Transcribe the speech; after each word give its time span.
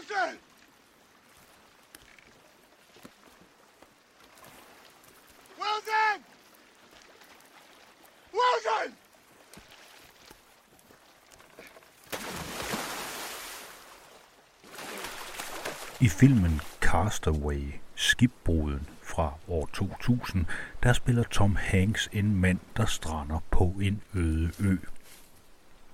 Wilson! 0.00 0.38
Wilson! 5.58 6.24
Wilson! 8.32 8.96
I 16.00 16.08
filmen 16.08 16.60
Castaway, 16.80 17.74
skibbruden 17.94 18.88
fra 19.02 19.32
år 19.48 19.66
2000, 19.72 20.46
der 20.82 20.92
spiller 20.92 21.22
Tom 21.22 21.56
Hanks 21.56 22.08
en 22.12 22.40
mand, 22.40 22.58
der 22.76 22.86
strander 22.86 23.40
på 23.50 23.64
en 23.64 24.02
øde 24.14 24.52
ø. 24.60 24.76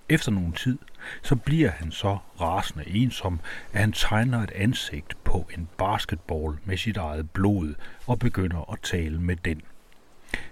Efter 0.09 0.33
nogen 0.33 0.53
tid, 0.53 0.79
så 1.23 1.37
bliver 1.37 1.71
han 1.71 1.91
så 1.91 2.19
rasende 2.41 2.89
ensom, 2.89 3.41
at 3.73 3.81
han 3.81 3.93
tegner 3.93 4.43
et 4.43 4.51
ansigt 4.51 5.25
på 5.25 5.49
en 5.59 5.69
basketball 5.79 6.59
med 6.65 6.77
sit 6.77 6.97
eget 6.97 7.31
blod 7.31 7.75
og 8.07 8.19
begynder 8.19 8.73
at 8.73 8.79
tale 8.83 9.21
med 9.21 9.37
den. 9.37 9.63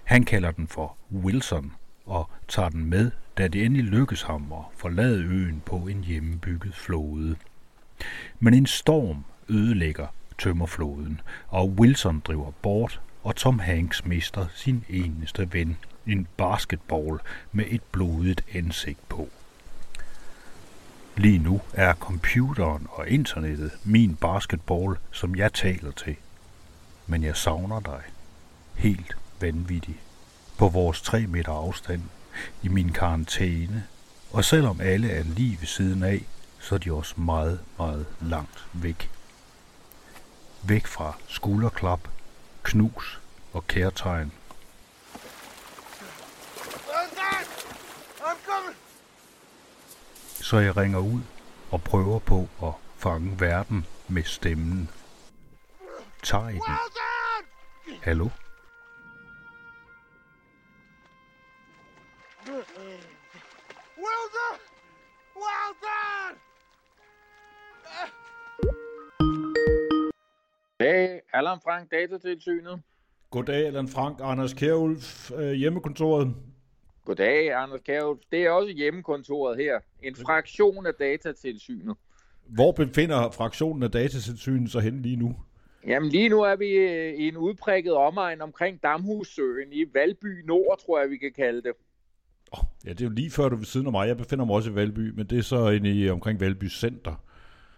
Han 0.03 0.23
kalder 0.23 0.51
den 0.51 0.67
for 0.67 0.97
Wilson 1.11 1.73
og 2.05 2.29
tager 2.47 2.69
den 2.69 2.85
med, 2.85 3.11
da 3.37 3.47
det 3.47 3.65
endelig 3.65 3.85
lykkes 3.85 4.21
ham 4.21 4.53
at 4.53 4.63
forlade 4.77 5.23
øen 5.23 5.61
på 5.65 5.75
en 5.75 6.03
hjemmebygget 6.03 6.75
flåde. 6.75 7.35
Men 8.39 8.53
en 8.53 8.65
storm 8.65 9.25
ødelægger 9.49 10.07
tømmerfloden, 10.37 11.21
og 11.47 11.69
Wilson 11.69 12.19
driver 12.19 12.51
bort, 12.51 13.01
og 13.23 13.35
Tom 13.35 13.59
Hanks 13.59 14.05
mister 14.05 14.47
sin 14.55 14.85
eneste 14.89 15.53
ven, 15.53 15.77
en 16.07 16.27
basketball 16.37 17.19
med 17.51 17.65
et 17.67 17.83
blodigt 17.91 18.45
ansigt 18.53 19.09
på. 19.09 19.29
Lige 21.17 21.39
nu 21.39 21.61
er 21.73 21.93
computeren 21.93 22.87
og 22.91 23.07
internettet 23.09 23.71
min 23.83 24.15
basketball, 24.15 24.97
som 25.11 25.35
jeg 25.35 25.53
taler 25.53 25.91
til. 25.91 26.15
Men 27.07 27.23
jeg 27.23 27.35
savner 27.35 27.79
dig. 27.79 28.01
Helt 28.75 29.17
vanvittigt. 29.39 29.97
På 30.57 30.67
vores 30.69 31.01
3 31.01 31.27
meter 31.27 31.51
afstand. 31.51 32.01
I 32.63 32.67
min 32.67 32.91
karantæne. 32.91 33.83
Og 34.31 34.45
selvom 34.45 34.81
alle 34.81 35.09
er 35.09 35.23
lige 35.23 35.57
ved 35.59 35.67
siden 35.67 36.03
af, 36.03 36.25
så 36.59 36.75
er 36.75 36.79
de 36.79 36.93
også 36.93 37.21
meget, 37.21 37.59
meget 37.77 38.05
langt 38.21 38.65
væk. 38.73 39.09
Væk 40.63 40.87
fra 40.87 41.17
skulderklap, 41.27 41.99
knus 42.63 43.21
og 43.53 43.67
kærtegn. 43.67 44.31
Så 50.49 50.57
jeg 50.57 50.77
ringer 50.77 50.99
ud 50.99 51.21
og 51.71 51.81
prøver 51.81 52.19
på 52.19 52.47
at 52.63 52.73
fange 52.97 53.39
verden 53.39 53.85
med 54.07 54.23
stemmen. 54.23 54.89
Tager 56.23 56.49
I 56.49 56.53
den? 56.53 56.61
Wilson! 56.61 58.01
Hallo? 58.03 58.29
Wilson! 63.97 64.55
Wilson! 65.43 66.31
Hey, 70.79 71.19
Allan 71.33 71.59
Frank, 71.63 71.91
Datatilsynet. 71.91 72.81
Goddag, 73.29 73.65
Allan 73.67 73.87
Frank, 73.87 74.19
Anders 74.23 74.53
Kjærulf, 74.53 75.31
øh, 75.31 75.51
hjemmekontoret. 75.51 76.35
Goddag, 77.05 77.53
Anders 77.53 77.81
Kjærulf. 77.85 78.19
Det 78.31 78.45
er 78.45 78.49
også 78.49 78.73
hjemmekontoret 78.73 79.57
her. 79.57 79.79
En 80.03 80.15
fraktion 80.15 80.85
af 80.85 80.93
Datatilsynet. 80.93 81.95
Hvor 82.47 82.71
befinder 82.71 83.31
fraktionen 83.31 83.83
af 83.83 83.91
datatilsynet 83.91 84.71
sig 84.71 84.81
hen 84.81 85.01
lige 85.01 85.15
nu? 85.15 85.35
Jamen 85.87 86.09
lige 86.09 86.29
nu 86.29 86.41
er 86.41 86.55
vi 86.55 86.65
øh, 86.65 87.13
i 87.13 87.27
en 87.27 87.37
udprikket 87.37 87.93
omegn 87.93 88.41
omkring 88.41 88.83
Damhussøen 88.83 89.71
i 89.71 89.85
Valby 89.93 90.43
Nord, 90.45 90.79
tror 90.85 90.99
jeg, 90.99 91.09
vi 91.09 91.17
kan 91.17 91.31
kalde 91.35 91.61
det. 91.61 91.71
Oh, 92.51 92.59
ja, 92.85 92.89
det 92.89 93.01
er 93.01 93.05
jo 93.05 93.11
lige 93.11 93.31
før 93.31 93.49
du 93.49 93.55
ved 93.55 93.65
siden 93.65 93.85
af 93.85 93.91
mig. 93.91 94.07
Jeg 94.07 94.17
befinder 94.17 94.45
mig 94.45 94.55
også 94.55 94.71
i 94.71 94.75
Valby, 94.75 95.09
men 95.09 95.27
det 95.27 95.37
er 95.37 95.41
så 95.41 95.69
inde 95.69 95.91
i 95.91 96.09
omkring 96.09 96.39
Valby 96.39 96.69
Center. 96.69 97.23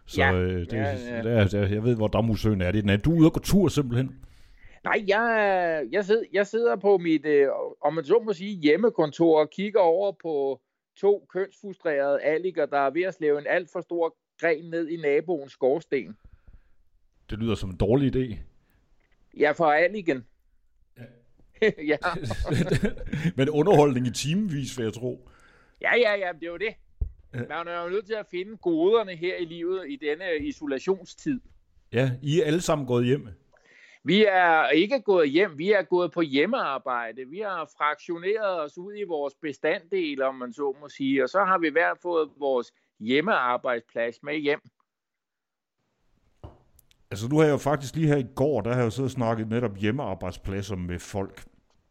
Så 0.06 0.22
Ja, 0.22 0.34
øh, 0.34 0.60
det, 0.60 0.74
ja, 0.74 0.82
ja, 0.82 0.98
ja. 0.98 1.16
ja. 1.16 1.40
Der, 1.40 1.48
der, 1.48 1.68
jeg 1.68 1.84
ved, 1.84 1.96
hvor 1.96 2.08
Damhussøen 2.08 2.62
er. 2.62 2.72
Det 2.72 2.78
er 2.78 2.82
den 2.82 2.90
er. 2.90 2.98
Du 2.98 3.12
er 3.14 3.18
ude 3.18 3.28
og 3.28 3.34
gå 3.34 3.40
tur 3.40 3.68
simpelthen. 3.68 4.16
Nej, 4.88 5.04
jeg, 5.08 5.88
jeg, 5.92 6.06
sidder, 6.06 6.24
jeg 6.34 6.48
sidder 6.48 6.76
på 6.76 6.98
mit, 6.98 7.26
øh, 7.26 7.48
om 7.82 7.94
man 7.94 8.06
så 8.06 8.22
må 8.26 8.34
sige, 8.34 8.56
hjemmekontor 8.56 9.40
og 9.40 9.50
kigger 9.50 9.80
over 9.80 10.12
på 10.12 10.62
to 10.96 11.28
kønsfrustrerede 11.30 12.22
alliger, 12.22 12.66
der 12.66 12.78
er 12.78 12.90
ved 12.90 13.02
at 13.02 13.14
slæve 13.14 13.40
en 13.40 13.48
alt 13.48 13.70
for 13.72 13.82
stor 13.82 14.16
gren 14.40 14.70
ned 14.70 14.88
i 14.88 14.98
naboens 14.98 15.52
skorsten. 15.52 16.18
Det 17.30 17.40
lyder 17.40 17.56
som 17.56 17.70
en 17.70 17.78
dårlig 17.78 18.16
idé. 18.16 18.38
Ja, 19.38 19.52
for 19.52 19.66
alligen. 19.66 20.26
ja. 21.62 21.98
men 23.38 23.50
underholdning 23.50 24.08
i 24.08 24.12
timevis, 24.12 24.78
vil 24.78 24.84
jeg 24.84 24.94
tro. 24.94 25.30
Ja, 25.82 25.96
ja, 25.96 26.16
ja, 26.16 26.32
det 26.40 26.44
er 26.44 26.52
jo 26.52 26.58
det. 26.58 26.74
Man 27.34 27.68
er 27.68 27.84
jo 27.84 27.90
nødt 27.90 28.06
til 28.06 28.14
at 28.14 28.26
finde 28.32 28.58
goderne 28.58 29.16
her 29.16 29.36
i 29.36 29.46
livet 29.46 29.86
i 29.90 29.96
denne 29.96 30.38
isolationstid. 30.42 31.40
Ja, 31.94 32.12
I 32.22 32.40
er 32.40 32.46
alle 32.46 32.62
sammen 32.62 32.88
gået 32.88 33.06
hjem. 33.06 33.28
Vi 34.08 34.26
er 34.26 34.70
ikke 34.70 35.02
gået 35.02 35.30
hjem, 35.30 35.58
vi 35.58 35.72
er 35.72 35.82
gået 35.82 36.12
på 36.12 36.22
hjemmearbejde. 36.22 37.26
Vi 37.26 37.40
har 37.40 37.70
fraktioneret 37.78 38.62
os 38.62 38.78
ud 38.78 38.94
i 38.94 39.04
vores 39.04 39.34
bestanddele, 39.42 40.26
om 40.26 40.36
man 40.36 40.54
så 40.54 40.76
må 40.82 40.90
sige, 40.90 41.24
og 41.24 41.30
så 41.30 41.44
har 41.44 41.58
vi 41.58 41.70
hver 41.70 41.94
fået 42.02 42.30
vores 42.40 42.74
hjemmearbejdsplads 43.00 44.24
med 44.24 44.38
hjem. 44.38 44.60
Altså, 47.12 47.28
nu 47.28 47.38
har 47.38 47.44
jeg 47.44 47.52
jo 47.52 47.58
faktisk 47.58 47.96
lige 47.96 48.08
her 48.08 48.18
i 48.18 48.28
går, 48.36 48.62
der 48.62 48.70
har 48.70 48.78
jeg 48.78 48.86
jo 48.86 48.90
siddet 48.90 49.08
og 49.08 49.12
snakket 49.12 49.48
netop 49.48 49.76
hjemmearbejdspladser 49.78 50.76
med 50.76 51.00
folk. 51.00 51.44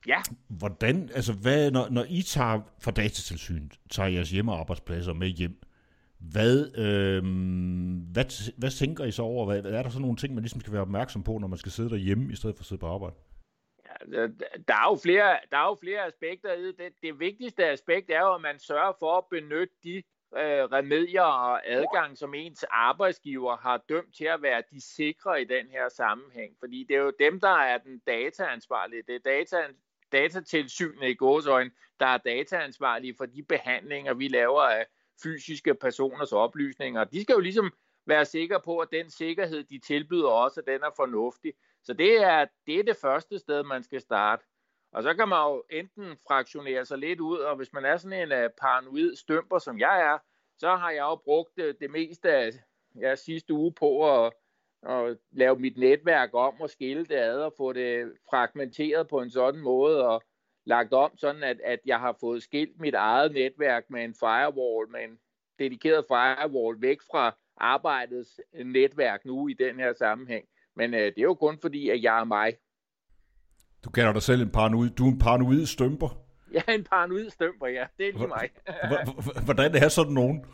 Ja, 0.06 0.22
Hvordan, 0.48 1.10
altså 1.14 1.32
hvad, 1.32 1.70
når, 1.70 1.88
når 1.90 2.04
I 2.08 2.22
tager 2.22 2.60
fra 2.82 2.90
datatilsynet, 2.90 3.78
tager 3.90 4.08
jeres 4.08 4.30
hjemmearbejdspladser 4.30 5.12
med 5.12 5.28
hjem, 5.28 5.62
hvad, 6.18 6.76
øh, 6.76 7.22
hvad, 8.12 8.58
hvad 8.58 8.70
tænker 8.70 9.04
I 9.04 9.10
så 9.10 9.22
over? 9.22 9.44
Hvad, 9.46 9.72
er 9.72 9.82
der 9.82 9.90
så 9.90 10.00
nogle 10.00 10.16
ting, 10.16 10.34
man 10.34 10.42
ligesom 10.42 10.60
skal 10.60 10.72
være 10.72 10.82
opmærksom 10.82 11.22
på, 11.22 11.38
når 11.38 11.48
man 11.48 11.58
skal 11.58 11.72
sidde 11.72 11.90
derhjemme, 11.90 12.32
i 12.32 12.36
stedet 12.36 12.56
for 12.56 12.62
at 12.62 12.66
sidde 12.66 12.80
på 12.80 12.86
arbejde? 12.86 13.16
Ja, 14.12 14.26
der 14.68 14.74
er 14.74 14.90
jo 14.90 14.98
flere, 15.02 15.38
der 15.50 15.56
er 15.56 15.68
jo 15.68 15.76
flere 15.80 16.06
aspekter 16.06 16.52
i 16.52 16.66
det. 16.66 16.78
det. 16.78 16.92
Det 17.02 17.20
vigtigste 17.20 17.66
aspekt 17.66 18.10
er 18.10 18.20
jo, 18.20 18.34
at 18.34 18.40
man 18.40 18.58
sørger 18.58 18.92
for 19.00 19.18
at 19.18 19.24
benytte 19.30 19.74
de 19.84 19.96
øh, 20.36 20.64
remedier 20.64 21.22
og 21.22 21.68
adgang, 21.68 22.18
som 22.18 22.34
ens 22.34 22.64
arbejdsgiver 22.70 23.56
har 23.56 23.84
dømt 23.88 24.14
til 24.14 24.24
at 24.24 24.42
være 24.42 24.62
de 24.70 24.80
sikre 24.80 25.42
i 25.42 25.44
den 25.44 25.68
her 25.70 25.88
sammenhæng. 25.88 26.56
Fordi 26.58 26.86
det 26.88 26.96
er 26.96 27.00
jo 27.00 27.12
dem, 27.18 27.40
der 27.40 27.56
er 27.58 27.78
den 27.78 27.98
dataansvarlige. 27.98 29.02
Det 29.06 29.14
er 29.14 29.20
data, 29.24 29.56
datatilsynet 30.12 31.08
i 31.08 31.14
gåsøjne, 31.14 31.70
der 32.00 32.06
er 32.06 32.18
dataansvarlige 32.18 33.14
for 33.16 33.26
de 33.26 33.42
behandlinger, 33.42 34.14
vi 34.14 34.28
laver 34.28 34.62
af 34.62 34.86
fysiske 35.22 35.74
personers 35.74 36.32
oplysninger. 36.32 37.04
De 37.04 37.22
skal 37.22 37.32
jo 37.32 37.40
ligesom 37.40 37.72
være 38.06 38.24
sikre 38.24 38.60
på, 38.60 38.78
at 38.78 38.88
den 38.92 39.10
sikkerhed, 39.10 39.64
de 39.64 39.78
tilbyder 39.78 40.28
også, 40.28 40.62
den 40.66 40.82
er 40.82 40.90
fornuftig. 40.96 41.52
Så 41.82 41.92
det 41.92 42.22
er, 42.22 42.46
det 42.66 42.78
er 42.78 42.82
det 42.82 42.96
første 42.96 43.38
sted, 43.38 43.62
man 43.62 43.82
skal 43.82 44.00
starte. 44.00 44.44
Og 44.92 45.02
så 45.02 45.14
kan 45.14 45.28
man 45.28 45.38
jo 45.38 45.64
enten 45.70 46.16
fraktionere 46.26 46.84
sig 46.84 46.98
lidt 46.98 47.20
ud, 47.20 47.38
og 47.38 47.56
hvis 47.56 47.72
man 47.72 47.84
er 47.84 47.96
sådan 47.96 48.32
en 48.32 48.44
uh, 48.44 48.50
paranoid 48.60 49.16
stømper, 49.16 49.58
som 49.58 49.78
jeg 49.78 50.00
er, 50.00 50.18
så 50.58 50.76
har 50.76 50.90
jeg 50.90 51.00
jo 51.00 51.16
brugt 51.16 51.58
uh, 51.58 51.64
det 51.80 51.90
meste 51.90 52.32
af 52.32 52.50
ja, 53.00 53.14
sidste 53.14 53.52
uge 53.54 53.72
på 53.72 54.16
at, 54.24 54.32
at 54.88 55.18
lave 55.30 55.56
mit 55.56 55.76
netværk 55.76 56.30
om 56.32 56.60
og 56.60 56.70
skille 56.70 57.04
det 57.04 57.16
ad 57.16 57.40
og 57.40 57.52
få 57.56 57.72
det 57.72 58.12
fragmenteret 58.30 59.08
på 59.08 59.20
en 59.20 59.30
sådan 59.30 59.60
måde 59.60 60.08
og 60.08 60.22
lagt 60.66 60.92
om, 60.92 61.10
sådan 61.16 61.42
at, 61.42 61.60
at 61.64 61.78
jeg 61.86 62.00
har 62.00 62.16
fået 62.20 62.42
skilt 62.42 62.80
mit 62.80 62.94
eget 62.94 63.32
netværk 63.32 63.84
med 63.90 64.04
en 64.04 64.14
firewall, 64.14 64.90
med 64.90 65.00
en 65.00 65.18
dedikeret 65.58 66.04
firewall 66.08 66.82
væk 66.82 66.98
fra 67.10 67.36
arbejdets 67.56 68.40
netværk 68.64 69.24
nu 69.24 69.48
i 69.48 69.52
den 69.52 69.76
her 69.76 69.92
sammenhæng. 69.98 70.44
Men 70.76 70.94
øh, 70.94 71.00
det 71.00 71.18
er 71.18 71.22
jo 71.22 71.34
kun 71.34 71.58
fordi, 71.60 71.88
at 71.88 72.02
jeg 72.02 72.20
er 72.20 72.24
mig. 72.24 72.52
Du 73.84 73.90
kalder 73.90 74.12
dig 74.12 74.22
selv 74.22 74.42
en 74.42 74.50
paranoid, 74.50 74.90
du 74.90 75.06
er 75.06 75.12
en 75.12 75.18
paranoid 75.18 75.66
stømper. 75.66 76.26
Jeg 76.52 76.62
er 76.66 76.72
en 76.72 76.84
paranoid 76.84 77.30
stømper, 77.30 77.66
ja. 77.66 77.86
Det 77.98 78.08
er 78.08 78.12
lige 78.12 78.26
mig. 78.26 78.50
Hvordan 79.44 79.74
er 79.74 79.88
sådan 79.88 80.12
nogen? 80.12 80.44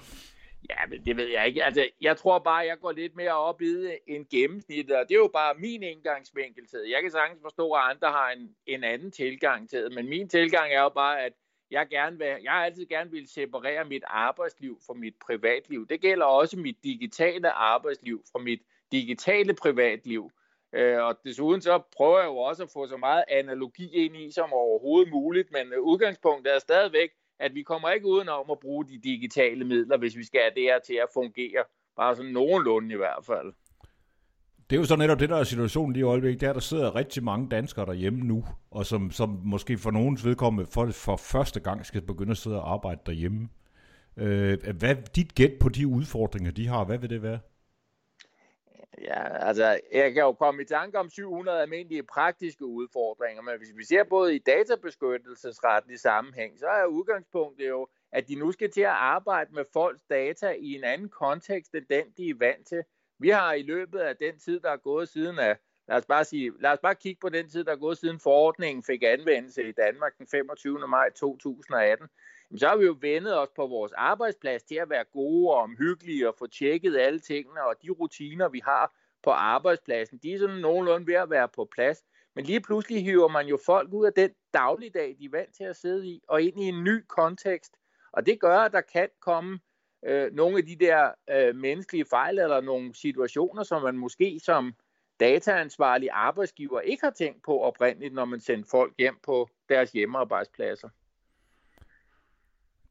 Ja, 0.70 0.86
men 0.88 1.06
det 1.06 1.16
ved 1.16 1.28
jeg 1.28 1.46
ikke. 1.46 1.64
Altså, 1.64 1.88
jeg 2.00 2.16
tror 2.16 2.38
bare, 2.38 2.66
jeg 2.66 2.78
går 2.80 2.92
lidt 2.92 3.16
mere 3.16 3.32
op 3.32 3.62
i 3.62 3.82
det 3.82 3.98
end 4.06 4.26
gennemsnittet, 4.30 4.96
og 4.96 5.08
det 5.08 5.14
er 5.14 5.18
jo 5.18 5.30
bare 5.32 5.54
min 5.54 5.82
indgangsvinkel 5.82 6.66
til 6.66 6.78
det. 6.78 6.90
Jeg 6.90 7.02
kan 7.02 7.10
sagtens 7.10 7.42
forstå, 7.42 7.72
at 7.72 7.82
andre 7.90 8.08
har 8.08 8.30
en, 8.30 8.56
en 8.66 8.84
anden 8.84 9.10
tilgang 9.10 9.70
til 9.70 9.84
det, 9.84 9.92
men 9.92 10.08
min 10.08 10.28
tilgang 10.28 10.72
er 10.72 10.82
jo 10.82 10.88
bare, 10.88 11.22
at 11.24 11.32
jeg, 11.70 11.86
gerne 11.90 12.18
vil, 12.18 12.26
jeg 12.26 12.54
altid 12.54 12.86
gerne 12.86 13.10
vil 13.10 13.28
separere 13.28 13.84
mit 13.84 14.02
arbejdsliv 14.06 14.78
fra 14.86 14.94
mit 14.94 15.14
privatliv. 15.26 15.88
Det 15.88 16.00
gælder 16.00 16.26
også 16.26 16.58
mit 16.58 16.76
digitale 16.84 17.50
arbejdsliv 17.50 18.24
fra 18.32 18.38
mit 18.38 18.60
digitale 18.92 19.54
privatliv. 19.54 20.30
Øh, 20.72 21.02
og 21.02 21.18
desuden 21.24 21.60
så 21.60 21.82
prøver 21.96 22.18
jeg 22.18 22.26
jo 22.26 22.36
også 22.36 22.62
at 22.62 22.70
få 22.72 22.86
så 22.86 22.96
meget 22.96 23.24
analogi 23.28 23.94
ind 23.94 24.16
i 24.16 24.30
som 24.30 24.52
overhovedet 24.52 25.12
muligt, 25.12 25.52
men 25.52 25.74
udgangspunktet 25.78 26.54
er 26.54 26.58
stadigvæk, 26.58 27.10
at 27.42 27.54
vi 27.54 27.62
kommer 27.62 27.88
ikke 27.90 28.06
udenom 28.06 28.50
at 28.50 28.58
bruge 28.58 28.84
de 28.86 29.00
digitale 29.04 29.64
midler, 29.64 29.98
hvis 29.98 30.16
vi 30.16 30.24
skal 30.24 30.40
have 30.40 30.54
det 30.54 30.62
her 30.62 30.78
til 30.86 30.94
at 30.94 31.08
fungere 31.14 31.64
Bare 31.96 32.16
sådan 32.16 32.32
nogenlunde 32.32 32.94
i 32.94 32.96
hvert 32.96 33.24
fald. 33.26 33.52
Det 34.70 34.76
er 34.76 34.80
jo 34.80 34.84
så 34.84 34.96
netop 34.96 35.20
det, 35.20 35.28
der 35.28 35.36
er 35.36 35.44
situationen 35.44 35.92
lige 35.92 36.00
i 36.00 36.04
øjeblikket. 36.04 36.40
Det 36.40 36.46
er, 36.46 36.50
at 36.50 36.54
der 36.54 36.60
sidder 36.60 36.94
rigtig 36.94 37.24
mange 37.24 37.48
danskere 37.48 37.86
derhjemme 37.86 38.20
nu, 38.20 38.44
og 38.70 38.86
som, 38.86 39.10
som 39.10 39.40
måske 39.44 39.78
for 39.78 39.90
nogens 39.90 40.24
vedkommende 40.24 40.70
for, 40.70 40.86
for 40.86 41.16
første 41.16 41.60
gang 41.60 41.86
skal 41.86 42.02
begynde 42.02 42.30
at 42.30 42.36
sidde 42.36 42.62
og 42.62 42.72
arbejde 42.72 43.00
derhjemme. 43.06 43.48
Øh, 44.16 44.58
hvad 44.78 44.96
dit 45.16 45.34
gæt 45.34 45.52
på 45.60 45.68
de 45.68 45.86
udfordringer, 45.86 46.50
de 46.50 46.68
har, 46.68 46.84
hvad 46.84 46.98
vil 46.98 47.10
det 47.10 47.22
være? 47.22 47.38
Ja, 49.00 49.46
altså, 49.46 49.80
jeg 49.92 50.12
kan 50.12 50.22
jo 50.22 50.32
komme 50.32 50.62
i 50.62 50.64
tanke 50.64 50.98
om 50.98 51.10
700 51.10 51.62
almindelige 51.62 52.02
praktiske 52.02 52.64
udfordringer, 52.64 53.42
men 53.42 53.58
hvis 53.58 53.76
vi 53.76 53.84
ser 53.84 54.04
både 54.04 54.34
i 54.34 54.38
databeskyttelsesretlig 54.38 56.00
sammenhæng, 56.00 56.58
så 56.58 56.66
er 56.66 56.84
udgangspunktet 56.84 57.68
jo, 57.68 57.88
at 58.12 58.28
de 58.28 58.34
nu 58.34 58.52
skal 58.52 58.70
til 58.70 58.80
at 58.80 58.86
arbejde 58.88 59.54
med 59.54 59.64
folks 59.72 60.02
data 60.10 60.50
i 60.50 60.74
en 60.74 60.84
anden 60.84 61.08
kontekst 61.08 61.74
end 61.74 61.86
den, 61.90 62.04
de 62.16 62.28
er 62.28 62.34
vant 62.38 62.66
til. 62.66 62.82
Vi 63.18 63.28
har 63.28 63.52
i 63.52 63.62
løbet 63.62 63.98
af 63.98 64.16
den 64.16 64.38
tid, 64.38 64.60
der 64.60 64.70
er 64.70 64.76
gået 64.76 65.08
siden 65.08 65.38
af, 65.38 65.56
lad 65.88 65.96
os 65.96 66.06
bare, 66.06 66.24
sige, 66.24 66.52
lad 66.60 66.70
os 66.70 66.78
bare 66.82 66.94
kigge 66.94 67.20
på 67.20 67.28
den 67.28 67.48
tid, 67.48 67.64
der 67.64 67.72
er 67.72 67.76
gået 67.76 67.98
siden 67.98 68.20
forordningen 68.20 68.84
fik 68.84 69.02
anvendelse 69.02 69.68
i 69.68 69.72
Danmark 69.72 70.18
den 70.18 70.26
25. 70.26 70.88
maj 70.88 71.10
2018, 71.10 72.08
så 72.58 72.68
har 72.68 72.76
vi 72.76 72.84
jo 72.84 72.96
vendet 73.00 73.38
os 73.38 73.48
på 73.56 73.66
vores 73.66 73.92
arbejdsplads 73.92 74.62
til 74.62 74.74
at 74.74 74.90
være 74.90 75.04
gode 75.04 75.50
og 75.50 75.56
omhyggelige 75.56 76.28
og 76.28 76.34
få 76.38 76.46
tjekket 76.46 76.96
alle 76.96 77.20
tingene, 77.20 77.66
og 77.66 77.74
de 77.82 77.90
rutiner, 77.90 78.48
vi 78.48 78.60
har 78.64 78.94
på 79.22 79.30
arbejdspladsen, 79.30 80.18
de 80.22 80.32
er 80.32 80.38
sådan 80.38 80.56
nogenlunde 80.56 81.06
ved 81.06 81.14
at 81.14 81.30
være 81.30 81.48
på 81.48 81.68
plads. 81.74 82.04
Men 82.34 82.44
lige 82.44 82.60
pludselig 82.60 83.04
hiver 83.04 83.28
man 83.28 83.46
jo 83.46 83.58
folk 83.66 83.92
ud 83.92 84.06
af 84.06 84.12
den 84.12 84.30
dagligdag, 84.54 85.16
de 85.18 85.24
er 85.24 85.30
vant 85.30 85.54
til 85.54 85.64
at 85.64 85.76
sidde 85.76 86.06
i, 86.06 86.22
og 86.28 86.42
ind 86.42 86.60
i 86.60 86.68
en 86.68 86.84
ny 86.84 87.04
kontekst. 87.08 87.76
Og 88.12 88.26
det 88.26 88.40
gør, 88.40 88.58
at 88.58 88.72
der 88.72 88.80
kan 88.80 89.08
komme 89.20 89.60
øh, 90.04 90.32
nogle 90.32 90.58
af 90.58 90.66
de 90.66 90.76
der 90.76 91.10
øh, 91.30 91.56
menneskelige 91.56 92.04
fejl 92.10 92.38
eller 92.38 92.60
nogle 92.60 92.94
situationer, 92.94 93.62
som 93.62 93.82
man 93.82 93.98
måske 93.98 94.40
som 94.44 94.74
dataansvarlig 95.20 96.08
arbejdsgiver 96.12 96.80
ikke 96.80 97.04
har 97.04 97.10
tænkt 97.10 97.42
på 97.42 97.60
oprindeligt, 97.60 98.14
når 98.14 98.24
man 98.24 98.40
sender 98.40 98.68
folk 98.70 98.94
hjem 98.98 99.18
på 99.22 99.48
deres 99.68 99.92
hjemmearbejdspladser. 99.92 100.88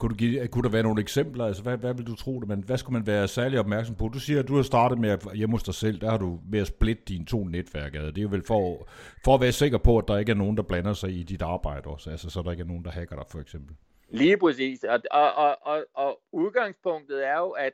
Kunne, 0.02 0.10
du 0.10 0.16
give, 0.16 0.48
kunne 0.48 0.64
der 0.64 0.70
være 0.70 0.84
nogle 0.84 1.02
eksempler? 1.02 1.46
Altså, 1.46 1.64
hvad, 1.64 1.78
hvad 1.78 1.94
vil 1.94 2.08
du 2.08 2.16
tro 2.16 2.40
det? 2.40 2.48
Men 2.48 2.64
hvad 2.64 2.78
skulle 2.78 2.94
man 2.94 3.08
være 3.08 3.28
særlig 3.28 3.60
opmærksom 3.60 3.96
på? 3.96 4.08
Du 4.08 4.20
siger, 4.20 4.40
at 4.40 4.48
du 4.48 4.56
har 4.56 4.64
startet 4.64 4.98
med 4.98 5.10
at 5.10 5.20
hjemme 5.34 5.56
hos 5.56 5.64
dig 5.64 5.74
selv. 5.74 6.02
Der 6.02 6.10
har 6.10 6.18
du 6.18 6.40
med 6.52 6.60
at 6.60 6.68
splitte 6.68 7.04
dine 7.08 7.26
to 7.26 7.44
netværk. 7.44 7.94
Det 7.94 8.18
er 8.18 8.22
jo 8.22 8.28
vel 8.32 8.44
for, 8.44 8.88
for 9.26 9.36
at 9.36 9.42
være 9.42 9.52
sikker 9.52 9.78
på, 9.78 9.98
at 9.98 10.08
der 10.08 10.18
ikke 10.18 10.32
er 10.32 10.36
nogen, 10.36 10.58
der 10.58 10.64
blander 10.64 10.94
sig 10.94 11.10
i 11.10 11.24
dit 11.24 11.42
arbejde 11.42 11.90
også. 11.90 12.10
Altså, 12.10 12.30
så 12.30 12.42
der 12.42 12.52
ikke 12.52 12.62
er 12.62 12.68
nogen, 12.68 12.86
der 12.86 12.92
hacker 12.92 13.16
dig, 13.16 13.26
for 13.32 13.40
eksempel. 13.40 13.76
Lige 14.10 14.38
præcis. 14.38 14.84
Og, 14.84 15.00
og, 15.12 15.34
og, 15.36 15.58
og, 15.62 15.86
og 15.94 16.22
udgangspunktet 16.32 17.28
er 17.28 17.38
jo, 17.38 17.50
at, 17.50 17.74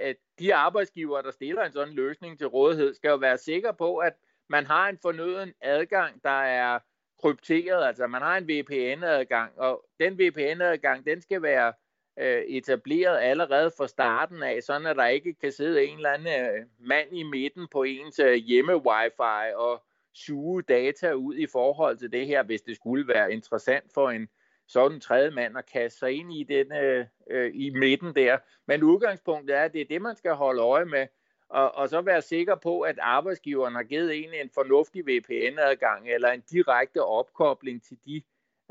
at 0.00 0.16
de 0.38 0.54
arbejdsgiver, 0.54 1.22
der 1.22 1.30
stiller 1.30 1.62
en 1.64 1.72
sådan 1.72 1.94
løsning 1.94 2.38
til 2.38 2.46
rådighed, 2.46 2.94
skal 2.94 3.08
jo 3.08 3.16
være 3.16 3.38
sikre 3.38 3.74
på, 3.74 3.96
at 3.96 4.12
man 4.48 4.66
har 4.66 4.88
en 4.88 4.98
fornøden 5.02 5.52
adgang, 5.60 6.22
der 6.22 6.42
er 6.42 6.78
krypteret, 7.22 7.86
altså 7.86 8.06
man 8.06 8.22
har 8.22 8.36
en 8.36 8.48
VPN-adgang, 8.48 9.52
og 9.58 9.84
den 10.00 10.18
VPN-adgang, 10.18 11.06
den 11.06 11.20
skal 11.20 11.42
være 11.42 11.72
øh, 12.18 12.42
etableret 12.42 13.18
allerede 13.18 13.70
fra 13.78 13.88
starten 13.88 14.42
af, 14.42 14.62
sådan 14.62 14.86
at 14.86 14.96
der 14.96 15.06
ikke 15.06 15.34
kan 15.34 15.52
sidde 15.52 15.84
en 15.84 15.96
eller 15.96 16.10
anden 16.10 16.44
øh, 16.46 16.66
mand 16.78 17.08
i 17.12 17.22
midten 17.22 17.68
på 17.72 17.82
ens 17.82 18.18
øh, 18.18 18.34
hjemme-wifi 18.34 19.54
og 19.56 19.84
suge 20.14 20.62
data 20.62 21.12
ud 21.12 21.34
i 21.34 21.46
forhold 21.46 21.96
til 21.96 22.12
det 22.12 22.26
her, 22.26 22.42
hvis 22.42 22.62
det 22.62 22.76
skulle 22.76 23.08
være 23.08 23.32
interessant 23.32 23.84
for 23.94 24.10
en 24.10 24.28
sådan 24.68 25.00
tredje 25.00 25.30
mand 25.30 25.58
at 25.58 25.70
kaste 25.72 25.98
sig 25.98 26.12
ind 26.12 26.32
i 26.32 26.42
den 26.42 26.72
øh, 26.72 27.06
øh, 27.30 27.50
i 27.54 27.70
midten 27.70 28.14
der. 28.14 28.38
Men 28.66 28.82
udgangspunktet 28.82 29.56
er, 29.56 29.62
at 29.62 29.72
det 29.72 29.80
er 29.80 29.84
det, 29.90 30.02
man 30.02 30.16
skal 30.16 30.32
holde 30.32 30.62
øje 30.62 30.84
med, 30.84 31.06
og, 31.50 31.74
og 31.74 31.88
så 31.88 32.00
være 32.00 32.22
sikker 32.22 32.54
på, 32.54 32.80
at 32.80 32.98
arbejdsgiveren 33.02 33.74
har 33.74 33.82
givet 33.82 34.24
en 34.24 34.30
en 34.42 34.50
fornuftig 34.54 35.02
VPN-adgang 35.06 36.08
eller 36.08 36.28
en 36.28 36.40
direkte 36.40 37.04
opkobling 37.04 37.82
til 37.82 37.96
de 38.06 38.22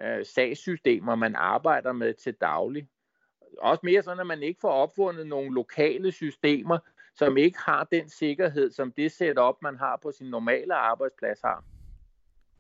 øh, 0.02 0.26
sagssystemer, 0.26 1.16
man 1.16 1.36
arbejder 1.36 1.92
med 1.94 2.14
til 2.14 2.34
daglig. 2.34 2.88
Også 3.58 3.82
mere 3.84 4.02
sådan, 4.02 4.20
at 4.20 4.28
man 4.28 4.44
ikke 4.44 4.60
får 4.62 4.72
opfundet 4.72 5.28
nogle 5.28 5.54
lokale 5.54 6.12
systemer, 6.12 6.78
som 7.16 7.38
ikke 7.38 7.60
har 7.66 7.88
den 7.92 8.10
sikkerhed, 8.10 8.72
som 8.72 8.92
det 8.92 9.12
setup, 9.12 9.56
man 9.62 9.78
har 9.78 10.00
på 10.04 10.12
sin 10.12 10.28
normale 10.30 10.76
arbejdsplads 10.76 11.42
har. 11.42 11.64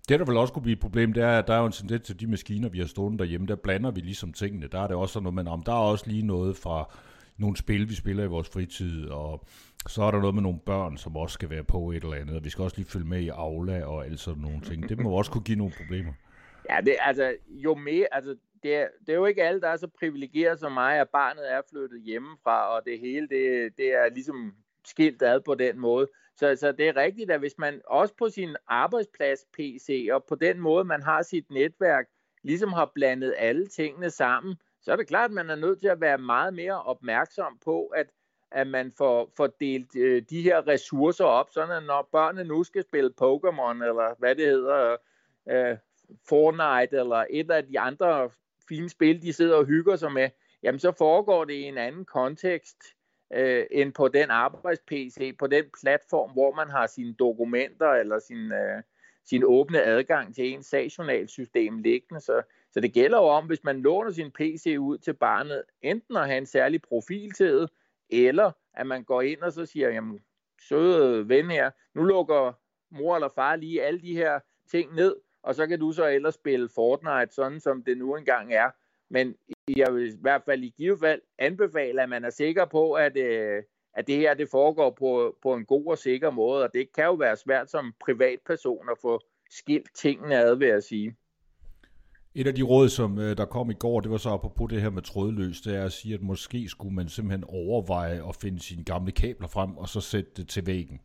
Det, 0.09 0.19
der 0.19 0.25
vil 0.25 0.37
også 0.37 0.53
kunne 0.53 0.63
blive 0.63 0.73
et 0.73 0.79
problem, 0.79 1.13
det 1.13 1.23
er, 1.23 1.39
at 1.39 1.47
der 1.47 1.53
er 1.53 1.59
jo 1.59 1.65
en 1.65 1.71
tendens 1.71 2.05
til 2.05 2.19
de 2.19 2.27
maskiner, 2.27 2.69
vi 2.69 2.79
har 2.79 2.85
stående 2.85 3.17
derhjemme, 3.17 3.47
der 3.47 3.55
blander 3.55 3.91
vi 3.91 4.01
ligesom 4.01 4.33
tingene. 4.33 4.67
Der 4.67 4.79
er 4.79 4.87
det 4.87 4.95
også 4.95 5.13
sådan 5.13 5.23
noget, 5.23 5.35
men 5.35 5.47
om 5.47 5.63
der 5.63 5.71
er 5.71 5.91
også 5.91 6.07
lige 6.07 6.27
noget 6.27 6.57
fra 6.57 6.93
nogle 7.37 7.57
spil, 7.57 7.89
vi 7.89 7.95
spiller 7.95 8.23
i 8.23 8.27
vores 8.27 8.49
fritid, 8.49 9.09
og 9.09 9.45
så 9.87 10.03
er 10.03 10.11
der 10.11 10.19
noget 10.19 10.35
med 10.35 10.43
nogle 10.43 10.59
børn, 10.65 10.97
som 10.97 11.17
også 11.17 11.33
skal 11.33 11.49
være 11.49 11.63
på 11.63 11.91
et 11.91 12.03
eller 12.03 12.15
andet, 12.15 12.35
og 12.35 12.43
vi 12.43 12.49
skal 12.49 12.63
også 12.63 12.77
lige 12.77 12.89
følge 12.89 13.07
med 13.07 13.19
i 13.19 13.27
Aula 13.27 13.85
og 13.85 14.05
alt 14.05 14.19
sådan 14.19 14.41
nogle 14.41 14.61
ting. 14.61 14.89
Det 14.89 14.99
må 14.99 15.11
også 15.11 15.31
kunne 15.31 15.43
give 15.43 15.57
nogle 15.57 15.73
problemer. 15.77 16.13
Ja, 16.69 16.81
det, 16.85 16.95
altså, 16.99 17.35
jo 17.49 17.75
mere, 17.75 18.07
altså, 18.11 18.35
det 18.63 18.75
er, 18.75 18.87
det 18.99 19.09
er 19.09 19.17
jo 19.17 19.25
ikke 19.25 19.43
alle, 19.43 19.61
der 19.61 19.69
er 19.69 19.77
så 19.77 19.87
privilegeret 19.99 20.59
som 20.59 20.71
mig, 20.71 20.99
at 20.99 21.09
barnet 21.09 21.53
er 21.53 21.61
flyttet 21.69 22.01
hjemmefra, 22.01 22.75
og 22.75 22.81
det 22.85 22.99
hele, 22.99 23.27
det, 23.27 23.77
det 23.77 23.93
er 23.93 24.09
ligesom 24.13 24.53
skilt 24.85 25.21
ad 25.21 25.39
på 25.45 25.55
den 25.55 25.79
måde. 25.79 26.07
Så, 26.35 26.55
så 26.55 26.71
det 26.71 26.87
er 26.87 26.95
rigtigt, 26.95 27.31
at 27.31 27.39
hvis 27.39 27.57
man 27.57 27.81
også 27.87 28.13
på 28.17 28.29
sin 28.29 28.55
arbejdsplads 28.67 29.39
PC, 29.53 30.09
og 30.11 30.23
på 30.23 30.35
den 30.35 30.59
måde, 30.59 30.85
man 30.85 31.03
har 31.03 31.21
sit 31.21 31.51
netværk, 31.51 32.05
ligesom 32.43 32.73
har 32.73 32.91
blandet 32.95 33.35
alle 33.37 33.67
tingene 33.67 34.09
sammen, 34.09 34.55
så 34.81 34.91
er 34.91 34.95
det 34.95 35.07
klart, 35.07 35.29
at 35.29 35.35
man 35.35 35.49
er 35.49 35.55
nødt 35.55 35.79
til 35.79 35.87
at 35.87 36.01
være 36.01 36.17
meget 36.17 36.53
mere 36.53 36.83
opmærksom 36.83 37.57
på, 37.65 37.85
at, 37.85 38.07
at 38.51 38.67
man 38.67 38.93
får, 38.97 39.31
får 39.37 39.47
delt 39.47 39.95
øh, 39.95 40.21
de 40.29 40.41
her 40.41 40.67
ressourcer 40.67 41.25
op, 41.25 41.49
sådan 41.51 41.77
at 41.77 41.83
når 41.83 42.09
børnene 42.11 42.43
nu 42.43 42.63
skal 42.63 42.83
spille 42.83 43.13
Pokémon, 43.21 43.83
eller 43.83 44.19
hvad 44.19 44.35
det 44.35 44.45
hedder, 44.45 44.97
øh, 45.49 45.77
Fortnite, 46.29 46.97
eller 46.97 47.25
et 47.29 47.51
af 47.51 47.65
de 47.65 47.79
andre 47.79 48.29
fine 48.69 48.89
spil, 48.89 49.21
de 49.21 49.33
sidder 49.33 49.55
og 49.55 49.65
hygger 49.65 49.95
sig 49.95 50.11
med, 50.11 50.29
jamen 50.63 50.79
så 50.79 50.91
foregår 50.91 51.45
det 51.45 51.53
i 51.53 51.63
en 51.63 51.77
anden 51.77 52.05
kontekst, 52.05 52.77
øh, 53.33 53.65
end 53.71 53.93
på 53.93 54.07
den 54.07 54.29
arbejds-PC, 54.29 55.37
på 55.37 55.47
den 55.47 55.65
platform, 55.81 56.31
hvor 56.31 56.55
man 56.55 56.69
har 56.69 56.87
sine 56.87 57.13
dokumenter 57.13 57.91
eller 57.91 58.19
sin, 58.19 58.51
øh, 58.51 58.83
sin 59.25 59.43
åbne 59.45 59.83
adgang 59.83 60.35
til 60.35 60.53
ens 60.53 60.65
sagsjournalsystem 60.65 61.77
liggende. 61.77 62.21
Så, 62.21 62.41
så 62.71 62.79
det 62.79 62.93
gælder 62.93 63.17
jo 63.17 63.23
om, 63.23 63.45
hvis 63.45 63.63
man 63.63 63.81
låner 63.81 64.11
sin 64.11 64.31
PC 64.31 64.75
ud 64.79 64.97
til 64.97 65.13
barnet, 65.13 65.63
enten 65.81 66.17
at 66.17 66.27
have 66.27 66.37
en 66.37 66.45
særlig 66.45 66.81
profil 66.81 67.31
til 67.31 67.53
det, 67.53 67.69
eller 68.09 68.51
at 68.73 68.87
man 68.87 69.03
går 69.03 69.21
ind 69.21 69.41
og 69.41 69.51
så 69.51 69.65
siger, 69.65 69.89
jamen 69.89 70.19
søde 70.67 71.29
ven 71.29 71.51
her, 71.51 71.71
nu 71.93 72.03
lukker 72.03 72.53
mor 72.89 73.15
eller 73.15 73.29
far 73.35 73.55
lige 73.55 73.83
alle 73.83 74.01
de 74.01 74.13
her 74.13 74.39
ting 74.71 74.95
ned, 74.95 75.15
og 75.43 75.55
så 75.55 75.67
kan 75.67 75.79
du 75.79 75.91
så 75.91 76.07
ellers 76.07 76.33
spille 76.33 76.69
Fortnite, 76.75 77.33
sådan 77.33 77.59
som 77.59 77.83
det 77.83 77.97
nu 77.97 78.15
engang 78.15 78.53
er. 78.53 78.69
Men 79.09 79.35
jeg 79.77 79.93
vil 79.93 80.07
i 80.07 80.17
hvert 80.21 80.43
fald 80.45 80.63
i 80.63 80.73
givet 80.77 80.99
fald 80.99 81.21
anbefale, 81.37 82.03
at 82.03 82.09
man 82.09 82.25
er 82.25 82.29
sikker 82.29 82.65
på, 82.65 82.93
at, 82.93 83.17
øh, 83.17 83.63
at 83.93 84.07
det 84.07 84.15
her 84.15 84.33
det 84.33 84.49
foregår 84.49 84.89
på, 84.89 85.37
på 85.41 85.53
en 85.53 85.65
god 85.65 85.85
og 85.85 85.97
sikker 85.97 86.29
måde, 86.29 86.63
og 86.63 86.73
det 86.73 86.93
kan 86.93 87.05
jo 87.05 87.13
være 87.13 87.37
svært 87.37 87.71
som 87.71 87.93
privatperson 87.99 88.89
at 88.91 88.97
få 89.01 89.19
skilt 89.49 89.95
tingene 89.95 90.35
ad, 90.35 90.55
vil 90.55 90.67
jeg 90.67 90.83
sige. 90.83 91.15
Et 92.35 92.47
af 92.47 92.55
de 92.55 92.63
råd, 92.63 92.89
som 92.89 93.19
øh, 93.19 93.37
der 93.37 93.45
kom 93.45 93.69
i 93.69 93.73
går, 93.73 93.99
det 93.99 94.11
var 94.11 94.17
så 94.17 94.51
på 94.57 94.67
det 94.67 94.81
her 94.81 94.89
med 94.89 95.01
trådløs, 95.01 95.61
det 95.61 95.75
er 95.75 95.85
at 95.85 95.91
sige, 95.91 96.13
at 96.13 96.21
måske 96.21 96.67
skulle 96.67 96.95
man 96.95 97.09
simpelthen 97.09 97.43
overveje 97.47 98.29
at 98.29 98.35
finde 98.35 98.59
sine 98.59 98.83
gamle 98.83 99.11
kabler 99.11 99.47
frem, 99.47 99.77
og 99.77 99.89
så 99.89 100.01
sætte 100.01 100.31
det 100.37 100.47
til 100.47 100.65
væggen. 100.65 101.01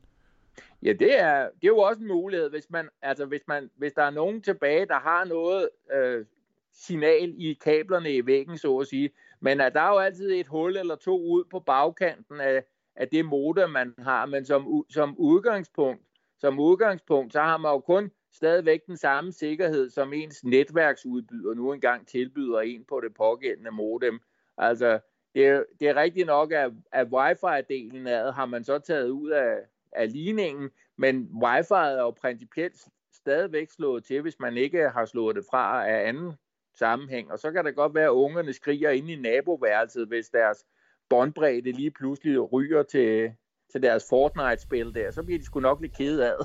Ja, 0.83 0.93
det 0.93 1.21
er, 1.21 1.43
det 1.43 1.65
er 1.65 1.69
jo 1.69 1.79
også 1.79 2.03
en 2.03 2.09
mulighed, 2.09 2.51
hvis, 2.51 2.71
man, 2.71 2.89
altså 3.03 3.27
hvis, 3.27 3.41
man, 3.49 3.71
hvis 3.77 3.93
der 3.93 4.03
er 4.03 4.11
nogen 4.11 4.43
tilbage, 4.43 4.87
der 4.87 4.99
har 4.99 5.25
noget 5.25 5.69
øh, 5.93 6.27
signal 6.73 7.35
i 7.39 7.59
kablerne 7.65 8.13
i 8.13 8.27
væggen, 8.27 8.59
så 8.59 8.79
at 8.79 8.87
sige. 8.87 9.11
Men 9.41 9.61
at 9.61 9.75
der 9.75 9.81
er 9.81 9.89
jo 9.89 9.99
altid 9.99 10.33
et 10.33 10.47
hul 10.47 10.77
eller 10.77 10.97
to 10.97 11.21
ud 11.21 11.45
på 11.51 11.61
bagkanten 11.61 12.41
af, 12.41 12.65
af 12.97 13.09
det 13.09 13.25
modem, 13.25 13.71
man 13.71 13.95
har. 13.99 14.27
Men 14.27 14.45
som, 14.45 14.85
som 14.91 15.19
udgangspunkt, 15.19 16.03
som 16.39 16.61
udgangspunkt, 16.61 17.33
så 17.33 17.41
har 17.41 17.57
man 17.57 17.73
jo 17.73 17.79
kun 17.79 18.11
stadigvæk 18.35 18.87
den 18.87 18.97
samme 18.97 19.33
sikkerhed, 19.33 19.91
som 19.91 20.13
ens 20.13 20.45
netværksudbyder 20.45 21.55
nu 21.55 21.73
engang 21.73 22.09
tilbyder 22.09 22.61
en 22.61 22.85
på 22.85 23.01
det 23.01 23.15
pågældende 23.15 23.71
modem. 23.71 24.21
Altså, 24.59 24.99
det 25.35 25.47
er, 25.47 25.63
det 25.81 25.89
er 25.89 25.95
rigtigt 25.95 26.27
nok, 26.27 26.53
at, 26.53 26.73
at 26.93 27.07
wifi-delen 27.07 28.07
af 28.07 28.35
har 28.35 28.47
man 28.47 28.65
så 28.65 28.79
taget 28.79 29.09
ud 29.09 29.31
af, 29.31 29.57
af 29.93 30.13
ligningen, 30.13 30.71
men 30.97 31.31
wifi 31.43 31.75
er 31.75 32.01
jo 32.01 32.11
principielt 32.11 32.89
stadigvæk 33.13 33.71
slået 33.71 34.05
til, 34.05 34.23
hvis 34.23 34.41
man 34.41 34.57
ikke 34.57 34.89
har 34.89 35.05
slået 35.05 35.37
det 35.37 35.45
fra 35.51 35.89
af 35.89 36.09
anden 36.09 36.33
sammenhæng. 36.75 37.33
Og 37.33 37.39
så 37.39 37.53
kan 37.53 37.65
det 37.65 37.77
godt 37.77 37.95
være, 37.95 38.05
at 38.05 38.11
ungerne 38.11 38.53
skriger 38.53 38.91
ind 38.91 39.11
i 39.11 39.17
naboværelset, 39.17 40.09
hvis 40.09 40.29
deres 40.29 40.67
båndbredde 41.09 41.73
lige 41.73 41.91
pludselig 41.91 42.53
ryger 42.53 42.83
til, 42.83 43.33
til 43.73 43.83
deres 43.83 44.09
Fortnite-spil 44.09 44.95
der. 44.95 45.11
Så 45.11 45.23
bliver 45.23 45.39
de 45.39 45.45
sgu 45.45 45.61
nok 45.61 45.81
lidt 45.81 45.97
kede 45.97 46.33
af. 46.33 46.37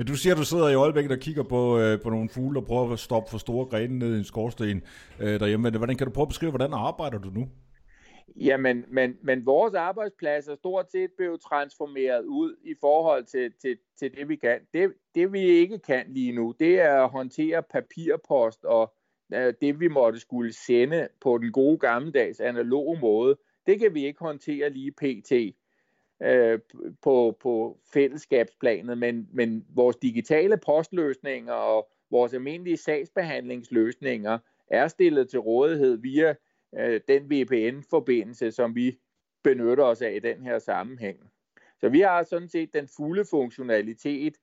Men 0.00 0.06
du 0.06 0.16
siger, 0.16 0.34
at 0.34 0.38
du 0.38 0.44
sidder 0.44 0.68
i 0.68 0.74
Aalbæk 0.74 1.10
og 1.10 1.18
kigger 1.18 1.42
på, 1.42 1.78
øh, 1.78 2.00
på 2.02 2.10
nogle 2.10 2.28
fugle 2.28 2.60
og 2.60 2.66
prøver 2.66 2.92
at 2.92 2.98
stoppe 2.98 3.30
for 3.30 3.38
store 3.38 3.66
grene 3.66 3.98
ned 3.98 4.14
i 4.14 4.18
en 4.18 4.24
skorsten 4.24 4.82
øh, 5.20 5.40
derhjemme. 5.40 5.70
Hvordan 5.70 5.96
kan 5.96 6.06
du 6.06 6.12
prøve 6.12 6.22
at 6.22 6.28
beskrive, 6.28 6.50
hvordan 6.50 6.72
arbejder 6.72 7.18
du 7.18 7.30
nu? 7.30 7.48
Jamen, 8.36 8.84
men, 8.88 9.16
men 9.22 9.46
vores 9.46 9.74
arbejdsplads 9.74 10.48
er 10.48 10.54
stort 10.54 10.90
set 10.90 11.10
blevet 11.16 11.40
transformeret 11.40 12.24
ud 12.24 12.56
i 12.64 12.74
forhold 12.80 13.24
til, 13.24 13.52
til, 13.62 13.76
til 13.98 14.16
det, 14.16 14.28
vi 14.28 14.36
kan. 14.36 14.58
Det, 14.74 14.92
det, 15.14 15.32
vi 15.32 15.40
ikke 15.40 15.78
kan 15.78 16.04
lige 16.08 16.32
nu, 16.32 16.54
det 16.60 16.80
er 16.80 17.04
at 17.04 17.10
håndtere 17.10 17.62
papirpost 17.62 18.64
og 18.64 18.94
øh, 19.34 19.54
det, 19.60 19.80
vi 19.80 19.88
måtte 19.88 20.20
skulle 20.20 20.52
sende 20.52 21.08
på 21.20 21.38
den 21.38 21.52
gode 21.52 21.78
gammeldags 21.78 22.40
analoge 22.40 22.98
måde. 23.00 23.36
Det 23.66 23.78
kan 23.80 23.94
vi 23.94 24.06
ikke 24.06 24.20
håndtere 24.20 24.70
lige 24.70 24.92
pt. 24.92 25.32
Øh, 26.22 26.58
på, 27.02 27.36
på 27.40 27.78
fællesskabsplanet, 27.92 28.98
men, 28.98 29.28
men 29.32 29.66
vores 29.74 29.96
digitale 29.96 30.56
postløsninger 30.56 31.52
og 31.52 31.88
vores 32.10 32.34
almindelige 32.34 32.76
sagsbehandlingsløsninger 32.76 34.38
er 34.70 34.88
stillet 34.88 35.30
til 35.30 35.38
rådighed 35.38 35.96
via 35.96 36.34
øh, 36.78 37.00
den 37.08 37.30
VPN-forbindelse, 37.30 38.50
som 38.50 38.74
vi 38.74 38.98
benytter 39.44 39.84
os 39.84 40.02
af 40.02 40.12
i 40.12 40.18
den 40.18 40.42
her 40.42 40.58
sammenhæng. 40.58 41.30
Så 41.80 41.88
vi 41.88 42.00
har 42.00 42.22
sådan 42.22 42.48
set 42.48 42.74
den 42.74 42.88
fulde 42.96 43.24
funktionalitet, 43.30 44.36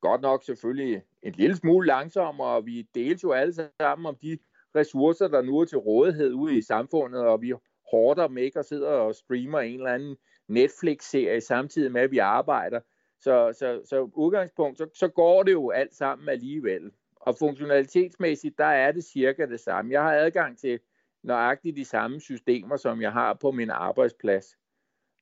godt 0.00 0.20
nok 0.20 0.44
selvfølgelig 0.44 1.02
en 1.22 1.32
lille 1.32 1.56
smule 1.56 1.86
langsommere, 1.86 2.48
og 2.48 2.66
vi 2.66 2.88
deles 2.94 3.22
jo 3.22 3.32
alle 3.32 3.52
sammen 3.80 4.06
om 4.06 4.16
de 4.22 4.38
ressourcer, 4.76 5.28
der 5.28 5.42
nu 5.42 5.58
er 5.58 5.64
til 5.64 5.78
rådighed 5.78 6.32
ude 6.32 6.58
i 6.58 6.62
samfundet, 6.62 7.20
og 7.20 7.42
vi 7.42 7.52
hårder 7.90 8.26
dem 8.26 8.38
ikke 8.38 8.58
og 8.58 8.64
sidder 8.64 8.88
og 8.88 9.14
streamer 9.14 9.60
en 9.60 9.74
eller 9.74 9.94
anden 9.94 10.16
Netflix-serie 10.48 11.40
samtidig 11.40 11.92
med, 11.92 12.00
at 12.00 12.10
vi 12.10 12.18
arbejder. 12.18 12.80
Så, 13.20 13.52
så, 13.58 13.80
så 13.84 14.10
udgangspunkt, 14.14 14.78
så, 14.78 14.86
så 14.94 15.08
går 15.08 15.42
det 15.42 15.52
jo 15.52 15.70
alt 15.70 15.94
sammen 15.94 16.28
alligevel. 16.28 16.90
Og 17.16 17.36
funktionalitetsmæssigt, 17.38 18.58
der 18.58 18.64
er 18.64 18.92
det 18.92 19.04
cirka 19.04 19.46
det 19.46 19.60
samme. 19.60 19.92
Jeg 19.92 20.02
har 20.02 20.12
adgang 20.12 20.58
til 20.58 20.80
nøjagtigt 21.22 21.76
de 21.76 21.84
samme 21.84 22.20
systemer, 22.20 22.76
som 22.76 23.02
jeg 23.02 23.12
har 23.12 23.34
på 23.34 23.50
min 23.50 23.70
arbejdsplads. 23.70 24.56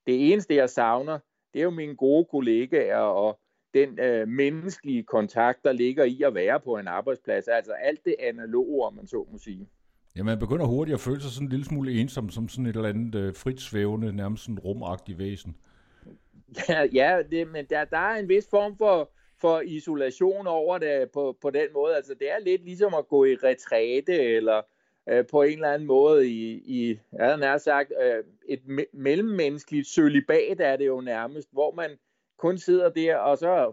Det 0.06 0.32
eneste, 0.32 0.54
jeg 0.54 0.70
savner, 0.70 1.18
det 1.52 1.60
er 1.60 1.64
jo 1.64 1.70
mine 1.70 1.96
gode 1.96 2.24
kollegaer 2.24 2.98
og 2.98 3.40
den 3.74 4.00
øh, 4.00 4.28
menneskelige 4.28 5.02
kontakt, 5.02 5.64
der 5.64 5.72
ligger 5.72 6.04
i 6.04 6.22
at 6.22 6.34
være 6.34 6.60
på 6.60 6.76
en 6.76 6.88
arbejdsplads. 6.88 7.48
Altså 7.48 7.72
alt 7.72 8.04
det 8.04 8.16
analoge, 8.18 8.86
om 8.86 8.94
man 8.94 9.06
så 9.06 9.26
må 9.32 9.38
sige. 9.38 9.68
Ja, 10.16 10.22
man 10.22 10.38
begynder 10.38 10.66
hurtigt 10.66 10.94
at 10.94 11.00
føle 11.00 11.20
sig 11.20 11.30
sådan 11.30 11.46
en 11.46 11.50
lille 11.50 11.64
smule 11.64 11.92
ensom, 11.92 12.30
som 12.30 12.48
sådan 12.48 12.66
et 12.66 12.76
eller 12.76 12.88
andet 12.88 13.14
øh, 13.14 13.34
frit 13.34 13.60
svævende, 13.60 14.12
nærmest 14.12 14.42
sådan 14.42 14.58
rumagtigt 14.58 15.18
væsen. 15.18 15.56
Ja, 16.68 16.84
ja 16.92 17.22
det, 17.30 17.48
men 17.48 17.64
der, 17.70 17.84
der 17.84 17.98
er 17.98 18.16
en 18.16 18.28
vis 18.28 18.46
form 18.50 18.76
for, 18.76 19.10
for 19.40 19.60
isolation 19.60 20.46
over 20.46 20.78
det 20.78 21.10
på, 21.10 21.36
på 21.40 21.50
den 21.50 21.68
måde. 21.74 21.96
Altså 21.96 22.14
det 22.14 22.30
er 22.30 22.38
lidt 22.38 22.64
ligesom 22.64 22.94
at 22.94 23.08
gå 23.08 23.24
i 23.24 23.34
retræte, 23.34 24.12
eller 24.12 24.62
øh, 25.08 25.26
på 25.26 25.42
en 25.42 25.52
eller 25.52 25.72
anden 25.72 25.88
måde 25.88 26.28
i, 26.28 26.62
i 26.66 26.98
jeg 27.12 27.24
havde 27.24 27.38
nær 27.38 27.58
sagt, 27.58 27.92
øh, 28.02 28.24
et 28.48 28.60
me- 28.68 28.90
mellemmenneskeligt 28.92 29.86
sølibat 29.86 30.60
er 30.60 30.76
det 30.76 30.86
jo 30.86 31.00
nærmest, 31.00 31.48
hvor 31.52 31.74
man 31.74 31.90
kun 32.38 32.58
sidder 32.58 32.88
der 32.88 33.16
og 33.16 33.38
så 33.38 33.72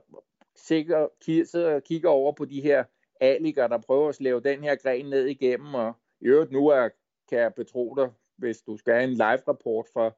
sikker, 0.56 1.08
sidder 1.46 1.76
og 1.76 1.84
kigger 1.84 2.10
over 2.10 2.32
på 2.32 2.46
de 2.46 2.62
her 2.62 2.84
aliger, 3.20 3.68
der 3.68 3.78
prøver 3.78 4.10
at 4.10 4.16
slæve 4.16 4.42
den 4.42 4.64
her 4.64 4.76
gren 4.76 5.06
ned 5.06 5.26
igennem, 5.26 5.74
og 5.74 5.94
i 6.24 6.26
øvrigt 6.26 6.52
nu 6.52 6.68
er, 6.68 6.90
kan 7.30 7.40
jeg 7.40 7.54
betro 7.54 7.96
dig, 7.98 8.10
hvis 8.38 8.62
du 8.62 8.78
skal 8.78 8.94
have 8.94 9.04
en 9.04 9.14
live-rapport 9.14 9.86
fra 9.94 10.12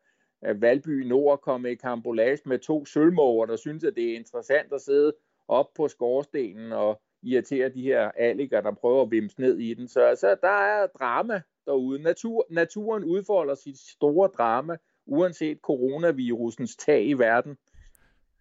Valby 0.54 1.08
Nord, 1.08 1.42
komme 1.42 1.72
i 1.72 1.76
kambolage 1.76 2.40
med 2.46 2.60
to 2.60 2.86
sølvmåger, 2.86 3.46
der 3.46 3.56
synes, 3.56 3.84
at 3.84 3.96
det 3.96 4.12
er 4.12 4.16
interessant 4.16 4.74
at 4.74 4.82
sidde 4.82 5.14
op 5.48 5.68
på 5.76 5.88
skorstenen 5.88 6.72
og 6.72 7.02
irritere 7.24 7.70
de 7.70 7.82
her 7.82 8.12
aliger, 8.12 8.62
der 8.62 8.72
prøver 8.72 9.02
at 9.02 9.12
vimse 9.12 9.42
ned 9.42 9.58
i 9.58 9.74
den. 9.74 9.88
Så 9.88 10.02
altså, 10.02 10.36
der 10.42 10.48
er 10.48 10.88
drama 10.88 11.42
derude. 11.66 12.04
Natur, 12.04 12.46
naturen 12.50 13.04
udfolder 13.04 13.56
sit 13.56 13.78
store 13.78 14.30
drama, 14.38 14.78
uanset 15.06 15.58
coronavirusens 15.58 16.76
tag 16.76 17.08
i 17.08 17.14
verden. 17.14 17.58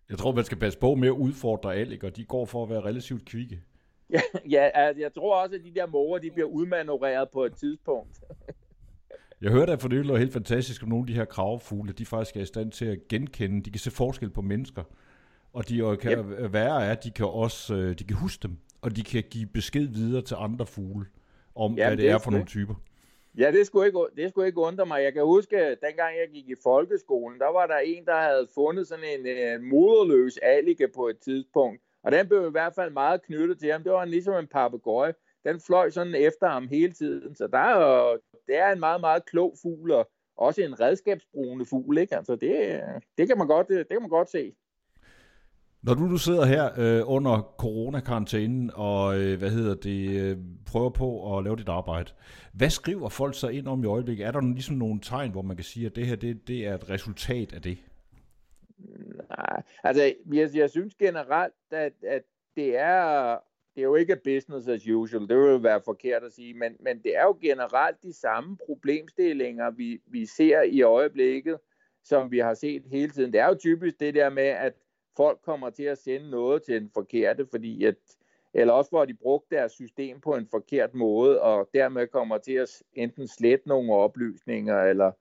Jeg 0.09 0.19
tror, 0.19 0.33
man 0.33 0.45
skal 0.45 0.59
passe 0.59 0.79
på 0.79 0.95
med 0.95 1.09
at 1.09 1.13
udfordre 1.13 1.75
aliger. 1.75 2.11
De 2.11 2.25
går 2.25 2.45
for 2.45 2.63
at 2.63 2.71
være 2.71 2.81
relativt 2.81 3.25
kvikke. 3.25 3.63
Ja, 4.11 4.21
ja 4.51 4.71
altså, 4.75 5.03
jeg 5.03 5.15
tror 5.15 5.43
også, 5.43 5.55
at 5.55 5.65
de 5.65 5.75
der 5.75 5.87
måger, 5.87 6.19
de 6.19 6.31
bliver 6.31 6.49
udmanøvreret 6.49 7.29
på 7.33 7.45
et 7.45 7.55
tidspunkt. 7.57 8.21
Jeg 9.41 9.53
hørte 9.53 9.73
at 9.73 9.81
for 9.81 9.89
det 9.89 10.09
var 10.09 10.17
helt 10.17 10.33
fantastisk, 10.33 10.83
om 10.83 10.89
nogle 10.89 11.03
af 11.03 11.07
de 11.07 11.15
her 11.15 11.25
kravfugle, 11.25 11.93
de 11.93 12.07
faktisk 12.07 12.37
er 12.37 12.41
i 12.41 12.47
stand 12.47 12.73
til 12.73 12.85
at 12.85 13.09
genkende, 13.09 13.63
de 13.63 13.71
kan 13.71 13.81
se 13.81 13.91
forskel 13.91 14.31
på 14.31 14.43
mennesker. 14.43 14.83
Og 15.53 15.69
de 15.69 15.97
kan 16.01 16.19
yep. 16.19 16.53
være 16.53 16.91
at 16.91 17.05
de 17.05 17.11
kan 17.11 17.27
også 17.27 17.75
øh, 17.75 17.99
de 17.99 18.05
kan 18.05 18.17
huske 18.17 18.43
dem, 18.43 18.57
og 18.83 18.97
de 18.97 19.03
kan 19.03 19.25
give 19.31 19.47
besked 19.47 19.89
videre 19.89 20.23
til 20.23 20.37
andre 20.39 20.67
fugle, 20.67 21.07
om 21.55 21.75
Jamen, 21.75 21.89
hvad 21.89 21.91
det, 21.91 21.99
det 21.99 22.11
er 22.11 22.19
for 22.19 22.31
det. 22.31 22.33
nogle 22.33 22.47
typer. 22.47 22.75
Ja, 23.39 23.53
det 23.53 23.67
skulle, 23.67 23.87
ikke, 23.87 23.99
det 24.17 24.31
skulle 24.31 24.47
ikke 24.47 24.59
undre 24.59 24.87
mig. 24.87 25.03
Jeg 25.03 25.13
kan 25.13 25.23
huske, 25.23 25.57
dengang 25.57 26.17
jeg 26.21 26.29
gik 26.33 26.49
i 26.49 26.55
folkeskolen, 26.63 27.39
der 27.39 27.53
var 27.53 27.67
der 27.67 27.79
en, 27.79 28.05
der 28.05 28.17
havde 28.17 28.49
fundet 28.55 28.87
sådan 28.89 29.05
en, 29.05 29.27
en 29.27 29.69
moderløs 29.69 30.37
allige 30.37 30.89
på 30.95 31.09
et 31.09 31.19
tidspunkt. 31.19 31.81
Og 32.05 32.13
den 32.13 32.29
blev 32.29 32.47
i 32.49 32.51
hvert 32.51 32.75
fald 32.75 32.93
meget 32.93 33.23
knyttet 33.23 33.59
til 33.59 33.73
ham. 33.73 33.83
Det 33.83 33.93
var 33.93 34.05
ligesom 34.05 34.35
en 34.35 34.47
papegøje. 34.47 35.15
Den 35.45 35.61
fløj 35.61 35.91
sådan 35.91 36.15
efter 36.15 36.49
ham 36.49 36.69
hele 36.69 36.93
tiden. 36.93 37.35
Så 37.35 37.47
der 37.47 37.59
er, 37.59 38.17
det 38.47 38.59
er 38.59 38.73
en 38.73 38.81
meget, 38.81 39.01
meget 39.01 39.25
klog 39.25 39.55
fugl, 39.63 39.93
og 39.93 40.11
også 40.37 40.63
en 40.63 40.81
redskabsbrugende 40.81 41.65
fugl. 41.65 41.99
Ikke? 41.99 42.17
Altså 42.17 42.37
det, 42.37 42.81
det, 43.19 43.29
kan 43.29 43.39
man 43.39 43.47
godt, 43.47 43.67
øh, 43.71 43.79
det 43.79 43.89
kan 43.91 44.01
man 44.01 44.11
godt 44.11 44.31
se. 44.31 44.53
Når 45.83 45.95
du, 45.95 46.11
du 46.11 46.19
sidder 46.19 46.45
her 46.45 46.71
øh, 46.79 47.03
under 47.07 47.55
coronakarantænen 47.59 48.71
og 48.75 49.21
øh, 49.21 49.39
hvad 49.39 49.51
hedder 49.51 49.75
det, 49.75 50.21
øh, 50.21 50.37
prøver 50.67 50.91
på 50.91 51.39
at 51.39 51.45
lave 51.45 51.57
dit 51.57 51.69
arbejde, 51.69 52.11
hvad 52.53 52.71
skriver 52.71 53.09
folk 53.09 53.35
så 53.35 53.49
ind 53.49 53.69
om 53.69 53.85
i 53.85 53.87
øjeblikket? 53.87 54.27
Er 54.27 54.31
der 54.31 54.41
ligesom 54.41 54.77
nogle 54.77 55.01
tegn, 55.01 55.31
hvor 55.31 55.43
man 55.43 55.57
kan 55.57 55.65
sige, 55.65 55.87
at 55.87 55.97
det 55.97 56.07
her 56.07 56.17
det, 56.17 56.49
det 56.49 56.67
er 56.67 56.75
et 56.75 56.91
resultat 56.91 57.53
af 57.53 57.63
det? 57.63 57.79
Nej, 59.29 59.63
altså 59.83 60.03
jeg, 60.33 60.51
jeg 60.55 60.71
synes 60.71 60.95
generelt, 60.95 61.55
at, 61.71 61.93
at 62.03 62.23
det 62.57 62.77
er 62.77 63.39
det 63.75 63.81
er 63.81 63.85
jo 63.85 63.95
ikke 63.95 64.17
business 64.17 64.69
as 64.69 64.89
usual, 64.89 65.29
det 65.29 65.39
vil 65.39 65.63
være 65.63 65.81
forkert 65.85 66.25
at 66.25 66.33
sige, 66.33 66.55
men, 66.55 66.77
men 66.81 67.03
det 67.03 67.17
er 67.17 67.23
jo 67.23 67.39
generelt 67.43 68.03
de 68.03 68.13
samme 68.13 68.57
problemstillinger, 68.67 69.71
vi, 69.71 70.01
vi 70.07 70.27
ser 70.27 70.63
i 70.63 70.83
øjeblikket, 70.83 71.59
som 72.05 72.31
vi 72.31 72.39
har 72.39 72.55
set 72.55 72.83
hele 72.87 73.13
tiden. 73.13 73.33
Det 73.33 73.41
er 73.41 73.47
jo 73.47 73.55
typisk 73.55 74.01
det 74.01 74.15
der 74.15 74.31
med, 74.31 74.43
at 74.43 74.73
folk 75.17 75.39
kommer 75.45 75.71
til 75.71 75.83
at 75.83 75.99
sende 75.99 76.31
noget 76.31 76.63
til 76.63 76.77
en 76.77 76.91
forkerte, 76.95 77.47
fordi 77.51 77.85
at, 77.85 77.97
eller 78.55 78.73
også 78.73 78.91
hvor 78.91 79.05
de 79.05 79.15
brugt 79.15 79.51
deres 79.51 79.73
system 79.73 80.21
på 80.21 80.35
en 80.35 80.49
forkert 80.51 80.95
måde, 80.95 81.41
og 81.41 81.71
dermed 81.75 82.07
kommer 82.07 82.39
til 82.39 82.53
at 82.53 82.83
enten 82.93 83.29
slette 83.29 83.69
nogle 83.69 83.95
oplysninger, 83.95 84.83
eller 84.83 85.13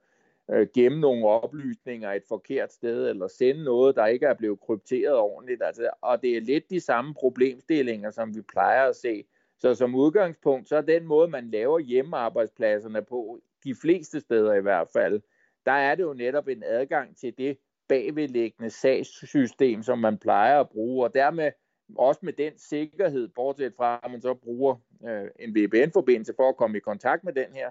øh, 0.51 0.67
gemme 0.73 0.99
nogle 0.99 1.27
oplysninger 1.27 2.11
et 2.11 2.23
forkert 2.27 2.73
sted, 2.73 3.09
eller 3.09 3.27
sende 3.27 3.63
noget, 3.63 3.95
der 3.95 4.05
ikke 4.05 4.25
er 4.25 4.33
blevet 4.33 4.59
krypteret 4.59 5.17
ordentligt. 5.17 5.63
Altså, 5.63 5.89
og 6.01 6.21
det 6.21 6.37
er 6.37 6.41
lidt 6.41 6.69
de 6.69 6.79
samme 6.79 7.13
problemstillinger, 7.13 8.11
som 8.11 8.35
vi 8.35 8.41
plejer 8.41 8.89
at 8.89 8.95
se. 8.95 9.23
Så 9.59 9.75
som 9.75 9.95
udgangspunkt, 9.95 10.69
så 10.69 10.75
er 10.75 10.81
den 10.81 11.05
måde, 11.05 11.27
man 11.27 11.51
laver 11.51 11.79
hjemmearbejdspladserne 11.79 13.01
på, 13.01 13.39
de 13.63 13.75
fleste 13.75 14.19
steder 14.19 14.53
i 14.53 14.61
hvert 14.61 14.87
fald, 14.93 15.21
der 15.65 15.71
er 15.71 15.95
det 15.95 16.03
jo 16.03 16.13
netop 16.13 16.47
en 16.47 16.63
adgang 16.65 17.17
til 17.17 17.37
det 17.37 17.57
bagvedliggende 17.87 18.69
sagssystem, 18.69 19.83
som 19.83 19.99
man 19.99 20.17
plejer 20.17 20.59
at 20.59 20.69
bruge, 20.69 21.05
og 21.05 21.13
dermed 21.13 21.51
også 21.95 22.19
med 22.23 22.33
den 22.33 22.53
sikkerhed, 22.57 23.27
bortset 23.27 23.73
fra 23.77 23.99
at 24.03 24.11
man 24.11 24.21
så 24.21 24.33
bruger 24.33 24.75
øh, 25.07 25.27
en 25.39 25.55
VPN-forbindelse 25.55 26.33
for 26.35 26.49
at 26.49 26.57
komme 26.57 26.77
i 26.77 26.79
kontakt 26.79 27.23
med 27.23 27.33
den 27.33 27.53
her, 27.53 27.69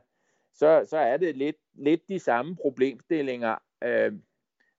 så, 0.54 0.86
så 0.88 0.96
er 0.96 1.16
det 1.16 1.36
lidt, 1.36 1.56
lidt 1.74 2.08
de 2.08 2.18
samme 2.18 2.56
problemstillinger, 2.56 3.56
øh, 3.84 4.12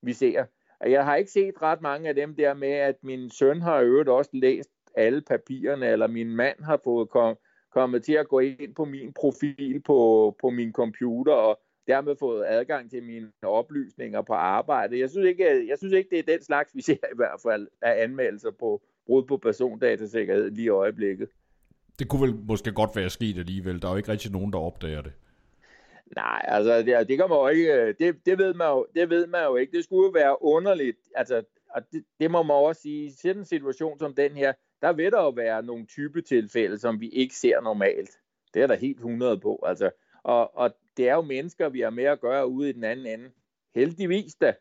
vi 0.02 0.14
ser. 0.14 0.46
Og 0.80 0.92
jeg 0.92 1.06
har 1.06 1.16
ikke 1.16 1.32
set 1.32 1.62
ret 1.62 1.82
mange 1.82 2.10
af 2.10 2.16
dem 2.16 2.36
der 2.36 2.54
med, 2.54 2.72
at 2.72 2.96
min 3.04 3.30
søn 3.30 3.62
har 3.62 3.80
øvrigt 3.80 4.10
også 4.10 4.30
læst 4.34 4.70
alle 4.96 5.22
papirerne, 5.22 5.88
eller 5.88 6.08
min 6.08 6.36
mand 6.36 6.64
har 6.64 6.80
fået 6.84 7.10
kom, 7.10 7.38
kommet 7.72 8.04
til 8.04 8.14
at 8.14 8.28
gå 8.28 8.40
ind 8.40 8.76
på 8.76 8.86
min 8.86 9.14
profil 9.14 9.82
på, 9.86 10.36
på 10.42 10.50
min 10.50 10.72
computer, 10.72 11.34
og 11.34 11.60
dermed 11.88 12.16
fået 12.20 12.46
adgang 12.48 12.90
til 12.90 13.04
mine 13.04 13.32
oplysninger 13.42 14.22
på 14.22 14.34
arbejde. 14.34 15.00
Jeg 15.00 15.10
synes 15.10 15.28
ikke, 15.28 15.68
jeg 15.68 15.78
synes 15.78 15.94
ikke 15.94 16.10
det 16.10 16.20
er 16.20 16.34
den 16.34 16.44
slags, 16.44 16.76
vi 16.76 16.82
ser 16.82 16.94
i 16.94 17.16
hvert 17.16 17.40
fald 17.44 17.68
af 17.82 18.04
anmeldelser 18.04 18.52
på 18.52 18.82
brud 19.06 19.24
på 19.24 19.38
persondatasikkerhed 19.38 20.52
lige 20.52 20.66
i 20.66 20.70
øjeblikket. 20.70 21.30
Det 22.00 22.08
kunne 22.10 22.22
vel 22.28 22.36
måske 22.48 22.72
godt 22.72 22.96
være 22.96 23.10
sket 23.10 23.38
alligevel. 23.38 23.82
Der 23.82 23.88
er 23.88 23.92
jo 23.92 23.98
ikke 23.98 24.12
rigtig 24.12 24.32
nogen, 24.32 24.54
der 24.54 24.60
opdager 24.60 25.02
det. 25.02 25.14
Nej, 26.16 26.46
altså 26.48 26.78
det, 26.78 27.08
det 27.08 27.18
kan 27.18 27.30
man 27.30 27.38
jo 27.38 27.48
ikke, 27.48 27.74
øh, 27.74 27.96
det, 28.00 28.26
det, 28.26 28.38
ved 28.38 28.54
man 28.54 28.68
jo, 28.68 28.88
det 28.96 29.10
ved 29.10 29.28
man 29.28 29.44
jo 29.44 29.56
ikke. 29.56 29.78
Det 29.78 29.84
skulle 29.84 30.06
jo 30.06 30.12
være 30.12 30.44
underligt, 30.44 30.98
altså, 31.16 31.44
og 31.70 31.82
det, 31.92 32.06
det 32.20 32.32
må 32.32 32.44
man 32.44 32.56
også 32.56 32.82
sige, 32.82 33.06
i 33.06 33.12
sådan 33.12 33.38
en 33.38 33.46
situation 33.46 34.00
som 34.00 34.16
den 34.16 34.32
her, 34.32 34.54
der 34.82 34.94
vil 34.94 35.12
der 35.12 35.22
jo 35.22 35.30
være 35.30 35.64
nogle 35.64 35.86
type 35.86 36.22
tilfælde, 36.22 36.78
som 36.78 37.00
vi 37.00 37.10
ikke 37.10 37.36
ser 37.36 37.62
normalt. 37.62 38.10
Det 38.54 38.62
er 38.62 38.68
der 38.68 38.76
helt 38.76 38.98
100 38.98 39.40
på, 39.40 39.64
altså. 39.68 39.92
Og, 40.24 40.58
og 40.58 40.76
det 40.98 41.10
er 41.10 41.14
jo 41.14 41.22
mennesker, 41.22 41.70
vi 41.70 41.80
har 41.80 41.90
med 41.90 42.04
at 42.04 42.22
gøre 42.22 42.48
ude 42.48 42.70
i 42.70 42.74
den 42.74 42.84
anden 42.84 43.06
ende. 43.06 43.32
Heldigvis 43.76 44.36
da. 44.36 44.54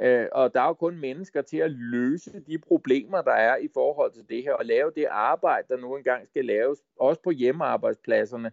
Øh, 0.00 0.26
og 0.32 0.54
der 0.54 0.60
er 0.60 0.66
jo 0.66 0.74
kun 0.74 0.96
mennesker 0.96 1.42
til 1.42 1.56
at 1.56 1.70
løse 1.70 2.40
de 2.46 2.58
problemer, 2.58 3.22
der 3.22 3.32
er 3.32 3.56
i 3.56 3.68
forhold 3.74 4.12
til 4.12 4.28
det 4.28 4.42
her, 4.42 4.52
og 4.52 4.64
lave 4.64 4.92
det 4.96 5.06
arbejde, 5.10 5.68
der 5.68 5.76
nu 5.76 5.96
engang 5.96 6.28
skal 6.28 6.44
laves, 6.44 6.78
også 7.00 7.22
på 7.22 7.30
hjemmearbejdspladserne. 7.30 8.52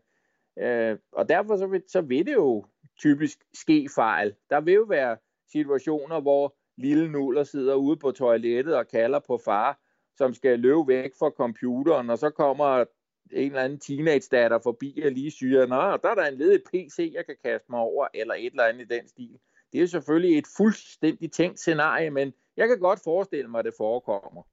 Øh, 0.59 0.97
og 1.11 1.29
derfor 1.29 1.57
så 1.57 1.67
vil, 1.67 1.83
så 1.87 2.01
vil 2.01 2.25
det 2.25 2.33
jo 2.33 2.65
typisk 2.99 3.37
ske 3.53 3.89
fejl. 3.95 4.35
Der 4.49 4.61
vil 4.61 4.73
jo 4.73 4.83
være 4.83 5.17
situationer, 5.51 6.21
hvor 6.21 6.55
lille 6.77 7.11
nuller 7.11 7.43
sidder 7.43 7.75
ude 7.75 7.97
på 7.97 8.11
toilettet 8.11 8.75
og 8.75 8.87
kalder 8.87 9.19
på 9.19 9.39
far, 9.45 9.79
som 10.17 10.33
skal 10.33 10.59
løbe 10.59 10.87
væk 10.87 11.11
fra 11.19 11.29
computeren, 11.29 12.09
og 12.09 12.17
så 12.17 12.29
kommer 12.29 12.85
en 13.31 13.45
eller 13.45 13.61
anden 13.61 13.79
teenage-datter 13.79 14.59
forbi 14.63 15.01
og 15.05 15.11
lige 15.11 15.31
siger, 15.31 15.65
nå, 15.65 15.75
der 15.75 16.09
er 16.09 16.15
der 16.15 16.25
en 16.25 16.37
ledig 16.37 16.61
PC, 16.63 17.11
jeg 17.13 17.25
kan 17.25 17.35
kaste 17.45 17.65
mig 17.69 17.79
over, 17.79 18.07
eller 18.13 18.33
et 18.33 18.45
eller 18.45 18.63
andet 18.63 18.81
i 18.81 18.95
den 18.95 19.07
stil. 19.07 19.39
Det 19.71 19.77
er 19.77 19.81
jo 19.81 19.87
selvfølgelig 19.87 20.37
et 20.37 20.47
fuldstændig 20.57 21.31
tænkt 21.31 21.59
scenarie, 21.59 22.09
men 22.09 22.33
jeg 22.57 22.67
kan 22.67 22.79
godt 22.79 22.99
forestille 23.03 23.47
mig, 23.49 23.59
at 23.59 23.65
det 23.65 23.73
forekommer. 23.77 24.43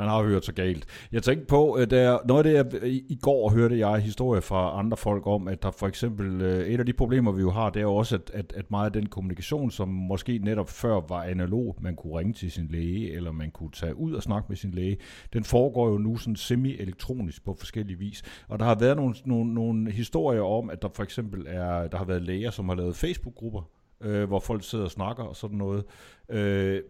Man 0.00 0.08
har 0.08 0.22
hørt 0.22 0.44
så 0.44 0.52
galt. 0.52 0.86
Jeg 1.12 1.22
tænkte 1.22 1.46
på, 1.46 1.72
at 1.72 1.90
der, 1.90 2.18
noget 2.24 2.46
af 2.46 2.64
det, 2.64 2.82
jeg, 2.82 2.92
i 2.92 3.18
går 3.22 3.50
hørte 3.50 3.78
jeg 3.78 4.00
historie 4.00 4.42
fra 4.42 4.78
andre 4.78 4.96
folk 4.96 5.26
om, 5.26 5.48
at 5.48 5.62
der 5.62 5.70
for 5.70 5.86
eksempel, 5.86 6.40
øh, 6.42 6.66
et 6.66 6.80
af 6.80 6.86
de 6.86 6.92
problemer, 6.92 7.32
vi 7.32 7.40
jo 7.40 7.50
har, 7.50 7.70
det 7.70 7.80
er 7.80 7.84
jo 7.84 7.94
også, 7.94 8.14
at, 8.14 8.30
at, 8.34 8.52
at 8.56 8.70
meget 8.70 8.86
af 8.86 8.92
den 8.92 9.06
kommunikation, 9.06 9.70
som 9.70 9.88
måske 9.88 10.38
netop 10.38 10.68
før 10.68 11.00
var 11.08 11.22
analog, 11.22 11.76
man 11.80 11.96
kunne 11.96 12.18
ringe 12.18 12.32
til 12.32 12.52
sin 12.52 12.66
læge, 12.70 13.12
eller 13.12 13.32
man 13.32 13.50
kunne 13.50 13.70
tage 13.70 13.96
ud 13.96 14.12
og 14.12 14.22
snakke 14.22 14.46
med 14.48 14.56
sin 14.56 14.70
læge, 14.70 14.96
den 15.32 15.44
foregår 15.44 15.88
jo 15.88 15.98
nu 15.98 16.16
sådan 16.16 16.36
semi-elektronisk 16.36 17.44
på 17.44 17.54
forskellige 17.58 17.98
vis. 17.98 18.22
Og 18.48 18.58
der 18.58 18.64
har 18.64 18.74
været 18.74 18.96
nogle, 18.96 19.14
nogle, 19.24 19.54
nogle 19.54 19.90
historier 19.90 20.42
om, 20.42 20.70
at 20.70 20.82
der 20.82 20.88
for 20.94 21.02
eksempel 21.02 21.44
er, 21.48 21.88
der 21.88 21.98
har 21.98 22.04
været 22.04 22.22
læger, 22.22 22.50
som 22.50 22.68
har 22.68 22.76
lavet 22.76 22.96
Facebook-grupper, 22.96 23.70
øh, 24.00 24.28
hvor 24.28 24.40
folk 24.40 24.64
sidder 24.64 24.84
og 24.84 24.90
snakker 24.90 25.22
og 25.22 25.36
sådan 25.36 25.58
noget. 25.58 25.84
Øh, 26.28 26.80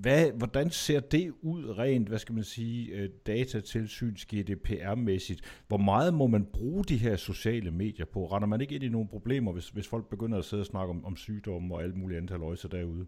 hvad, 0.00 0.32
hvordan 0.32 0.70
ser 0.70 1.00
det 1.00 1.34
ud 1.42 1.78
rent, 1.78 2.08
hvad 2.08 2.18
skal 2.18 2.34
man 2.34 2.44
sige, 2.44 2.94
øh, 2.94 3.10
datatilsyns 3.26 4.26
GDPR-mæssigt? 4.26 5.40
Hvor 5.68 5.76
meget 5.76 6.14
må 6.14 6.26
man 6.26 6.46
bruge 6.46 6.84
de 6.84 6.96
her 6.96 7.16
sociale 7.16 7.70
medier 7.70 8.06
på? 8.06 8.26
Render 8.26 8.48
man 8.48 8.60
ikke 8.60 8.74
ind 8.74 8.84
i 8.84 8.88
nogle 8.88 9.08
problemer, 9.08 9.52
hvis, 9.52 9.68
hvis 9.68 9.88
folk 9.88 10.08
begynder 10.08 10.38
at 10.38 10.44
sidde 10.44 10.60
og 10.60 10.66
snakke 10.66 10.90
om, 10.90 11.04
om 11.04 11.16
sygdomme 11.16 11.74
og 11.74 11.82
alt 11.82 11.96
muligt 11.96 12.18
andet 12.18 12.42
øjser 12.42 12.68
derude? 12.68 13.06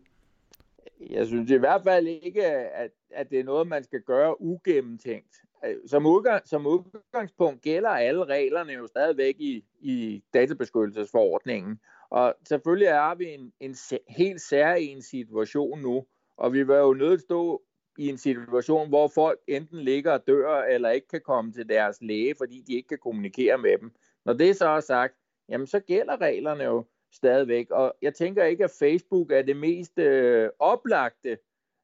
Jeg 1.11 1.27
synes 1.27 1.51
i 1.51 1.57
hvert 1.57 1.83
fald 1.85 2.07
ikke, 2.07 2.47
at, 2.47 2.91
at 3.11 3.31
det 3.31 3.41
er 3.41 3.45
noget, 3.45 3.69
man 3.69 3.85
skal 3.85 4.01
gøre 4.01 4.41
ugennemtænkt. 4.41 5.37
Øh, 5.65 5.77
som, 5.87 6.07
udgang, 6.07 6.49
som 6.49 6.67
udgangspunkt 6.67 7.63
gælder 7.63 7.91
alle 7.91 8.25
reglerne 8.25 8.73
jo 8.73 8.87
stadigvæk 8.87 9.35
i, 9.39 9.65
i 9.81 10.23
databeskyttelsesforordningen. 10.35 11.81
Og 12.11 12.35
selvfølgelig 12.49 12.87
er 12.87 13.15
vi 13.15 13.25
en, 13.25 13.53
en 13.61 13.77
helt 14.09 14.41
særlig 14.41 15.05
situation 15.05 15.83
nu, 15.83 16.05
og 16.39 16.53
vi 16.53 16.69
var 16.69 16.79
jo 16.79 16.95
nødt 16.95 17.11
til 17.11 17.15
at 17.15 17.21
stå 17.21 17.63
i 17.99 18.09
en 18.09 18.19
situation, 18.19 18.89
hvor 18.89 19.09
folk 19.15 19.41
enten 19.47 19.79
ligger 19.79 20.13
og 20.13 20.27
dør, 20.27 20.63
eller 20.63 20.91
ikke 20.91 21.09
kan 21.09 21.21
komme 21.21 21.53
til 21.53 21.69
deres 21.69 21.99
læge, 22.01 22.35
fordi 22.39 22.65
de 22.67 22.75
ikke 22.75 22.89
kan 22.89 22.99
kommunikere 22.99 23.59
med 23.59 23.79
dem. 23.79 23.93
Når 24.25 24.33
det 24.33 24.57
så 24.57 24.69
er 24.69 24.81
sagt, 24.81 25.15
jamen 25.49 25.67
så 25.67 25.81
gælder 25.81 26.21
reglerne 26.21 26.65
jo 26.65 26.85
stadigvæk. 27.13 27.71
Og 27.71 27.95
jeg 28.03 28.15
tænker 28.15 28.45
ikke, 28.45 28.65
at 28.65 28.71
Facebook 28.79 29.33
er 29.33 29.43
det 29.43 29.57
mest 29.57 29.99
øh, 29.99 30.51
oplagte 30.59 31.39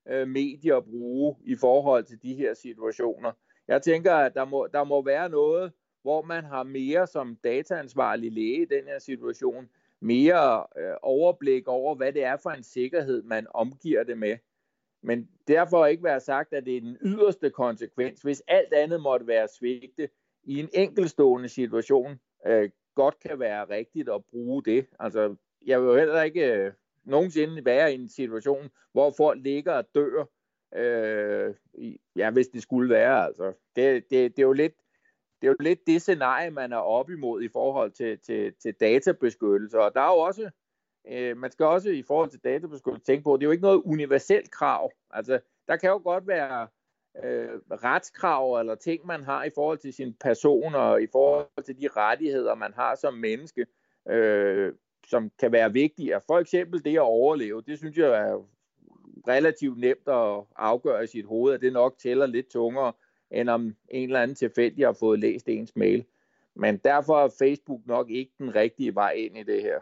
øh, 0.09 0.29
medie 0.29 0.75
at 0.75 0.85
bruge 0.85 1.37
i 1.45 1.57
forhold 1.57 2.05
til 2.05 2.23
de 2.23 2.35
her 2.35 2.55
situationer. 2.55 3.33
Jeg 3.69 3.83
tænker, 3.83 4.15
at 4.15 4.35
der 4.35 4.45
må, 4.45 4.69
der 4.73 4.85
må 4.85 5.03
være 5.03 5.29
noget, 5.29 5.73
hvor 6.03 6.23
man 6.23 6.45
har 6.45 6.63
mere 6.63 7.07
som 7.07 7.37
dataansvarlig 7.45 8.33
læge 8.33 8.63
i 8.63 8.65
den 8.65 8.85
her 8.85 8.99
situation, 8.99 9.69
mere 10.05 10.67
øh, 10.79 10.95
overblik 11.03 11.69
over, 11.69 11.95
hvad 11.95 12.13
det 12.13 12.25
er 12.25 12.37
for 12.37 12.51
en 12.51 12.63
sikkerhed, 12.63 13.23
man 13.23 13.47
omgiver 13.51 14.03
det 14.03 14.19
med. 14.19 14.37
Men 15.03 15.29
derfor 15.49 15.87
ikke 15.87 16.05
være 16.05 16.21
sagt, 16.21 16.53
at 16.53 16.65
det 16.65 16.77
er 16.77 16.81
den 16.81 16.97
yderste 17.03 17.51
konsekvens, 17.51 18.23
hvis 18.23 18.43
alt 18.49 18.73
andet 18.73 19.01
måtte 19.01 19.27
være 19.27 19.49
svigte 19.49 20.09
i 20.45 20.61
en 20.61 20.69
enkelstående 20.73 21.49
situation, 21.49 22.21
øh, 22.47 22.71
godt 22.95 23.19
kan 23.19 23.39
være 23.39 23.65
rigtigt 23.65 24.09
at 24.09 24.25
bruge 24.25 24.63
det. 24.65 24.87
Altså, 25.01 25.37
jeg 25.67 25.81
vil 25.81 25.87
jo 25.87 25.97
heller 25.97 26.23
ikke 26.23 26.53
øh, 26.53 26.73
nogensinde 27.05 27.65
være 27.65 27.93
i 27.93 27.95
en 27.95 28.09
situation, 28.09 28.71
hvor 28.93 29.15
folk 29.17 29.43
ligger 29.43 29.73
og 29.73 29.85
dør, 29.95 30.25
øh, 30.75 31.55
ja, 32.17 32.31
hvis 32.31 32.49
det 32.49 32.63
skulle 32.63 32.91
være. 32.91 33.25
Altså, 33.25 33.53
det, 33.77 34.11
det, 34.11 34.37
det 34.37 34.43
er 34.43 34.47
jo 34.47 34.53
lidt 34.53 34.75
det 35.45 35.51
er 35.51 35.55
jo 35.59 35.65
lidt 35.65 35.87
det 35.87 36.03
scenarie, 36.03 36.51
man 36.51 36.73
er 36.73 36.77
op 36.77 37.11
imod 37.11 37.43
i 37.43 37.49
forhold 37.49 37.91
til, 37.91 38.19
til, 38.19 38.55
til 38.63 38.75
databeskyttelse. 38.81 39.81
Og 39.81 39.95
der 39.95 40.01
er 40.01 40.13
jo 40.15 40.19
også, 40.19 40.51
øh, 41.09 41.37
man 41.37 41.51
skal 41.51 41.67
også 41.67 41.91
i 41.91 42.03
forhold 42.03 42.31
til 42.31 42.41
databeskyttelse 42.45 43.07
tænke 43.07 43.25
på, 43.25 43.37
det 43.37 43.43
er 43.43 43.47
jo 43.47 43.51
ikke 43.51 43.63
noget 43.63 43.83
universelt 43.85 44.51
krav. 44.51 44.93
Altså, 45.11 45.41
der 45.69 45.77
kan 45.77 45.91
jo 45.91 46.01
godt 46.05 46.27
være 46.27 46.69
øh, 47.25 47.49
retskrav 47.71 48.61
eller 48.61 48.75
ting, 48.75 49.07
man 49.07 49.25
har 49.25 49.45
i 49.45 49.51
forhold 49.55 49.79
til 49.79 49.93
sin 49.93 50.15
person 50.21 50.75
og 50.75 51.03
i 51.03 51.07
forhold 51.13 51.65
til 51.65 51.81
de 51.81 51.89
rettigheder, 51.97 52.55
man 52.55 52.73
har 52.75 52.95
som 52.95 53.15
menneske, 53.15 53.67
øh, 54.09 54.73
som 55.07 55.31
kan 55.41 55.53
være 55.53 55.73
vigtige. 55.73 56.21
For 56.27 56.39
eksempel 56.39 56.85
det 56.85 56.95
at 56.95 57.01
overleve, 57.01 57.63
det 57.63 57.79
synes 57.79 57.97
jeg 57.97 58.29
er 58.29 58.47
relativt 59.29 59.79
nemt 59.79 60.09
at 60.09 60.45
afgøre 60.57 61.05
i 61.05 61.07
sit 61.07 61.27
hoved, 61.27 61.55
at 61.55 61.61
det 61.61 61.73
nok 61.73 61.99
tæller 61.99 62.27
lidt 62.27 62.51
tungere 62.51 62.93
end 63.31 63.49
om 63.49 63.75
en 63.89 64.09
eller 64.09 64.23
anden 64.23 64.35
tilfældig 64.35 64.87
har 64.87 64.97
fået 65.01 65.21
læst 65.21 65.49
ens 65.49 65.77
mail. 65.77 66.05
Men 66.57 66.81
derfor 66.85 67.25
er 67.25 67.29
Facebook 67.39 67.81
nok 67.87 68.11
ikke 68.11 68.33
den 68.39 68.55
rigtige 68.55 68.95
vej 68.95 69.11
ind 69.11 69.39
i 69.39 69.43
det 69.43 69.63
her. 69.63 69.79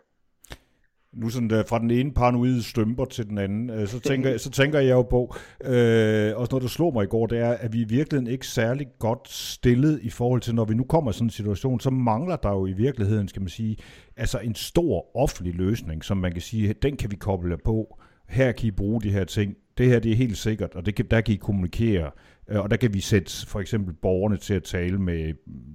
Nu 1.13 1.29
sådan 1.29 1.51
der, 1.51 1.65
fra 1.65 1.79
den 1.79 1.91
ene 1.91 2.13
paranoide 2.13 2.63
stømper 2.63 3.05
til 3.05 3.29
den 3.29 3.39
anden, 3.39 3.71
øh, 3.71 3.89
så 3.89 4.01
tænker, 4.01 4.37
så 4.37 4.51
tænker 4.51 4.81
jeg 4.81 4.91
jo 4.91 5.03
på, 5.03 5.35
øh, 5.65 6.37
også 6.37 6.53
noget 6.53 6.63
der 6.63 6.69
slog 6.69 6.93
mig 6.93 7.05
i 7.05 7.07
går, 7.07 7.27
det 7.27 7.39
er, 7.39 7.51
at 7.51 7.73
vi 7.73 7.81
i 7.81 7.85
virkeligheden 7.85 8.33
ikke 8.33 8.47
særlig 8.47 8.87
godt 8.99 9.29
stillet 9.29 10.01
i 10.03 10.11
forhold 10.11 10.41
til, 10.41 10.55
når 10.55 10.65
vi 10.65 10.75
nu 10.75 10.85
kommer 10.85 11.11
i 11.11 11.15
sådan 11.15 11.27
en 11.27 11.31
situation, 11.31 11.81
så 11.81 11.91
mangler 11.91 12.37
der 12.37 12.51
jo 12.51 12.67
i 12.67 12.73
virkeligheden, 12.73 13.29
skal 13.29 13.43
man 13.43 13.49
sige, 13.49 13.77
altså 14.17 14.39
en 14.39 14.55
stor 14.55 15.17
offentlig 15.17 15.55
løsning, 15.55 16.05
som 16.05 16.17
man 16.17 16.33
kan 16.33 16.41
sige, 16.41 16.73
den 16.73 16.97
kan 16.97 17.11
vi 17.11 17.17
koble 17.17 17.59
på, 17.59 17.99
her 18.29 18.53
kan 18.53 18.67
I 18.67 18.71
bruge 18.71 19.03
de 19.03 19.11
her 19.11 19.25
ting, 19.25 19.57
det 19.79 19.87
her 19.87 19.99
det 19.99 20.13
er 20.13 20.17
helt 20.17 20.37
sikkert, 20.37 20.75
og 20.75 20.87
det 20.87 20.95
kan, 20.95 21.07
der 21.11 21.21
kan 21.21 21.35
I 21.35 21.37
kommunikere, 21.37 22.05
øh, 22.05 22.11
Øh, 22.49 22.61
og 22.61 22.71
der 22.71 22.77
kan 22.77 22.95
vi 22.95 23.01
sætte 23.01 23.47
for 23.47 23.61
eksempel 23.61 23.95
borgerne 23.95 24.37
til 24.37 24.55
at 24.55 24.63
tale 24.63 24.99
med 24.99 25.35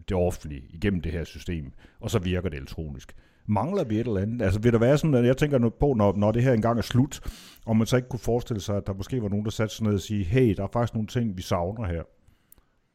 det 0.10 0.17
offentlige 0.17 0.63
igennem 0.69 1.01
det 1.01 1.12
her 1.12 1.23
system, 1.23 1.71
og 1.99 2.10
så 2.10 2.19
virker 2.19 2.49
det 2.49 2.58
elektronisk. 2.58 3.15
Mangler 3.49 3.84
vi 3.84 3.99
et 3.99 4.08
eller 4.08 4.21
andet? 4.21 4.41
Altså 4.41 4.60
vil 4.60 4.73
der 4.73 4.80
være 4.80 4.97
sådan, 4.97 5.13
at 5.13 5.25
jeg 5.25 5.38
tænker 5.38 5.69
på, 5.69 5.93
når, 5.93 6.15
når 6.15 6.32
det 6.32 6.43
her 6.43 6.53
engang 6.53 6.77
er 6.77 6.82
slut, 6.82 7.19
om 7.65 7.77
man 7.77 7.88
så 7.88 7.95
ikke 7.95 8.10
kunne 8.10 8.19
forestille 8.19 8.62
sig, 8.62 8.77
at 8.77 8.88
der 8.88 8.93
måske 8.93 9.21
var 9.21 9.30
nogen, 9.30 9.45
der 9.45 9.51
satte 9.51 9.75
sig 9.75 9.86
ned 9.86 9.93
og 9.93 9.99
sige, 9.99 10.23
hey, 10.23 10.56
der 10.56 10.63
er 10.63 10.67
faktisk 10.73 10.93
nogle 10.93 11.08
ting, 11.08 11.38
vi 11.38 11.41
savner 11.41 11.86
her. 11.86 12.03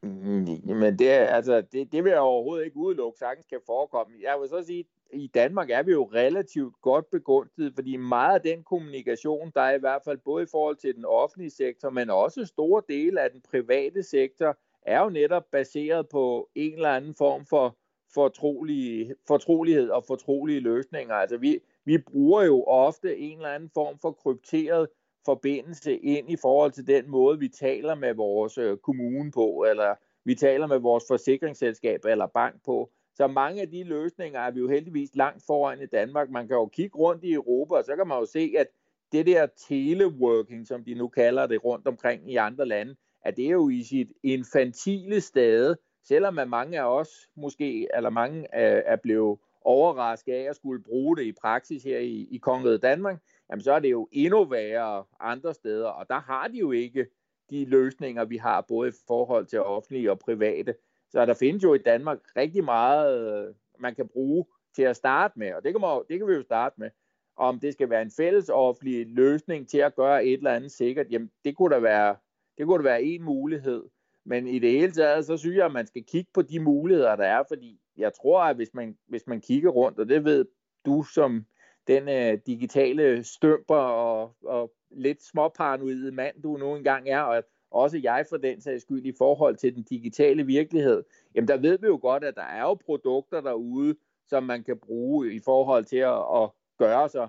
Mm, 0.03 0.77
men 0.77 0.99
det, 0.99 1.09
altså, 1.09 1.63
det, 1.73 1.93
det 1.93 2.05
vil 2.05 2.11
jeg 2.11 2.21
overhovedet 2.21 2.65
ikke 2.65 2.77
udelukke, 2.77 3.19
sagtens 3.19 3.47
kan 3.47 3.59
forekomme. 3.67 4.15
Jeg 4.23 4.37
vil 4.41 4.49
så 4.49 4.63
sige, 4.67 4.85
i 5.13 5.27
Danmark 5.27 5.71
er 5.71 5.83
vi 5.83 5.93
jo 5.93 6.05
relativt 6.05 6.75
godt 6.83 7.11
begunstiget, 7.11 7.73
fordi 7.75 7.97
meget 7.97 8.35
af 8.35 8.41
den 8.41 8.65
kommunikation, 8.65 9.53
der 9.55 9.61
er 9.61 9.75
i 9.75 9.79
hvert 9.79 10.03
fald 10.05 10.19
både 10.19 10.43
i 10.43 10.47
forhold 10.51 10.77
til 10.77 10.95
den 10.95 11.05
offentlige 11.05 11.51
sektor, 11.51 11.91
men 11.91 12.11
også 12.11 12.45
store 12.45 12.83
dele 12.89 13.21
af 13.21 13.31
den 13.31 13.43
private 13.51 14.03
sektor, 14.03 14.59
er 14.83 15.01
jo 15.03 15.11
netop 15.11 15.45
baseret 15.53 16.09
på 16.09 16.49
en 16.55 16.73
eller 16.73 16.91
anden 16.91 17.15
form 17.15 17.47
for 17.47 17.77
fortrolig, 18.15 19.13
fortrolighed 19.27 19.91
og 19.91 20.05
fortrolige 20.07 20.61
løsninger. 20.61 21.15
Altså 21.15 21.37
vi, 21.37 21.59
vi 21.85 21.99
bruger 21.99 22.43
jo 22.43 22.65
ofte 22.65 23.19
en 23.19 23.37
eller 23.37 23.51
anden 23.51 23.71
form 23.75 23.99
for 23.99 24.13
krypteret 24.13 24.89
forbindelse 25.25 25.97
ind 25.97 26.31
i 26.31 26.37
forhold 26.37 26.73
til 26.73 26.87
den 26.87 27.11
måde, 27.11 27.39
vi 27.39 27.49
taler 27.49 27.95
med 27.95 28.15
vores 28.15 28.59
øh, 28.59 28.77
kommune 28.77 29.31
på, 29.31 29.67
eller 29.71 29.95
vi 30.25 30.35
taler 30.35 30.67
med 30.67 30.79
vores 30.79 31.05
forsikringsselskab 31.09 32.01
eller 32.05 32.27
bank 32.27 32.65
på. 32.65 32.91
Så 33.15 33.27
mange 33.27 33.63
af 33.63 33.71
de 33.71 33.85
løsninger 33.85 34.41
er 34.41 34.51
vi 34.51 34.61
jo 34.61 34.69
heldigvis 34.69 35.17
langt 35.17 35.43
foran 35.47 35.83
i 35.83 35.87
Danmark. 35.87 36.31
Man 36.31 36.49
kan 36.49 36.57
jo 36.57 36.67
kigge 36.67 36.99
rundt 36.99 37.25
i 37.25 37.33
Europa, 37.33 37.75
og 37.75 37.85
så 37.85 37.97
kan 37.97 38.09
man 38.09 38.19
jo 38.19 38.27
se, 38.27 38.55
at 38.59 38.67
det 39.13 39.27
der 39.27 39.47
teleworking, 39.69 40.67
som 40.67 40.85
de 40.85 40.95
nu 40.95 41.09
kalder 41.09 41.47
det 41.47 41.65
rundt 41.65 41.87
omkring 41.87 42.33
i 42.33 42.37
andre 42.37 42.67
lande, 42.67 42.97
at 43.25 43.37
det 43.37 43.47
er 43.47 43.51
jo 43.51 43.69
i 43.69 43.83
sit 43.83 44.13
infantile 44.23 45.21
stade, 45.21 45.77
selvom 46.05 46.39
at 46.39 46.49
mange 46.49 46.81
af 46.81 46.85
os 46.85 47.09
måske, 47.37 47.89
eller 47.95 48.11
mange 48.11 48.47
er, 48.53 48.83
er 48.87 48.97
blevet 48.97 49.39
overrasket 49.65 50.33
af 50.33 50.43
at 50.51 50.57
skulle 50.57 50.83
bruge 50.83 51.17
det 51.17 51.23
i 51.23 51.33
praksis 51.33 51.83
her 51.83 51.99
i, 51.99 52.29
i 52.31 52.39
Kongeriget 52.39 52.83
Danmark, 52.83 53.19
jamen 53.51 53.63
så 53.63 53.73
er 53.73 53.79
det 53.79 53.91
jo 53.91 54.09
endnu 54.13 54.45
værre 54.45 55.05
andre 55.21 55.55
steder, 55.55 55.89
og 55.89 56.09
der 56.09 56.21
har 56.21 56.49
de 56.49 56.59
jo 56.59 56.73
ikke 56.73 57.07
de 57.51 57.65
løsninger, 57.65 58.25
vi 58.25 58.37
har, 58.37 58.65
både 58.69 58.89
i 58.89 58.93
forhold 59.07 59.47
til 59.47 59.61
offentlige 59.61 60.11
og 60.11 60.19
private. 60.19 60.75
Så 61.13 61.27
der 61.27 61.35
findes 61.35 61.63
jo 61.63 61.75
i 61.75 61.79
Danmark 61.79 62.19
rigtig 62.37 62.65
meget, 62.65 63.47
øh, 63.49 63.55
man 63.79 63.95
kan 63.95 64.09
bruge 64.09 64.45
til 64.77 64.83
at 64.83 64.97
starte 64.97 65.39
med, 65.39 65.55
og 65.55 65.65
det 65.65 65.73
kan, 65.73 65.81
man, 65.81 66.03
det 66.09 66.19
kan 66.19 66.29
vi 66.29 66.35
jo 66.35 66.43
starte 66.43 66.75
med. 66.79 66.91
Om 67.37 67.61
det 67.61 67.73
skal 67.73 67.91
være 67.91 68.03
en 68.03 68.11
fælles 68.17 68.49
offentlig 68.49 69.07
løsning 69.07 69.69
til 69.69 69.79
at 69.79 69.95
gøre 69.95 70.25
et 70.25 70.33
eller 70.33 70.55
andet 70.55 70.73
sikkert, 70.73 71.07
jamen 71.11 71.31
det 71.45 71.57
kunne 71.57 71.75
da 71.75 71.81
være, 71.81 72.17
det 72.59 72.67
kunne 72.67 72.79
da 72.79 72.89
være 72.89 73.03
en 73.03 73.23
mulighed. 73.23 73.83
Men 74.25 74.47
i 74.47 74.59
det 74.59 74.71
hele 74.71 74.93
taget, 74.93 75.27
så 75.27 75.37
synes 75.37 75.57
jeg, 75.57 75.67
at 75.67 75.73
man 75.73 75.87
skal 75.87 76.05
kigge 76.05 76.31
på 76.35 76.43
de 76.43 76.61
muligheder, 76.61 77.17
der 77.17 77.25
er, 77.25 77.43
fordi 77.49 77.81
jeg 77.97 78.13
tror, 78.15 78.43
at 78.43 78.57
hvis 78.57 78.75
man, 78.75 78.97
hvis 79.09 79.27
man 79.27 79.41
kigger 79.41 79.71
rundt, 79.71 79.99
og 79.99 80.09
det 80.09 80.25
ved 80.25 80.45
du 80.87 81.03
som 81.03 81.47
den 81.87 82.09
øh, 82.09 82.39
digitale 82.47 83.25
stømper 83.25 83.77
og, 83.77 84.37
og 84.45 84.73
lidt 84.91 85.23
småparanoide 85.23 86.13
mand, 86.13 86.43
du 86.43 86.57
nu 86.57 86.77
engang 86.77 87.09
er, 87.09 87.21
og 87.21 87.43
også 87.75 87.99
jeg 88.03 88.27
for 88.29 88.37
den 88.37 88.61
sags 88.61 88.83
skyld 88.83 89.07
i 89.07 89.13
forhold 89.19 89.57
til 89.57 89.75
den 89.75 89.83
digitale 89.83 90.47
virkelighed, 90.47 91.05
jamen 91.35 91.49
der 91.49 91.57
ved 91.57 91.79
vi 91.79 91.87
jo 91.87 91.99
godt, 92.03 92.25
at 92.25 92.37
der 92.37 92.43
er 92.43 92.63
jo 92.63 92.75
produkter 92.75 93.41
derude, 93.41 93.97
som 94.29 94.43
man 94.43 94.65
kan 94.65 94.79
bruge 94.79 95.35
i 95.35 95.41
forhold 95.45 95.85
til 95.85 95.97
at, 95.97 96.43
at 96.43 96.51
gøre 96.79 97.09
sig 97.09 97.29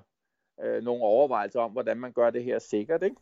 øh, 0.64 0.84
nogle 0.84 1.04
overvejelser 1.04 1.60
om, 1.60 1.72
hvordan 1.72 1.98
man 1.98 2.12
gør 2.12 2.30
det 2.30 2.44
her 2.44 2.60
sikkert. 2.60 3.04
Ikke? 3.04 3.16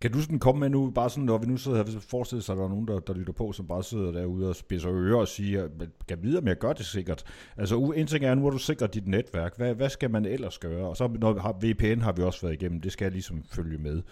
Kan 0.00 0.12
du 0.12 0.20
sådan 0.20 0.38
komme 0.38 0.60
med 0.60 0.70
nu, 0.70 0.90
bare 0.90 1.10
sådan, 1.10 1.24
når 1.24 1.38
vi 1.38 1.46
nu 1.46 1.56
sidder 1.56 1.76
her, 1.76 1.84
hvis 1.84 1.94
jeg 1.94 2.02
forestiller 2.02 2.42
sig, 2.42 2.52
at 2.52 2.58
der 2.58 2.64
er 2.64 2.68
nogen, 2.68 2.88
der, 2.88 2.98
der 2.98 3.14
lytter 3.14 3.32
på, 3.32 3.52
som 3.52 3.66
bare 3.66 3.84
sidder 3.84 4.12
derude 4.12 4.48
og 4.48 4.56
spidser 4.56 4.90
ører 4.92 5.16
og 5.16 5.28
siger, 5.28 5.68
kan 6.08 6.18
videre 6.22 6.42
med 6.42 6.52
at 6.52 6.58
gøre 6.58 6.74
det 6.74 6.86
sikkert. 6.86 7.24
Altså 7.56 7.92
en 7.96 8.06
ting 8.06 8.24
er, 8.24 8.34
nu 8.34 8.42
har 8.42 8.50
du 8.50 8.58
sikret 8.58 8.94
dit 8.94 9.06
netværk, 9.06 9.56
hvad, 9.56 9.74
hvad 9.74 9.88
skal 9.88 10.10
man 10.10 10.24
ellers 10.24 10.58
gøre? 10.58 10.88
Og 10.88 10.96
så 10.96 11.08
når 11.20 11.38
har, 11.38 11.56
VPN 11.62 12.00
har 12.00 12.12
vi 12.12 12.22
også 12.22 12.40
været 12.42 12.54
igennem, 12.54 12.80
det 12.80 12.92
skal 12.92 13.04
jeg 13.04 13.12
ligesom 13.12 13.42
følge 13.52 13.78
med. 13.78 14.02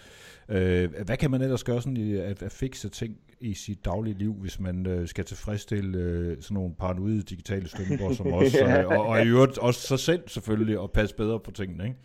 Øh, 0.49 0.91
hvad 1.05 1.17
kan 1.17 1.31
man 1.31 1.43
ellers 1.43 1.65
gøre 1.65 1.83
sådan 1.83 1.97
i, 1.97 2.17
at, 2.17 2.43
at 2.43 2.53
fikse 2.53 2.89
ting 2.89 3.17
i 3.41 3.55
sit 3.55 3.85
daglige 3.85 4.19
liv, 4.19 4.33
hvis 4.33 4.61
man 4.61 4.87
øh, 4.87 5.09
skal 5.09 5.25
tilfredsstille 5.25 5.99
øh, 5.99 6.37
sådan 6.43 6.55
nogle 6.55 6.75
paranoide 6.79 7.23
digitale 7.23 7.69
stømper 7.69 8.15
som 8.15 8.33
os, 8.33 8.55
øh, 8.63 8.87
og, 8.87 9.07
og 9.07 9.23
i 9.23 9.29
øvrigt 9.29 9.59
også 9.59 9.81
sig 9.81 9.99
selv 9.99 10.23
selvfølgelig, 10.27 10.79
og 10.79 10.91
passe 10.91 11.17
bedre 11.17 11.41
på 11.41 11.51
tingene, 11.51 11.85
ikke? 11.85 11.97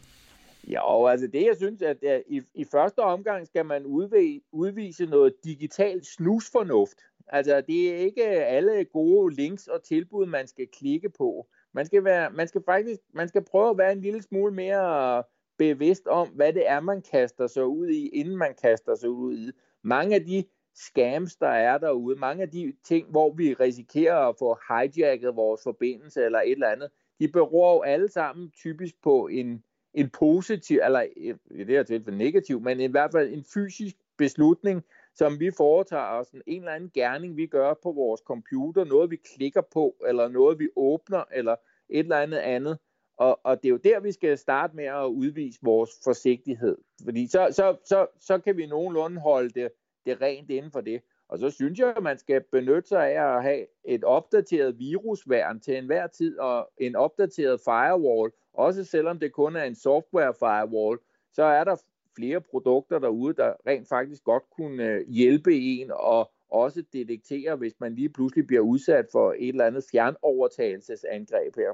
Ja, 0.69 1.09
altså 1.09 1.27
det 1.27 1.45
jeg 1.45 1.57
synes, 1.57 1.81
at, 1.81 1.97
i, 2.27 2.41
i 2.53 2.65
første 2.71 2.99
omgang 2.99 3.47
skal 3.47 3.65
man 3.65 3.85
udvise, 3.85 4.45
udvise 4.51 5.05
noget 5.05 5.33
digital 5.43 6.05
snusfornuft. 6.05 6.97
Altså 7.27 7.61
det 7.61 7.93
er 7.93 7.95
ikke 7.95 8.23
alle 8.25 8.85
gode 8.85 9.35
links 9.35 9.67
og 9.67 9.83
tilbud, 9.83 10.25
man 10.25 10.47
skal 10.47 10.67
klikke 10.67 11.09
på. 11.09 11.47
Man 11.73 11.85
skal, 11.85 12.03
være, 12.03 12.31
man 12.31 12.47
skal 12.47 12.61
faktisk 12.65 12.99
man 13.13 13.27
skal 13.27 13.43
prøve 13.43 13.69
at 13.69 13.77
være 13.77 13.91
en 13.91 14.01
lille 14.01 14.21
smule 14.21 14.53
mere 14.53 15.23
bevidst 15.57 16.07
om, 16.07 16.27
hvad 16.27 16.53
det 16.53 16.69
er, 16.69 16.79
man 16.79 17.01
kaster 17.11 17.47
sig 17.47 17.65
ud 17.65 17.87
i, 17.87 18.07
inden 18.07 18.37
man 18.37 18.55
kaster 18.61 18.95
sig 18.95 19.09
ud 19.09 19.37
i. 19.37 19.51
Mange 19.83 20.15
af 20.15 20.25
de 20.25 20.43
scams, 20.75 21.35
der 21.35 21.47
er 21.47 21.77
derude, 21.77 22.15
mange 22.15 22.41
af 22.41 22.49
de 22.49 22.73
ting, 22.83 23.09
hvor 23.09 23.33
vi 23.33 23.53
risikerer 23.53 24.17
at 24.17 24.35
få 24.39 24.57
hijacket 24.69 25.35
vores 25.35 25.63
forbindelse 25.63 26.25
eller 26.25 26.39
et 26.39 26.51
eller 26.51 26.67
andet, 26.67 26.89
de 27.19 27.27
beror 27.27 27.73
jo 27.73 27.81
alle 27.81 28.07
sammen 28.07 28.51
typisk 28.51 28.95
på 29.03 29.27
en, 29.27 29.63
en 29.93 30.09
positiv, 30.09 30.79
eller 30.83 31.01
øh, 31.17 31.23
i 31.25 31.33
det 31.51 31.59
altså 31.59 31.71
her 31.71 31.83
tilfælde 31.83 32.17
negativ, 32.17 32.61
men 32.61 32.79
i 32.79 32.85
hvert 32.85 33.11
fald 33.11 33.33
en 33.33 33.43
fysisk 33.53 33.95
beslutning, 34.17 34.83
som 35.15 35.39
vi 35.39 35.51
foretager 35.57 36.03
os, 36.03 36.27
en 36.47 36.61
eller 36.61 36.71
anden 36.71 36.91
gerning, 36.93 37.37
vi 37.37 37.47
gør 37.47 37.73
på 37.83 37.91
vores 37.91 38.21
computer, 38.25 38.83
noget 38.83 39.11
vi 39.11 39.15
klikker 39.15 39.61
på, 39.61 39.95
eller 40.07 40.27
noget 40.27 40.59
vi 40.59 40.69
åbner, 40.75 41.23
eller 41.31 41.55
et 41.89 41.99
eller 41.99 42.17
andet 42.17 42.37
andet. 42.37 42.77
Og, 43.17 43.39
og 43.43 43.57
det 43.63 43.65
er 43.65 43.69
jo 43.69 43.77
der, 43.77 43.99
vi 43.99 44.11
skal 44.11 44.37
starte 44.37 44.75
med 44.75 44.85
at 44.85 45.05
udvise 45.05 45.59
vores 45.61 45.89
forsigtighed. 46.03 46.77
Fordi 47.03 47.27
så, 47.27 47.47
så, 47.51 47.77
så, 47.85 48.07
så 48.19 48.39
kan 48.39 48.57
vi 48.57 48.65
nogenlunde 48.65 49.21
holde 49.21 49.49
det, 49.49 49.71
det 50.05 50.21
rent 50.21 50.49
inden 50.49 50.71
for 50.71 50.81
det. 50.81 51.01
Og 51.33 51.39
så 51.39 51.49
synes 51.49 51.79
jeg, 51.79 51.93
at 51.97 52.03
man 52.03 52.17
skal 52.17 52.43
benytte 52.51 52.87
sig 52.87 53.11
af 53.11 53.37
at 53.37 53.43
have 53.43 53.65
et 53.85 54.03
opdateret 54.03 54.79
virusværn 54.79 55.59
til 55.59 55.77
enhver 55.77 56.07
tid, 56.07 56.39
og 56.39 56.69
en 56.77 56.95
opdateret 56.95 57.61
firewall, 57.61 58.31
også 58.53 58.83
selvom 58.83 59.19
det 59.19 59.31
kun 59.31 59.55
er 59.55 59.63
en 59.63 59.75
software 59.75 60.33
firewall, 60.39 60.99
så 61.31 61.43
er 61.43 61.63
der 61.63 61.75
flere 62.15 62.41
produkter 62.41 62.99
derude, 62.99 63.33
der 63.33 63.53
rent 63.67 63.87
faktisk 63.89 64.23
godt 64.23 64.43
kunne 64.57 64.83
øh, 64.83 65.07
hjælpe 65.07 65.55
en 65.55 65.91
og 65.91 66.31
også 66.49 66.83
detektere, 66.93 67.55
hvis 67.55 67.73
man 67.79 67.95
lige 67.95 68.09
pludselig 68.09 68.47
bliver 68.47 68.61
udsat 68.61 69.05
for 69.11 69.35
et 69.39 69.49
eller 69.49 69.65
andet 69.65 69.83
fjernovertagelsesangreb 69.91 71.55
her. 71.55 71.73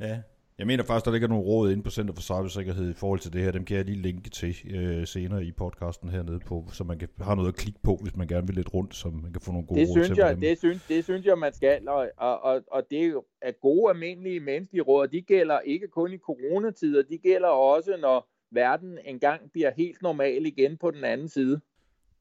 Ja, 0.00 0.22
jeg 0.58 0.66
mener 0.66 0.84
faktisk, 0.84 1.04
der 1.04 1.12
ligger 1.12 1.28
nogle 1.28 1.44
råd 1.44 1.70
inde 1.72 1.82
på 1.82 1.90
Center 1.90 2.14
for 2.14 2.22
Cybersikkerhed 2.22 2.90
i 2.90 2.94
forhold 2.94 3.20
til 3.20 3.32
det 3.32 3.42
her. 3.42 3.50
Dem 3.50 3.64
kan 3.64 3.76
jeg 3.76 3.84
lige 3.84 4.02
linke 4.02 4.30
til 4.30 4.56
øh, 4.74 5.06
senere 5.06 5.44
i 5.44 5.52
podcasten 5.52 6.08
hernede 6.08 6.38
på, 6.38 6.68
så 6.72 6.84
man 6.84 6.98
kan 6.98 7.08
have 7.20 7.36
noget 7.36 7.48
at 7.48 7.54
klikke 7.54 7.80
på, 7.82 7.98
hvis 8.02 8.16
man 8.16 8.26
gerne 8.26 8.46
vil 8.46 8.56
lidt 8.56 8.74
rundt, 8.74 8.94
så 8.94 9.08
man 9.08 9.32
kan 9.32 9.40
få 9.40 9.52
nogle 9.52 9.66
gode 9.66 9.80
det 9.80 9.88
råd 9.88 9.94
synes 9.94 10.08
til 10.08 10.16
jeg, 10.16 10.30
dem. 10.30 10.40
det 10.40 10.58
synes, 10.58 10.82
det 10.88 11.04
synes 11.04 11.26
jeg, 11.26 11.38
man 11.38 11.52
skal, 11.52 11.88
og, 11.88 12.10
og, 12.16 12.62
og 12.72 12.82
det 12.90 13.22
er 13.42 13.52
gode, 13.62 13.90
almindelige 13.90 14.40
menneskelige 14.40 14.82
råd, 14.82 15.08
de 15.08 15.22
gælder 15.22 15.60
ikke 15.60 15.88
kun 15.88 16.12
i 16.12 16.18
coronatider, 16.18 17.02
de 17.02 17.18
gælder 17.18 17.48
også, 17.48 17.96
når 18.00 18.28
verden 18.50 18.98
engang 19.04 19.40
bliver 19.52 19.70
helt 19.76 20.02
normal 20.02 20.46
igen 20.46 20.76
på 20.76 20.90
den 20.90 21.04
anden 21.04 21.28
side. 21.28 21.60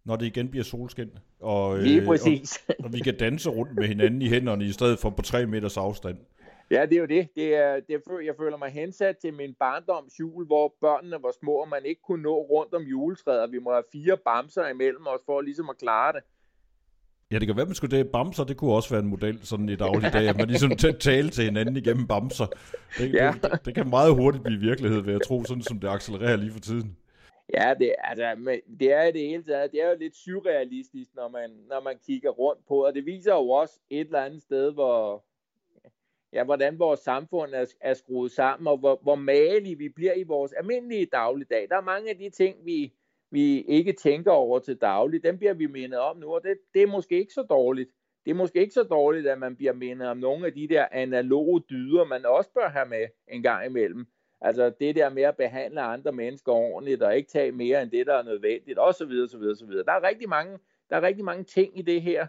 Når 0.05 0.15
det 0.15 0.25
igen 0.25 0.49
bliver 0.49 0.63
solskin, 0.63 1.09
og, 1.39 1.77
øh, 1.77 1.83
Lige 1.83 2.05
præcis. 2.05 2.63
og, 2.67 2.75
og 2.83 2.93
vi 2.93 2.99
kan 2.99 3.17
danse 3.17 3.49
rundt 3.49 3.75
med 3.75 3.87
hinanden 3.87 4.21
i 4.21 4.27
hænderne, 4.29 4.65
i 4.65 4.71
stedet 4.71 4.99
for 4.99 5.09
på 5.09 5.21
tre 5.21 5.45
meters 5.45 5.77
afstand. 5.77 6.17
Ja, 6.71 6.85
det 6.85 6.93
er 6.93 6.99
jo 6.99 7.05
det. 7.05 7.27
det, 7.35 7.55
er, 7.55 7.79
det 7.79 7.95
er, 7.95 8.19
jeg 8.25 8.35
føler 8.39 8.57
mig 8.57 8.69
hensat 8.69 9.17
til 9.17 9.33
min 9.33 9.53
barndoms 9.59 10.19
jul, 10.19 10.45
hvor 10.45 10.73
børnene 10.81 11.17
var 11.23 11.33
små, 11.39 11.51
og 11.51 11.69
man 11.69 11.85
ikke 11.85 12.01
kunne 12.01 12.23
nå 12.23 12.35
rundt 12.41 12.73
om 12.73 12.81
juletræet, 12.81 13.41
og 13.41 13.51
vi 13.51 13.59
må 13.59 13.71
have 13.71 13.83
fire 13.91 14.17
bamser 14.17 14.67
imellem 14.67 15.07
os 15.07 15.21
for 15.25 15.41
ligesom 15.41 15.69
at 15.69 15.77
klare 15.77 16.13
det. 16.13 16.21
Ja, 17.31 17.39
det 17.39 17.47
kan 17.47 17.57
være, 17.57 17.65
man 17.65 17.75
skulle 17.75 17.97
det 17.97 18.11
bamser, 18.11 18.43
det 18.43 18.57
kunne 18.57 18.73
også 18.73 18.89
være 18.89 18.99
en 18.99 19.07
model 19.07 19.45
sådan 19.45 19.69
i 19.69 19.75
dagligdag, 19.75 20.29
at 20.29 20.37
man 20.37 20.47
ligesom 20.47 20.71
tale 20.99 21.29
til 21.29 21.43
hinanden 21.43 21.77
igennem 21.77 22.07
bamser. 22.07 22.45
Det, 22.97 23.13
Ja. 23.13 23.33
det, 23.43 23.65
det, 23.65 23.75
kan 23.75 23.89
meget 23.89 24.15
hurtigt 24.15 24.43
blive 24.43 24.59
virkelighed, 24.59 25.01
vil 25.01 25.11
jeg 25.11 25.21
tro, 25.27 25.43
sådan 25.43 25.63
som 25.63 25.79
det 25.79 25.87
accelererer 25.87 26.35
lige 26.35 26.51
for 26.51 26.59
tiden. 26.59 26.97
Ja, 27.53 27.73
det, 27.79 27.95
altså, 28.03 28.35
men 28.37 28.59
det 28.79 28.93
er 28.93 29.11
det 29.11 29.21
hele 29.21 29.43
taget, 29.43 29.71
det 29.71 29.83
er 29.83 29.89
jo 29.89 29.95
lidt 29.99 30.15
surrealistisk, 30.15 31.09
når 31.15 31.27
man, 31.29 31.49
når 31.69 31.81
man 31.83 31.95
kigger 32.05 32.29
rundt 32.29 32.61
på, 32.67 32.85
og 32.85 32.93
det 32.93 33.05
viser 33.05 33.33
jo 33.33 33.49
også 33.49 33.79
et 33.89 34.05
eller 34.05 34.21
andet 34.21 34.41
sted, 34.41 34.73
hvor, 34.73 35.23
ja, 36.33 36.43
hvordan 36.43 36.79
vores 36.79 36.99
samfund 36.99 37.53
er, 37.53 37.65
er 37.81 37.93
skruet 37.93 38.31
sammen, 38.31 38.67
og 38.67 38.77
hvor, 38.77 38.99
hvor 39.03 39.15
malige 39.15 39.77
vi 39.77 39.89
bliver 39.89 40.13
i 40.13 40.23
vores 40.23 40.51
almindelige 40.53 41.05
dagligdag. 41.05 41.67
Der 41.69 41.77
er 41.77 41.81
mange 41.81 42.09
af 42.09 42.17
de 42.17 42.29
ting, 42.29 42.65
vi, 42.65 42.93
vi 43.31 43.61
ikke 43.61 43.93
tænker 43.93 44.31
over 44.31 44.59
til 44.59 44.77
daglig, 44.77 45.23
dem 45.23 45.37
bliver 45.37 45.53
vi 45.53 45.67
mindet 45.67 45.99
om 45.99 46.17
nu, 46.17 46.33
og 46.33 46.43
det, 46.43 46.57
det 46.73 46.81
er 46.81 46.87
måske 46.87 47.19
ikke 47.19 47.33
så 47.33 47.43
dårligt. 47.43 47.89
Det 48.25 48.31
er 48.31 48.35
måske 48.35 48.59
ikke 48.59 48.73
så 48.73 48.83
dårligt, 48.83 49.27
at 49.27 49.39
man 49.39 49.55
bliver 49.55 49.73
mindet 49.73 50.07
om 50.07 50.17
nogle 50.17 50.45
af 50.45 50.53
de 50.53 50.67
der 50.67 50.87
analoge 50.91 51.63
dyder, 51.69 52.03
man 52.03 52.25
også 52.25 52.49
bør 52.53 52.69
have 52.69 52.85
med 52.85 53.07
en 53.27 53.43
gang 53.43 53.65
imellem. 53.65 54.05
Altså 54.41 54.71
det 54.79 54.95
der 54.95 55.09
med 55.09 55.23
at 55.23 55.37
behandle 55.37 55.81
andre 55.81 56.11
mennesker 56.11 56.51
ordentligt, 56.51 57.01
og 57.01 57.17
ikke 57.17 57.29
tage 57.29 57.51
mere 57.51 57.81
end 57.81 57.91
det, 57.91 58.07
der 58.07 58.13
er 58.13 58.23
nødvendigt, 58.23 58.79
osv. 58.79 59.11
osv., 59.23 59.43
osv. 59.51 59.71
Der 59.71 59.91
er 59.91 60.07
rigtig 60.07 60.29
mange, 60.29 60.59
der 60.89 60.95
er 60.95 61.01
rigtig 61.01 61.25
mange 61.25 61.43
ting 61.43 61.79
i 61.79 61.81
det 61.81 62.01
her, 62.01 62.27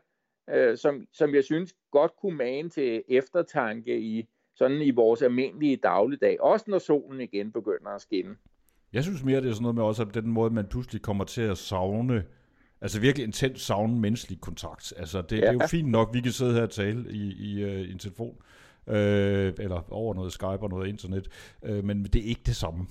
øh, 0.52 0.76
som, 0.78 1.06
som 1.12 1.34
jeg 1.34 1.44
synes 1.44 1.74
godt 1.90 2.12
kunne 2.20 2.36
mane 2.36 2.68
til 2.70 3.02
eftertanke 3.08 4.00
i, 4.00 4.28
sådan 4.54 4.82
i 4.82 4.90
vores 4.90 5.22
almindelige 5.22 5.76
dagligdag, 5.76 6.40
også 6.40 6.64
når 6.68 6.78
solen 6.78 7.20
igen 7.20 7.52
begynder 7.52 7.90
at 7.90 8.00
skinne. 8.00 8.36
Jeg 8.92 9.02
synes 9.02 9.24
mere, 9.24 9.40
det 9.40 9.48
er 9.48 9.52
sådan 9.52 9.62
noget 9.62 9.74
med 9.74 9.84
også, 9.84 10.02
at 10.02 10.14
den 10.14 10.30
måde, 10.30 10.54
man 10.54 10.66
pludselig 10.66 11.02
kommer 11.02 11.24
til 11.24 11.42
at 11.42 11.58
savne, 11.58 12.24
altså 12.80 13.00
virkelig 13.00 13.24
intens 13.26 13.60
savne 13.60 14.00
menneskelig 14.00 14.40
kontakt. 14.40 14.92
Altså 14.96 15.22
det, 15.22 15.36
ja. 15.36 15.40
det 15.40 15.48
er 15.48 15.52
jo 15.52 15.66
fint 15.70 15.88
nok, 15.90 16.14
vi 16.14 16.20
kan 16.20 16.32
sidde 16.32 16.54
her 16.54 16.62
og 16.62 16.70
tale 16.70 17.04
i, 17.10 17.32
i, 17.32 17.64
uh, 17.64 17.70
i 17.70 17.92
en 17.92 17.98
telefon, 17.98 18.36
øh, 18.86 19.52
eller 19.58 19.92
over 19.92 20.14
noget 20.14 20.32
Skype 20.32 20.62
og 20.62 20.68
noget 20.68 20.88
internet, 20.88 21.28
øh, 21.62 21.84
men 21.84 22.04
det 22.04 22.16
er 22.16 22.28
ikke 22.28 22.42
det 22.46 22.56
samme. 22.56 22.86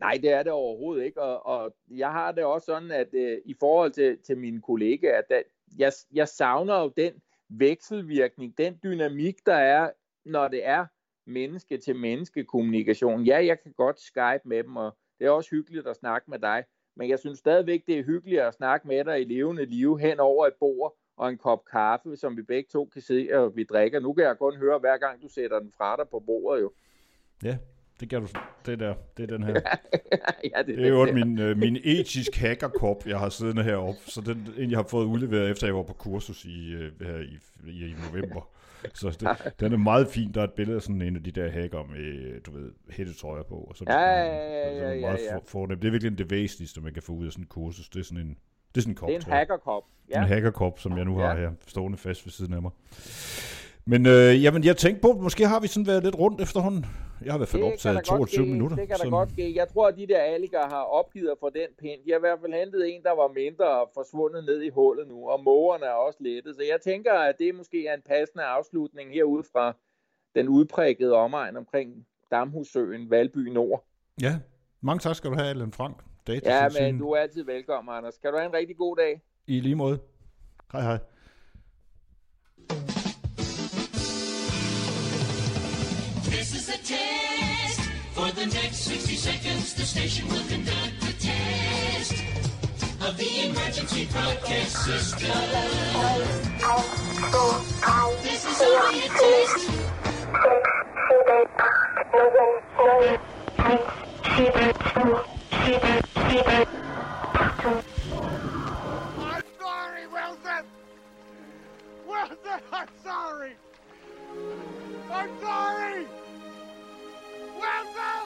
Nej, 0.00 0.18
det 0.22 0.32
er 0.32 0.42
det 0.42 0.52
overhovedet 0.52 1.04
ikke, 1.04 1.22
og, 1.22 1.46
og 1.46 1.74
jeg 1.90 2.12
har 2.12 2.32
det 2.32 2.44
også 2.44 2.64
sådan, 2.64 2.90
at 2.90 3.08
øh, 3.12 3.38
i 3.44 3.54
forhold 3.60 3.90
til, 3.90 4.18
til 4.18 4.38
mine 4.38 4.60
kollegaer, 4.62 5.18
at 5.18 5.42
jeg, 5.78 5.92
jeg 6.12 6.28
savner 6.28 6.80
jo 6.80 6.92
den 6.96 7.12
vekselvirkning, 7.48 8.58
den 8.58 8.78
dynamik, 8.82 9.46
der 9.46 9.54
er, 9.54 9.90
når 10.24 10.48
det 10.48 10.66
er 10.66 10.86
menneske 11.26 11.78
til 11.78 11.96
menneske 11.96 12.44
kommunikation. 12.44 13.24
Ja, 13.24 13.44
jeg 13.44 13.60
kan 13.62 13.72
godt 13.72 14.00
Skype 14.00 14.40
med 14.44 14.64
dem, 14.64 14.76
og 14.76 14.96
det 15.18 15.26
er 15.26 15.30
også 15.30 15.50
hyggeligt 15.50 15.86
at 15.86 15.96
snakke 15.96 16.30
med 16.30 16.38
dig, 16.38 16.64
men 16.96 17.08
jeg 17.08 17.18
synes 17.18 17.38
stadigvæk, 17.38 17.86
det 17.86 17.98
er 17.98 18.02
hyggeligt 18.02 18.40
at 18.40 18.54
snakke 18.54 18.88
med 18.88 19.04
dig 19.04 19.20
i 19.20 19.24
levende 19.24 19.64
liv 19.64 19.98
hen 19.98 20.20
over 20.20 20.46
et 20.46 20.54
bord 20.60 20.96
og 21.16 21.28
en 21.28 21.38
kop 21.38 21.64
kaffe, 21.64 22.16
som 22.16 22.36
vi 22.36 22.42
begge 22.42 22.68
to 22.72 22.84
kan 22.84 23.02
se, 23.02 23.28
og 23.32 23.56
vi 23.56 23.64
drikker. 23.64 24.00
Nu 24.00 24.12
kan 24.12 24.24
jeg 24.24 24.38
kun 24.38 24.56
høre, 24.56 24.78
hver 24.78 24.96
gang 24.96 25.22
du 25.22 25.28
sætter 25.28 25.58
den 25.58 25.72
fra 25.76 25.96
dig 25.96 26.08
på 26.08 26.20
bordet 26.20 26.62
jo. 26.62 26.72
Ja, 27.42 27.58
det 28.00 28.10
gør 28.10 28.20
du. 28.20 28.26
Det 28.66 28.78
der, 28.78 28.94
det 29.16 29.22
er 29.22 29.36
den 29.36 29.42
her. 29.46 29.52
ja, 30.54 30.62
det, 30.66 30.78
Det 30.78 30.84
er 30.86 30.88
jo 30.88 31.12
min, 31.12 31.38
øh, 31.38 31.56
min 31.58 31.76
etisk 31.84 32.36
hackerkop, 32.36 33.06
jeg 33.06 33.18
har 33.18 33.28
siddende 33.28 33.62
heroppe, 33.62 34.00
så 34.06 34.20
den 34.20 34.48
en, 34.58 34.70
jeg 34.70 34.78
har 34.78 34.86
fået 34.90 35.04
udleveret, 35.04 35.50
efter 35.50 35.66
jeg 35.66 35.74
var 35.76 35.82
på 35.82 35.92
kursus 35.92 36.44
i, 36.44 36.72
øh, 36.72 36.92
her 37.00 37.16
i, 37.18 37.38
i, 37.70 37.84
i 37.86 37.94
november. 38.12 38.48
Så 38.94 39.10
det, 39.10 39.52
den 39.60 39.72
er 39.72 39.76
meget 39.76 40.08
fin. 40.08 40.32
Der 40.34 40.40
er 40.40 40.44
et 40.44 40.52
billede 40.52 40.76
af 40.76 40.82
sådan 40.82 41.02
en 41.02 41.16
af 41.16 41.22
de 41.22 41.30
der 41.30 41.50
hacker 41.50 41.82
med, 41.84 42.40
du 42.40 42.50
ved, 42.50 42.72
hættetrøjer 42.90 43.42
på. 43.42 43.54
Og 43.54 43.76
så 43.76 43.84
Ja, 43.88 44.00
ja, 44.00 44.24
ja, 44.24 44.24
er 44.24 44.88
det 44.90 44.94
ja, 44.96 45.00
meget 45.00 45.18
ja. 45.30 45.36
for- 45.36 45.42
fornemt. 45.46 45.82
Det 45.82 45.88
er 45.88 45.92
virkelig 45.92 46.18
det 46.18 46.30
væsentligste, 46.30 46.80
man 46.80 46.92
kan 46.94 47.02
få 47.02 47.12
ud 47.12 47.26
af 47.26 47.32
sådan 47.32 47.42
en 47.44 47.48
kursus. 47.48 47.88
Det 47.88 48.00
er 48.00 48.04
sådan 48.04 48.18
en, 48.18 48.28
det 48.74 48.76
er 48.76 48.80
sådan 48.80 48.92
en 48.92 48.96
kop, 48.96 49.08
det 49.08 49.14
er 49.16 49.26
en 49.26 49.32
hackerkop. 49.32 49.82
En 50.08 50.14
Ja. 50.14 50.20
hackerkop, 50.22 50.78
som 50.78 50.96
jeg 50.96 51.04
nu 51.04 51.16
har 51.16 51.34
Ja. 51.34 51.40
her, 51.40 51.50
stående 51.66 51.98
fast 51.98 52.26
ved 52.26 52.32
siden 52.32 52.54
af 52.54 52.62
mig. 52.62 52.70
Men 53.86 54.06
øh, 54.06 54.42
jamen, 54.44 54.64
jeg 54.64 54.76
tænkte 54.76 55.00
på, 55.02 55.12
måske 55.12 55.46
har 55.46 55.60
vi 55.60 55.66
sådan 55.66 55.86
været 55.86 56.04
lidt 56.04 56.18
rundt 56.18 56.40
efterhånden. 56.40 56.86
Jeg 57.24 57.32
har 57.32 57.38
i 57.38 57.42
hvert 57.42 57.48
fald 57.48 57.62
optaget 57.62 57.94
da 57.96 58.00
godt 58.00 58.06
22 58.06 58.44
ske. 58.44 58.52
minutter. 58.52 58.76
Det 58.76 58.88
kan 58.88 58.96
da 58.96 59.04
så- 59.04 59.10
godt 59.10 59.30
ske. 59.30 59.54
Jeg 59.56 59.68
tror, 59.68 59.88
at 59.88 59.96
de 59.96 60.06
der 60.06 60.18
alliger 60.18 60.68
har 60.68 60.82
opgivet 60.82 61.34
få 61.40 61.50
den 61.50 61.68
pind. 61.78 62.00
De 62.04 62.10
har 62.10 62.18
i 62.18 62.20
hvert 62.20 62.38
fald 62.42 62.52
hentet 62.52 62.94
en, 62.94 63.02
der 63.02 63.14
var 63.16 63.28
mindre 63.42 63.68
og 63.80 63.90
forsvundet 63.94 64.44
ned 64.44 64.62
i 64.62 64.68
hullet 64.68 65.08
nu, 65.08 65.28
og 65.28 65.42
mågerne 65.44 65.84
er 65.84 65.90
også 66.06 66.18
lettet. 66.22 66.54
Så 66.56 66.62
jeg 66.62 66.78
tænker, 66.84 67.12
at 67.12 67.34
det 67.38 67.54
måske 67.54 67.86
er 67.86 67.94
en 67.94 68.02
passende 68.08 68.44
afslutning 68.44 69.12
herude 69.12 69.44
fra 69.52 69.76
den 70.34 70.48
udprægede 70.48 71.12
omegn 71.14 71.56
omkring 71.56 72.06
Damhussøen, 72.30 73.10
Valby 73.10 73.38
Nord. 73.48 73.84
Ja, 74.22 74.38
mange 74.80 74.98
tak 75.00 75.16
skal 75.16 75.30
du 75.30 75.34
have, 75.36 75.48
Allan 75.48 75.72
Frank. 75.72 75.96
Ja, 76.28 76.32
Datatilsyn. 76.34 76.84
men 76.84 76.98
du 76.98 77.10
er 77.10 77.18
altid 77.20 77.44
velkommen, 77.44 77.94
Anders. 77.94 78.18
Kan 78.18 78.30
du 78.32 78.36
have 78.38 78.48
en 78.48 78.54
rigtig 78.54 78.76
god 78.76 78.96
dag? 78.96 79.20
I 79.46 79.60
lige 79.60 79.74
måde. 79.74 79.98
Hej 80.72 80.82
hej. 80.82 80.98
This 86.40 86.54
is 86.54 86.68
a 86.70 86.78
test. 86.78 87.80
For 88.12 88.30
the 88.30 88.46
next 88.46 88.78
60 88.78 89.14
seconds, 89.14 89.74
the 89.74 89.82
station 89.82 90.26
will 90.28 90.42
conduct 90.48 91.02
a 91.02 91.12
test 91.20 92.14
of 93.02 93.14
the 93.18 93.44
emergency 93.44 94.08
broadcast 94.10 94.74
system. 94.86 95.30
This 98.22 98.46
is 98.46 98.62
only 98.62 99.00
a 99.00 99.08
test. 99.20 99.68
I'm 109.18 109.42
sorry, 109.60 110.06
Wilson! 110.06 110.64
Wilson, 112.08 112.60
I'm 112.72 112.88
sorry! 113.04 113.52
I'm 115.10 115.40
sorry! 115.42 116.06
Wilson! 117.60 118.24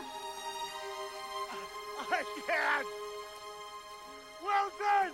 I 1.99 2.25
can't! 2.47 2.87
Wilson! 4.44 5.11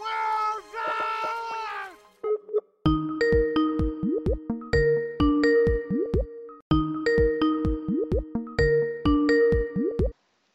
Wilson! 0.00 0.92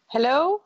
Hello? 0.09 0.61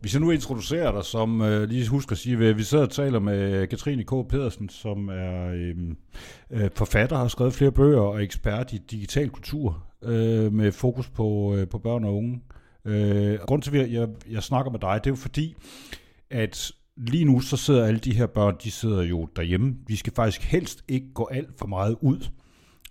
Hvis 0.00 0.14
jeg 0.14 0.20
nu 0.20 0.30
introducerer 0.30 0.92
dig, 0.92 1.04
som 1.04 1.40
øh, 1.42 1.68
lige 1.68 1.88
husker 1.88 2.12
at 2.12 2.18
sige, 2.18 2.48
at 2.48 2.58
vi 2.58 2.62
sidder 2.62 2.84
og 2.84 2.90
taler 2.90 3.18
med 3.18 3.66
Katrine 3.66 4.04
K. 4.04 4.28
Pedersen, 4.28 4.68
som 4.68 5.08
er 5.08 5.48
øhm, 5.54 5.96
øh, 6.50 6.70
forfatter, 6.74 7.16
har 7.16 7.28
skrevet 7.28 7.54
flere 7.54 7.72
bøger 7.72 8.00
og 8.00 8.22
ekspert 8.22 8.72
i 8.72 8.78
digital 8.90 9.30
kultur 9.30 9.86
øh, 10.04 10.52
med 10.52 10.72
fokus 10.72 11.08
på, 11.08 11.56
øh, 11.56 11.68
på 11.68 11.78
børn 11.78 12.04
og 12.04 12.16
unge. 12.16 12.40
Øh, 12.84 13.38
grund 13.38 13.62
til, 13.62 13.76
at 13.76 13.92
jeg, 13.92 14.08
jeg 14.30 14.42
snakker 14.42 14.70
med 14.70 14.80
dig, 14.80 15.00
det 15.04 15.10
er 15.10 15.14
jo 15.14 15.16
fordi, 15.16 15.56
at 16.30 16.72
lige 16.96 17.24
nu 17.24 17.40
så 17.40 17.56
sidder 17.56 17.86
alle 17.86 18.00
de 18.00 18.14
her 18.14 18.26
børn, 18.26 18.56
de 18.64 18.70
sidder 18.70 19.02
jo 19.02 19.28
derhjemme. 19.36 19.76
Vi 19.86 19.96
skal 19.96 20.12
faktisk 20.12 20.42
helst 20.42 20.84
ikke 20.88 21.06
gå 21.14 21.28
alt 21.30 21.58
for 21.58 21.66
meget 21.66 21.96
ud. 22.00 22.28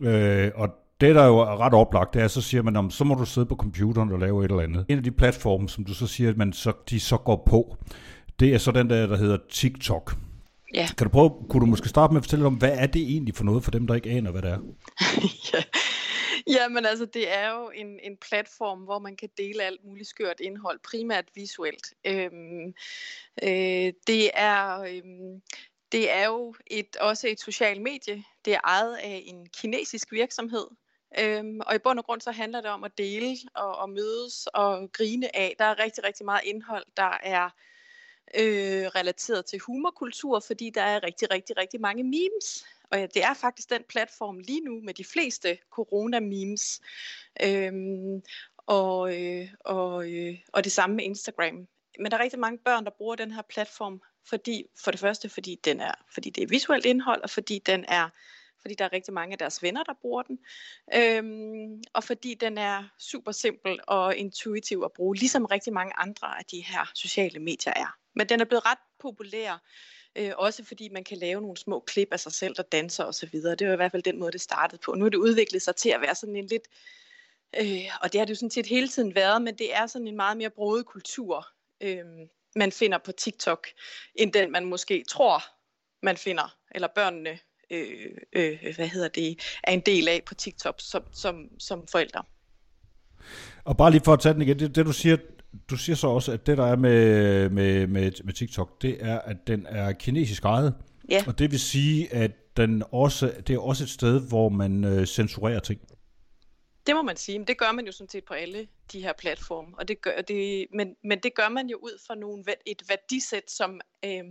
Øh, 0.01 0.51
og 0.55 0.69
det, 1.01 1.15
der 1.15 1.25
jo 1.25 1.37
er 1.37 1.59
ret 1.59 1.73
oplagt, 1.73 2.13
det 2.13 2.21
er, 2.21 2.27
så 2.27 2.41
siger 2.41 2.61
man, 2.61 2.75
om, 2.75 2.91
så 2.91 3.03
må 3.03 3.15
du 3.15 3.25
sidde 3.25 3.47
på 3.47 3.55
computeren 3.55 4.11
og 4.11 4.19
lave 4.19 4.45
et 4.45 4.51
eller 4.51 4.63
andet. 4.63 4.85
En 4.89 4.97
af 4.97 5.03
de 5.03 5.11
platforme, 5.11 5.69
som 5.69 5.85
du 5.85 5.93
så 5.93 6.07
siger, 6.07 6.29
at 6.29 6.37
man 6.37 6.53
så, 6.53 6.73
de 6.89 6.99
så 6.99 7.17
går 7.17 7.43
på, 7.45 7.77
det 8.39 8.53
er 8.53 8.57
så 8.57 8.71
den 8.71 8.89
der, 8.89 9.07
der 9.07 9.17
hedder 9.17 9.37
TikTok. 9.49 10.13
Ja. 10.73 10.87
Kan 10.97 11.07
du 11.07 11.11
prøve, 11.11 11.31
kunne 11.49 11.61
du 11.61 11.65
måske 11.65 11.89
starte 11.89 12.13
med 12.13 12.21
at 12.21 12.25
fortælle 12.25 12.45
om, 12.45 12.53
hvad 12.53 12.77
er 12.77 12.87
det 12.87 13.01
egentlig 13.01 13.35
for 13.35 13.43
noget 13.43 13.63
for 13.63 13.71
dem, 13.71 13.87
der 13.87 13.95
ikke 13.95 14.09
aner, 14.09 14.31
hvad 14.31 14.41
det 14.41 14.49
er? 14.49 14.59
ja. 15.53 15.63
Jamen 16.47 16.85
altså, 16.85 17.05
det 17.05 17.37
er 17.37 17.49
jo 17.49 17.71
en, 17.75 17.99
en 18.03 18.17
platform, 18.29 18.79
hvor 18.79 18.99
man 18.99 19.15
kan 19.15 19.29
dele 19.37 19.63
alt 19.63 19.85
muligt 19.85 20.09
skørt 20.09 20.39
indhold, 20.39 20.79
primært 20.91 21.25
visuelt. 21.35 21.93
Øhm, 22.05 22.73
øh, 23.43 23.93
det 24.07 24.29
er... 24.33 24.79
Øhm, 24.79 25.41
det 25.91 26.13
er 26.13 26.25
jo 26.25 26.55
et, 26.67 26.95
også 26.95 27.27
et 27.27 27.39
socialt 27.39 27.81
medie. 27.81 28.23
Det 28.45 28.53
er 28.53 28.59
ejet 28.63 28.95
af 28.95 29.23
en 29.25 29.47
kinesisk 29.57 30.11
virksomhed. 30.11 30.67
Øhm, 31.19 31.59
og 31.65 31.75
i 31.75 31.77
bund 31.77 31.99
og 31.99 32.05
grund 32.05 32.21
så 32.21 32.31
handler 32.31 32.61
det 32.61 32.69
om 32.69 32.83
at 32.83 32.97
dele 32.97 33.37
og, 33.55 33.77
og 33.77 33.89
mødes 33.89 34.47
og 34.53 34.91
grine 34.91 35.35
af. 35.35 35.55
Der 35.59 35.65
er 35.65 35.79
rigtig, 35.79 36.03
rigtig 36.03 36.25
meget 36.25 36.41
indhold, 36.43 36.85
der 36.97 37.17
er 37.23 37.49
øh, 38.35 38.85
relateret 38.87 39.45
til 39.45 39.59
humorkultur, 39.59 40.39
fordi 40.39 40.69
der 40.69 40.81
er 40.81 41.03
rigtig, 41.03 41.31
rigtig, 41.31 41.57
rigtig 41.57 41.81
mange 41.81 42.03
memes. 42.03 42.65
Og 42.91 42.99
ja, 42.99 43.05
det 43.05 43.23
er 43.23 43.33
faktisk 43.33 43.69
den 43.69 43.83
platform 43.89 44.39
lige 44.39 44.61
nu 44.61 44.81
med 44.81 44.93
de 44.93 45.05
fleste 45.05 45.57
corona-memes. 45.71 46.79
Øhm, 47.43 48.21
og, 48.57 49.21
øh, 49.21 49.47
og, 49.59 50.11
øh, 50.11 50.37
og 50.53 50.63
det 50.63 50.71
samme 50.71 50.95
med 50.95 51.03
Instagram. 51.03 51.67
Men 51.99 52.11
der 52.11 52.17
er 52.17 52.23
rigtig 52.23 52.39
mange 52.39 52.57
børn, 52.57 52.85
der 52.85 52.91
bruger 52.97 53.15
den 53.15 53.31
her 53.31 53.41
platform, 53.41 54.01
fordi, 54.29 54.63
for 54.83 54.91
det 54.91 54.99
første 54.99 55.29
fordi, 55.29 55.59
den 55.63 55.79
er, 55.79 55.93
fordi 56.13 56.29
det 56.29 56.43
er 56.43 56.47
visuelt 56.47 56.85
indhold, 56.85 57.21
og 57.21 57.29
fordi 57.29 57.59
den 57.59 57.85
er 57.87 58.09
fordi 58.67 58.75
der 58.75 58.85
er 58.85 58.93
rigtig 58.93 59.13
mange 59.13 59.31
af 59.31 59.37
deres 59.37 59.63
venner, 59.63 59.83
der 59.83 59.93
bruger 60.01 60.23
den, 60.23 60.39
øhm, 60.95 61.83
og 61.93 62.03
fordi 62.03 62.33
den 62.33 62.57
er 62.57 62.83
super 62.99 63.31
simpel 63.31 63.79
og 63.87 64.15
intuitiv 64.15 64.81
at 64.85 64.91
bruge, 64.91 65.15
ligesom 65.15 65.45
rigtig 65.45 65.73
mange 65.73 65.93
andre 65.97 66.39
af 66.39 66.45
de 66.45 66.61
her 66.61 66.91
sociale 66.95 67.39
medier 67.39 67.73
er. 67.75 67.97
Men 68.15 68.29
den 68.29 68.41
er 68.41 68.45
blevet 68.45 68.65
ret 68.65 68.77
populær, 68.99 69.61
øh, 70.15 70.31
også 70.37 70.63
fordi 70.63 70.89
man 70.89 71.03
kan 71.03 71.17
lave 71.17 71.41
nogle 71.41 71.57
små 71.57 71.79
klip 71.79 72.07
af 72.11 72.19
sig 72.19 72.31
selv, 72.31 72.55
der 72.55 72.63
danser 72.63 73.03
osv. 73.03 73.29
Det 73.33 73.67
var 73.67 73.73
i 73.73 73.75
hvert 73.75 73.91
fald 73.91 74.03
den 74.03 74.19
måde, 74.19 74.31
det 74.31 74.41
startede 74.41 74.81
på. 74.85 74.93
Nu 74.93 75.05
er 75.05 75.09
det 75.09 75.17
udviklet 75.17 75.61
sig 75.61 75.75
til 75.75 75.89
at 75.89 76.01
være 76.01 76.15
sådan 76.15 76.35
en 76.35 76.47
lidt, 76.47 76.67
øh, 77.59 77.91
og 78.01 78.13
det 78.13 78.21
har 78.21 78.25
det 78.25 78.29
jo 78.29 78.35
sådan 78.35 78.51
set 78.51 78.65
hele 78.65 78.87
tiden 78.87 79.15
været, 79.15 79.41
men 79.41 79.57
det 79.57 79.75
er 79.75 79.87
sådan 79.87 80.07
en 80.07 80.15
meget 80.15 80.37
mere 80.37 80.49
broet 80.49 80.85
kultur, 80.85 81.47
øh, 81.81 82.05
man 82.55 82.71
finder 82.71 82.97
på 82.97 83.11
TikTok, 83.11 83.67
end 84.15 84.33
den 84.33 84.51
man 84.51 84.65
måske 84.65 85.03
tror, 85.09 85.43
man 86.03 86.17
finder, 86.17 86.57
eller 86.71 86.87
børnene 86.87 87.39
øh, 87.71 87.85
øh, 88.33 88.75
hvad 88.75 88.87
hedder 88.87 89.07
det, 89.07 89.39
er 89.63 89.71
en 89.71 89.79
del 89.79 90.07
af 90.07 90.21
på 90.25 90.35
TikTok 90.35 90.75
som, 90.79 91.03
som, 91.13 91.35
som 91.59 91.87
forældre. 91.91 92.23
Og 93.63 93.77
bare 93.77 93.91
lige 93.91 94.01
for 94.05 94.13
at 94.13 94.19
tage 94.19 94.33
den 94.33 94.41
igen, 94.41 94.59
det, 94.59 94.75
det 94.75 94.85
du 94.85 94.91
siger, 94.93 95.17
du 95.69 95.77
siger 95.77 95.95
så 95.95 96.07
også, 96.07 96.31
at 96.31 96.47
det 96.47 96.57
der 96.57 96.65
er 96.65 96.75
med, 96.75 97.49
med, 97.49 97.87
med, 97.87 98.11
med 98.23 98.33
TikTok, 98.33 98.81
det 98.81 98.97
er, 98.99 99.19
at 99.19 99.37
den 99.47 99.65
er 99.69 99.91
kinesisk 99.91 100.45
ejet. 100.45 100.73
Ja. 101.09 101.23
Og 101.27 101.39
det 101.39 101.51
vil 101.51 101.59
sige, 101.59 102.13
at 102.13 102.31
den 102.57 102.83
også, 102.91 103.33
det 103.47 103.53
er 103.53 103.59
også 103.59 103.83
et 103.83 103.89
sted, 103.89 104.27
hvor 104.29 104.49
man 104.49 104.83
øh, 104.83 105.05
censurerer 105.05 105.59
ting. 105.59 105.79
Det 106.87 106.95
må 106.95 107.01
man 107.01 107.17
sige, 107.17 107.39
men 107.39 107.47
det 107.47 107.57
gør 107.57 107.71
man 107.71 107.85
jo 107.85 107.91
sådan 107.91 108.09
set 108.09 108.25
på 108.25 108.33
alle 108.33 108.67
de 108.91 109.01
her 109.01 109.13
platforme, 109.13 109.77
og 109.77 109.87
det 109.87 110.01
gør, 110.01 110.21
det, 110.21 110.67
men, 110.73 110.95
men 111.03 111.19
det 111.19 111.35
gør 111.35 111.49
man 111.49 111.69
jo 111.69 111.77
ud 111.77 112.01
fra 112.07 112.15
nogle, 112.15 112.43
et 112.65 112.83
værdisæt, 112.89 113.51
som 113.51 113.81
øh, 114.05 114.23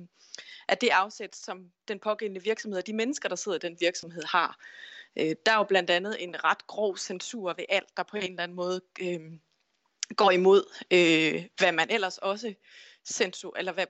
er 0.69 0.75
det 0.75 0.89
afsæt, 0.89 1.37
som 1.37 1.71
den 1.89 1.99
pågældende 1.99 2.43
virksomhed 2.43 2.79
og 2.79 2.87
de 2.87 2.93
mennesker, 2.93 3.29
der 3.29 3.37
sidder 3.37 3.59
i 3.59 3.69
den 3.69 3.77
virksomhed, 3.81 4.23
har. 4.25 4.59
Øh, 5.17 5.37
der 5.47 5.53
er 5.53 5.57
jo 5.57 5.65
blandt 5.65 5.91
andet 5.91 6.23
en 6.25 6.45
ret 6.45 6.67
grov 6.67 6.97
censur 6.97 7.55
ved 7.57 7.65
alt, 7.69 7.97
der 7.97 8.03
på 8.03 8.17
en 8.17 8.23
eller 8.23 8.43
anden 8.43 8.57
måde 8.57 8.81
øh, 9.01 9.21
går 10.17 10.31
imod, 10.31 10.65
øh, 10.91 11.45
hvad 11.59 11.73
man 11.73 11.91
ellers 11.91 12.19
også 12.19 12.55
censur, 13.05 13.57
eller 13.59 13.73
hvad, 13.73 13.87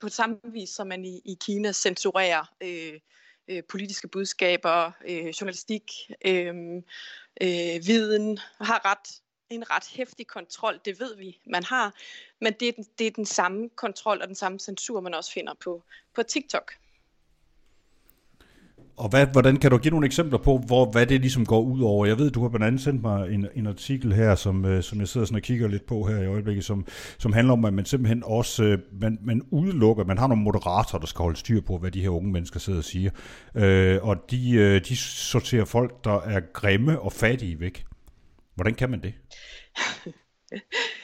på 0.00 0.08
samme 0.08 0.40
vis 0.44 0.70
som 0.70 0.86
man 0.86 1.04
i, 1.04 1.20
i 1.24 1.36
Kina 1.40 1.72
censurerer 1.72 2.54
øh, 2.60 3.00
øh, 3.48 3.62
politiske 3.68 4.08
budskaber, 4.08 4.92
øh, 5.08 5.26
journalistik, 5.26 5.92
øh, 6.24 6.54
øh, 7.40 7.86
viden, 7.86 8.38
har 8.60 8.90
ret 8.90 9.20
en 9.50 9.70
ret 9.70 9.88
hæftig 9.96 10.26
kontrol, 10.26 10.80
det 10.84 11.00
ved 11.00 11.16
vi, 11.16 11.40
man 11.46 11.64
har, 11.64 11.94
men 12.40 12.52
det 12.60 12.68
er, 12.68 12.72
den, 12.72 12.86
det 12.98 13.06
er 13.06 13.10
den 13.10 13.26
samme 13.26 13.68
kontrol 13.68 14.20
og 14.22 14.28
den 14.28 14.36
samme 14.36 14.58
censur, 14.58 15.00
man 15.00 15.14
også 15.14 15.32
finder 15.32 15.54
på, 15.54 15.82
på 16.14 16.22
TikTok. 16.22 16.72
Og 18.96 19.08
hvad, 19.08 19.26
hvordan 19.26 19.56
kan 19.56 19.70
du 19.70 19.78
give 19.78 19.90
nogle 19.90 20.06
eksempler 20.06 20.38
på, 20.38 20.58
hvor, 20.66 20.90
hvad 20.90 21.06
det 21.06 21.20
ligesom 21.20 21.46
går 21.46 21.60
ud 21.60 21.80
over? 21.80 22.06
Jeg 22.06 22.18
ved, 22.18 22.30
du 22.30 22.42
har 22.42 22.48
blandt 22.48 22.66
andet 22.66 22.80
sendt 22.80 23.02
mig 23.02 23.30
en, 23.30 23.46
en 23.54 23.66
artikel 23.66 24.12
her, 24.12 24.34
som, 24.34 24.64
øh, 24.64 24.82
som 24.82 25.00
jeg 25.00 25.08
sidder 25.08 25.26
sådan 25.26 25.36
og 25.36 25.42
kigger 25.42 25.68
lidt 25.68 25.86
på 25.86 26.04
her 26.04 26.16
i 26.16 26.26
øjeblikket, 26.26 26.64
som, 26.64 26.86
som 27.18 27.32
handler 27.32 27.52
om, 27.52 27.64
at 27.64 27.74
man 27.74 27.84
simpelthen 27.84 28.22
også 28.26 28.64
øh, 28.64 28.78
man, 29.00 29.18
man 29.22 29.42
udelukker, 29.50 30.04
man 30.04 30.18
har 30.18 30.26
nogle 30.26 30.42
moderatorer, 30.42 31.00
der 31.00 31.06
skal 31.06 31.22
holde 31.22 31.38
styr 31.38 31.60
på, 31.60 31.78
hvad 31.78 31.90
de 31.90 32.02
her 32.02 32.08
unge 32.08 32.32
mennesker 32.32 32.60
sidder 32.60 32.78
og 32.78 32.84
siger. 32.84 33.10
Øh, 33.54 33.98
og 34.02 34.16
de, 34.30 34.50
øh, 34.52 34.80
de 34.88 34.96
sorterer 34.96 35.64
folk, 35.64 36.04
der 36.04 36.20
er 36.20 36.40
grimme 36.52 37.00
og 37.00 37.12
fattige 37.12 37.60
væk. 37.60 37.84
Hvordan 38.54 38.74
kan 38.74 38.90
man 38.90 39.02
det? 39.02 39.14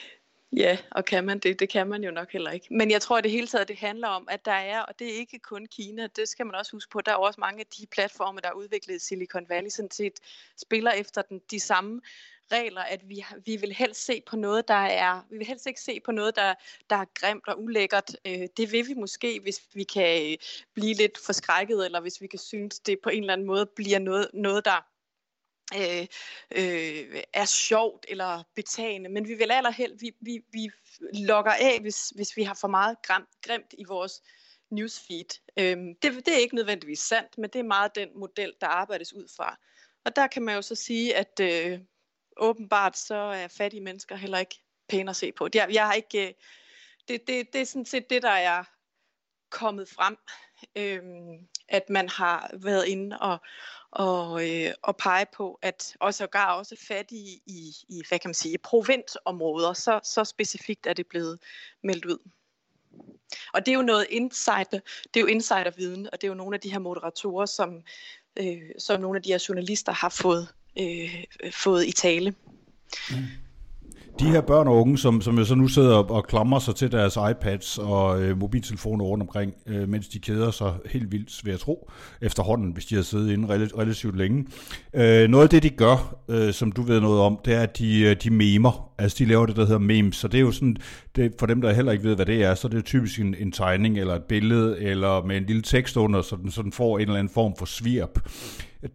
Ja, 0.57 0.77
og 0.91 1.05
kan 1.05 1.25
man 1.25 1.39
det? 1.39 1.59
Det 1.59 1.69
kan 1.69 1.87
man 1.87 2.03
jo 2.03 2.11
nok 2.11 2.31
heller 2.31 2.51
ikke. 2.51 2.67
Men 2.71 2.91
jeg 2.91 3.01
tror 3.01 3.17
at 3.17 3.23
det 3.23 3.31
hele 3.31 3.47
taget, 3.47 3.67
det 3.67 3.77
handler 3.77 4.07
om, 4.07 4.27
at 4.31 4.45
der 4.45 4.51
er, 4.51 4.81
og 4.81 4.99
det 4.99 5.07
er 5.07 5.13
ikke 5.13 5.39
kun 5.39 5.65
Kina, 5.65 6.07
det 6.15 6.27
skal 6.27 6.45
man 6.45 6.55
også 6.55 6.71
huske 6.71 6.89
på, 6.89 7.01
der 7.01 7.11
er 7.11 7.15
også 7.15 7.39
mange 7.39 7.59
af 7.59 7.65
de 7.65 7.85
platforme, 7.85 8.39
der 8.41 8.49
er 8.49 8.53
udviklet 8.53 8.95
i 8.95 8.99
Silicon 8.99 9.49
Valley, 9.49 9.69
sådan 9.69 9.91
set 9.91 10.19
spiller 10.57 10.91
efter 10.91 11.21
den, 11.21 11.41
de 11.51 11.59
samme 11.59 12.01
regler, 12.51 12.81
at 12.81 13.09
vi, 13.09 13.25
vi 13.45 13.55
vil 13.55 13.73
helst 13.73 14.05
se 14.05 14.21
på 14.27 14.35
noget, 14.35 14.67
der 14.67 14.73
er, 14.73 15.21
vi 15.29 15.37
vil 15.37 15.47
helst 15.47 15.67
ikke 15.67 15.81
se 15.81 15.99
på 15.99 16.11
noget, 16.11 16.35
der, 16.35 16.53
der 16.89 16.95
er 16.95 17.05
grimt 17.13 17.47
og 17.47 17.63
ulækkert. 17.63 18.17
Øh, 18.25 18.47
det 18.57 18.71
vil 18.71 18.87
vi 18.87 18.93
måske, 18.93 19.39
hvis 19.39 19.61
vi 19.73 19.83
kan 19.83 20.37
blive 20.73 20.93
lidt 20.93 21.17
forskrækket, 21.25 21.85
eller 21.85 22.01
hvis 22.01 22.21
vi 22.21 22.27
kan 22.27 22.39
synes, 22.39 22.79
det 22.79 22.99
på 22.99 23.09
en 23.09 23.19
eller 23.19 23.33
anden 23.33 23.47
måde 23.47 23.65
bliver 23.65 23.99
noget, 23.99 24.27
noget 24.33 24.65
der 24.65 24.90
øh, 25.77 26.07
øh, 26.51 27.21
er 27.33 27.45
sjovt 27.45 28.05
eller 28.09 28.43
betagende, 28.55 29.09
men 29.09 29.27
vi 29.27 29.33
vil 29.33 29.51
allerhelst, 29.51 30.01
vi, 30.01 30.11
vi, 30.21 30.41
vi 30.51 30.69
logger 31.13 31.51
af, 31.51 31.79
hvis, 31.81 32.09
hvis 32.15 32.37
vi 32.37 32.43
har 32.43 32.57
for 32.61 32.67
meget 32.67 32.97
gram, 33.03 33.27
grimt 33.41 33.73
i 33.77 33.83
vores 33.83 34.21
newsfeed. 34.69 35.39
Øhm, 35.57 35.95
det, 35.95 36.25
det 36.25 36.33
er 36.33 36.37
ikke 36.37 36.55
nødvendigvis 36.55 36.99
sandt, 36.99 37.37
men 37.37 37.49
det 37.49 37.59
er 37.59 37.63
meget 37.63 37.95
den 37.95 38.09
model, 38.19 38.53
der 38.61 38.67
arbejdes 38.67 39.13
ud 39.13 39.27
fra. 39.35 39.57
Og 40.05 40.15
der 40.15 40.27
kan 40.27 40.41
man 40.43 40.55
jo 40.55 40.61
så 40.61 40.75
sige, 40.75 41.15
at 41.15 41.39
øh, 41.41 41.79
åbenbart 42.37 42.97
så 42.97 43.15
er 43.15 43.47
fattige 43.47 43.81
mennesker 43.81 44.15
heller 44.15 44.37
ikke 44.37 44.63
pæne 44.89 45.09
at 45.09 45.15
se 45.15 45.31
på. 45.31 45.47
Jeg, 45.53 45.67
jeg 45.71 45.85
har 45.85 45.93
ikke, 45.93 46.27
øh, 46.27 46.33
det, 47.07 47.27
det, 47.27 47.53
det 47.53 47.61
er 47.61 47.65
sådan 47.65 47.85
set 47.85 48.09
det, 48.09 48.21
der 48.21 48.29
er 48.29 48.63
kommet 49.49 49.89
frem, 49.89 50.17
øhm, 50.75 51.47
at 51.67 51.89
man 51.89 52.09
har 52.09 52.49
været 52.53 52.85
inde 52.85 53.19
og, 53.19 53.37
og, 53.91 54.49
øh, 54.49 54.73
og 54.81 54.97
pege 54.97 55.25
på, 55.37 55.59
at 55.61 55.95
og 55.99 56.13
sågar 56.13 56.53
også 56.53 56.75
fattige 56.87 57.41
i, 57.45 57.75
i 57.89 58.01
hvad 58.07 58.19
kan 58.19 58.29
man 58.29 58.33
sige, 58.33 58.57
provinsområder, 58.57 59.73
så, 59.73 59.99
så 60.03 60.23
specifikt 60.23 60.87
er 60.87 60.93
det 60.93 61.07
blevet 61.07 61.39
meldt 61.83 62.05
ud. 62.05 62.17
Og 63.53 63.65
det 63.65 63.71
er 63.71 63.75
jo 63.75 63.81
noget 63.81 64.05
insider, 64.09 64.79
det 65.13 65.15
er 65.15 65.21
jo 65.21 65.25
insiderviden, 65.25 66.09
og 66.13 66.21
det 66.21 66.23
er 66.23 66.31
jo 66.31 66.33
nogle 66.33 66.55
af 66.55 66.61
de 66.61 66.71
her 66.71 66.79
moderatorer, 66.79 67.45
som, 67.45 67.81
øh, 68.37 68.61
som 68.79 69.01
nogle 69.01 69.17
af 69.17 69.23
de 69.23 69.31
her 69.31 69.45
journalister 69.49 69.91
har 69.91 70.09
fået, 70.09 70.47
øh, 70.79 71.23
fået 71.51 71.87
i 71.87 71.91
tale. 71.91 72.35
Mm 73.09 73.17
de 74.19 74.25
her 74.25 74.41
børn 74.41 74.67
og 74.67 74.81
unge, 74.81 74.97
som, 74.97 75.21
som 75.21 75.37
jo 75.37 75.45
så 75.45 75.55
nu 75.55 75.67
sidder 75.67 75.95
og, 75.95 76.11
og 76.11 76.27
klamrer 76.27 76.59
sig 76.59 76.75
til 76.75 76.91
deres 76.91 77.17
iPads 77.31 77.77
og 77.77 78.21
øh, 78.23 78.37
mobiltelefoner 78.39 79.05
rundt 79.05 79.21
omkring, 79.21 79.53
øh, 79.67 79.89
mens 79.89 80.07
de 80.07 80.19
keder 80.19 80.51
sig 80.51 80.73
helt 80.85 81.11
vildt, 81.11 81.45
ved 81.45 81.53
at 81.53 81.59
tro, 81.59 81.89
efterhånden, 82.21 82.71
hvis 82.71 82.85
de 82.85 82.95
har 82.95 83.01
siddet 83.01 83.31
inde 83.31 83.47
relativt 83.77 84.17
længe. 84.17 84.45
Øh, 84.93 85.29
noget 85.29 85.43
af 85.43 85.49
det, 85.49 85.63
de 85.63 85.69
gør, 85.69 86.15
øh, 86.29 86.53
som 86.53 86.71
du 86.71 86.81
ved 86.81 87.01
noget 87.01 87.21
om, 87.21 87.39
det 87.45 87.53
er, 87.53 87.61
at 87.61 87.77
de, 87.77 88.01
øh, 88.01 88.15
de 88.23 88.29
memer. 88.29 88.91
Altså, 88.97 89.15
de 89.19 89.25
laver 89.25 89.45
det, 89.45 89.55
der 89.55 89.65
hedder 89.65 89.79
memes. 89.79 90.15
Så 90.15 90.27
det 90.27 90.37
er 90.37 90.41
jo 90.41 90.51
sådan, 90.51 90.77
det, 91.15 91.33
for 91.39 91.45
dem, 91.45 91.61
der 91.61 91.73
heller 91.73 91.91
ikke 91.91 92.03
ved, 92.03 92.15
hvad 92.15 92.25
det 92.25 92.43
er, 92.43 92.55
så 92.55 92.67
det 92.67 92.77
er 92.77 92.81
typisk 92.81 93.19
en, 93.19 93.35
en 93.39 93.51
tegning 93.51 93.99
eller 93.99 94.15
et 94.15 94.23
billede, 94.23 94.79
eller 94.79 95.25
med 95.25 95.37
en 95.37 95.45
lille 95.45 95.61
tekst 95.61 95.97
under, 95.97 96.21
så 96.21 96.35
den, 96.35 96.51
så 96.51 96.61
den 96.61 96.71
får 96.71 96.97
en 96.97 97.01
eller 97.01 97.19
anden 97.19 97.33
form 97.33 97.53
for 97.57 97.65
svirp. 97.65 98.19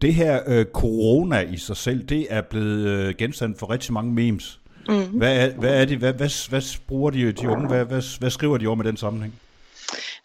Det 0.02 0.14
her 0.14 0.40
øh, 0.46 0.64
corona 0.64 1.40
i 1.40 1.57
sig 1.57 1.76
selv, 1.76 2.05
det 2.05 2.26
er 2.31 2.42
blevet 2.50 2.87
øh, 2.88 3.14
genstand 3.18 3.55
for 3.59 3.70
rigtig 3.70 3.92
mange 3.92 4.12
memes. 4.12 4.61
Mm. 4.88 5.18
Hvad, 5.18 5.37
er, 5.37 5.55
hvad 5.55 5.81
er 5.81 5.85
det, 5.85 5.99
hvad, 5.99 6.12
hvad, 6.12 6.49
hvad 6.49 6.79
bruger 6.87 7.11
de, 7.11 7.33
de 7.33 7.49
unge, 7.49 7.68
hvad, 7.68 7.85
hvad, 7.85 8.18
hvad 8.18 8.31
skriver 8.31 8.59
de 8.59 8.66
om 8.66 8.81
i 8.81 8.85
den 8.85 8.96
sammenhæng? 8.96 9.40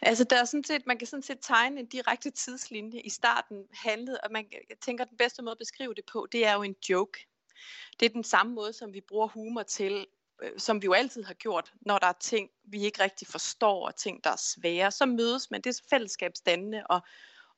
Altså 0.02 0.24
der 0.24 0.42
er 0.42 0.46
sådan 0.46 0.64
set, 0.64 0.88
man 0.88 0.98
kan 0.98 1.08
sådan 1.08 1.24
set 1.24 1.38
tegne 1.42 1.80
en 1.80 1.86
direkte 1.86 2.32
tidslinje. 2.32 3.02
I 3.02 3.10
starten 3.10 3.64
handlede, 3.74 4.20
og 4.24 4.32
man 4.32 4.46
jeg 4.70 4.78
tænker, 4.86 5.06
den 5.06 5.18
bedste 5.18 5.42
måde 5.42 5.52
at 5.52 5.58
beskrive 5.58 5.94
det 5.94 6.04
på, 6.12 6.28
det 6.32 6.46
er 6.46 6.54
jo 6.54 6.64
en 6.64 6.76
joke. 6.90 7.28
Det 8.00 8.06
er 8.06 8.10
den 8.10 8.24
samme 8.24 8.54
måde, 8.54 8.74
som 8.74 8.94
vi 8.94 9.02
bruger 9.02 9.28
humor 9.28 9.64
til, 9.64 10.08
øh, 10.44 10.52
som 10.58 10.82
vi 10.82 10.86
jo 10.86 10.94
altid 10.94 11.24
har 11.24 11.34
gjort, 11.34 11.74
når 11.82 11.98
der 11.98 12.08
er 12.08 12.18
ting, 12.20 12.50
vi 12.64 12.86
ikke 12.86 13.04
rigtig 13.04 13.28
forstår, 13.28 13.88
og 13.88 13.96
ting, 13.96 14.24
der 14.24 14.30
er 14.30 14.42
svære. 14.56 14.92
Så 14.92 15.06
mødes 15.06 15.52
man, 15.52 15.62
det 15.62 15.70
er 15.70 15.82
fællesskabsdannende, 15.90 16.84
og 16.90 17.02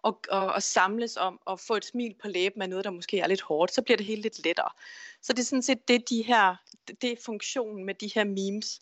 og, 0.04 0.20
og, 0.30 0.46
og 0.46 0.64
samles 0.64 1.18
om 1.18 1.40
at 1.50 1.60
få 1.60 1.76
et 1.76 1.86
smil 1.86 2.16
på 2.22 2.28
læben 2.28 2.62
af 2.62 2.70
noget, 2.70 2.86
der 2.86 2.92
måske 2.92 3.20
er 3.20 3.28
lidt 3.28 3.42
hårdt, 3.42 3.74
så 3.74 3.82
bliver 3.82 3.98
det 3.98 4.06
hele 4.06 4.22
lidt 4.22 4.46
lettere. 4.46 4.70
Så 5.22 5.34
det 5.34 5.40
er 5.40 5.46
sådan 5.46 5.62
set 5.62 5.88
det, 5.88 6.10
de 6.10 6.22
her, 6.22 6.56
det 7.02 7.12
er 7.12 7.16
funktionen 7.26 7.86
med 7.86 7.94
de 7.94 8.12
her 8.16 8.24
memes. 8.24 8.82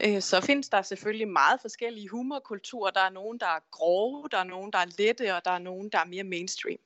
Øh, 0.00 0.22
så 0.22 0.40
findes 0.40 0.68
der 0.68 0.82
selvfølgelig 0.82 1.28
meget 1.28 1.60
forskellige 1.60 2.08
humorkulturer. 2.08 2.90
Der 2.90 3.00
er 3.00 3.10
nogen, 3.10 3.40
der 3.40 3.46
er 3.46 3.60
grove, 3.70 4.28
der 4.30 4.38
er 4.38 4.44
nogen, 4.44 4.72
der 4.72 4.78
er 4.78 4.86
lette, 4.98 5.34
og 5.36 5.44
der 5.44 5.50
er 5.50 5.58
nogen, 5.58 5.88
der 5.88 5.98
er 5.98 6.04
mere 6.04 6.24
mainstream. 6.24 6.78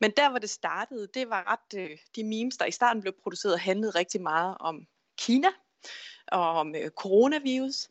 Men 0.00 0.10
der, 0.10 0.30
hvor 0.30 0.38
det 0.38 0.50
startede, 0.50 1.08
det 1.14 1.30
var 1.30 1.52
ret, 1.52 1.80
øh, 1.80 1.98
de 2.16 2.24
memes, 2.24 2.56
der 2.56 2.66
i 2.66 2.70
starten 2.70 3.02
blev 3.02 3.14
produceret, 3.22 3.60
handlede 3.60 3.90
rigtig 3.90 4.22
meget 4.22 4.56
om 4.60 4.86
Kina 5.18 5.48
og 6.32 6.50
om 6.50 6.74
øh, 6.74 6.90
coronavirus. 6.90 7.88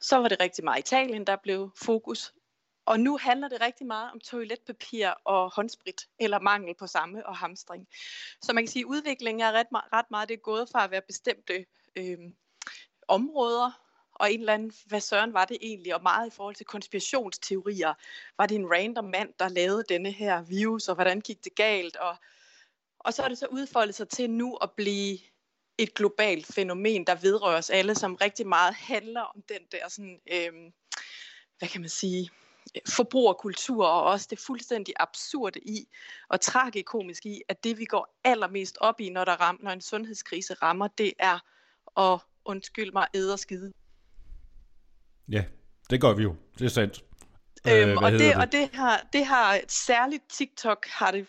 Så 0.00 0.16
var 0.16 0.28
det 0.28 0.40
rigtig 0.40 0.64
meget 0.64 0.78
Italien, 0.78 1.24
der 1.24 1.36
blev 1.36 1.70
fokus. 1.76 2.32
Og 2.86 3.00
nu 3.00 3.16
handler 3.16 3.48
det 3.48 3.60
rigtig 3.60 3.86
meget 3.86 4.12
om 4.12 4.20
toiletpapir 4.20 5.08
og 5.08 5.54
håndsprit, 5.54 6.08
eller 6.18 6.40
mangel 6.40 6.74
på 6.74 6.86
samme 6.86 7.26
og 7.26 7.36
hamstring. 7.36 7.88
Så 8.42 8.52
man 8.52 8.64
kan 8.64 8.72
sige, 8.72 8.82
at 8.82 8.86
udviklingen 8.86 9.40
er 9.40 9.52
ret, 9.52 9.66
ret 9.72 10.10
meget 10.10 10.28
det 10.28 10.34
er 10.34 10.38
gået 10.38 10.68
fra 10.72 10.84
at 10.84 10.90
være 10.90 11.02
bestemte 11.02 11.66
øh, 11.96 12.18
områder, 13.08 13.86
og 14.12 14.32
en 14.32 14.40
eller 14.40 14.54
anden, 14.54 14.72
hvad 14.86 15.00
søren 15.00 15.32
var 15.32 15.44
det 15.44 15.58
egentlig, 15.60 15.94
og 15.94 16.02
meget 16.02 16.26
i 16.26 16.30
forhold 16.30 16.54
til 16.54 16.66
konspirationsteorier. 16.66 17.94
Var 18.38 18.46
det 18.46 18.54
en 18.54 18.70
random 18.72 19.04
mand, 19.04 19.34
der 19.38 19.48
lavede 19.48 19.84
denne 19.88 20.10
her 20.10 20.42
virus, 20.42 20.88
og 20.88 20.94
hvordan 20.94 21.20
gik 21.20 21.44
det 21.44 21.54
galt? 21.54 21.96
Og, 21.96 22.16
og 22.98 23.14
så 23.14 23.22
er 23.22 23.28
det 23.28 23.38
så 23.38 23.46
udfoldet 23.46 23.94
sig 23.94 24.08
til 24.08 24.30
nu 24.30 24.54
at 24.54 24.70
blive 24.76 25.18
et 25.78 25.94
globalt 25.94 26.46
fænomen, 26.46 27.06
der 27.06 27.14
vedrører 27.14 27.58
os 27.58 27.70
alle, 27.70 27.94
som 27.94 28.14
rigtig 28.14 28.46
meget 28.46 28.74
handler 28.74 29.20
om 29.20 29.42
den 29.42 29.60
der 29.72 29.88
sådan, 29.88 30.20
øh, 30.32 30.72
hvad 31.58 31.68
kan 31.68 31.80
man 31.80 31.90
sige, 31.90 32.30
forbrugerkultur, 32.88 33.86
og 33.86 34.02
også 34.02 34.26
det 34.30 34.38
fuldstændig 34.38 34.94
absurde 34.96 35.60
i, 35.60 35.88
og 36.28 36.40
tragikomisk 36.40 37.26
i, 37.26 37.42
at 37.48 37.64
det 37.64 37.78
vi 37.78 37.84
går 37.84 38.18
allermest 38.24 38.78
op 38.80 39.00
i, 39.00 39.10
når, 39.10 39.24
der 39.24 39.40
ram, 39.40 39.58
når 39.62 39.70
en 39.70 39.80
sundhedskrise 39.80 40.54
rammer, 40.54 40.88
det 40.88 41.12
er 41.18 41.38
at, 42.00 42.20
undskyld 42.44 42.92
mig, 42.92 43.06
æde 43.14 43.38
skide. 43.38 43.72
Ja, 45.28 45.44
det 45.90 46.00
gør 46.00 46.14
vi 46.14 46.22
jo. 46.22 46.34
Det 46.58 46.64
er 46.64 46.68
sandt. 46.68 47.04
Øhm, 47.68 47.90
øh, 47.90 47.96
og 47.96 48.12
det, 48.12 48.20
det? 48.20 48.36
og 48.36 48.52
det 48.52 48.70
har, 48.72 49.06
det 49.12 49.26
har 49.26 49.60
særligt 49.68 50.22
TikTok 50.30 50.86
har 50.88 51.10
det, 51.10 51.26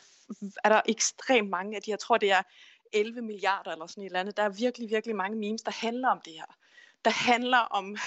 er 0.63 0.69
der 0.69 0.81
ekstremt 0.85 1.49
mange 1.49 1.75
af 1.75 1.81
de, 1.81 1.91
jeg 1.91 1.99
tror 1.99 2.17
det 2.17 2.31
er 2.31 2.41
11 2.93 3.21
milliarder 3.21 3.71
eller 3.71 3.87
sådan 3.87 4.03
et 4.03 4.05
eller 4.05 4.19
andet. 4.19 4.37
Der 4.37 4.43
er 4.43 4.49
virkelig, 4.49 4.89
virkelig 4.89 5.15
mange 5.15 5.37
memes, 5.37 5.61
der 5.61 5.71
handler 5.71 6.09
om 6.09 6.21
det 6.25 6.33
her. 6.33 6.55
Der 7.05 7.11
handler 7.11 7.57
om 7.57 7.97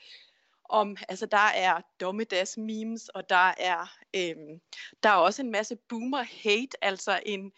om, 0.72 0.96
altså 1.08 1.26
der 1.26 1.48
er 1.54 1.80
dommedags 2.00 2.56
memes, 2.56 3.08
og 3.08 3.30
der 3.30 3.54
er, 3.58 3.96
øhm, 4.16 4.60
der 5.02 5.08
er 5.08 5.14
også 5.14 5.42
en 5.42 5.50
masse 5.50 5.76
boomer 5.76 6.22
hate, 6.42 6.84
altså 6.84 7.20
en, 7.26 7.52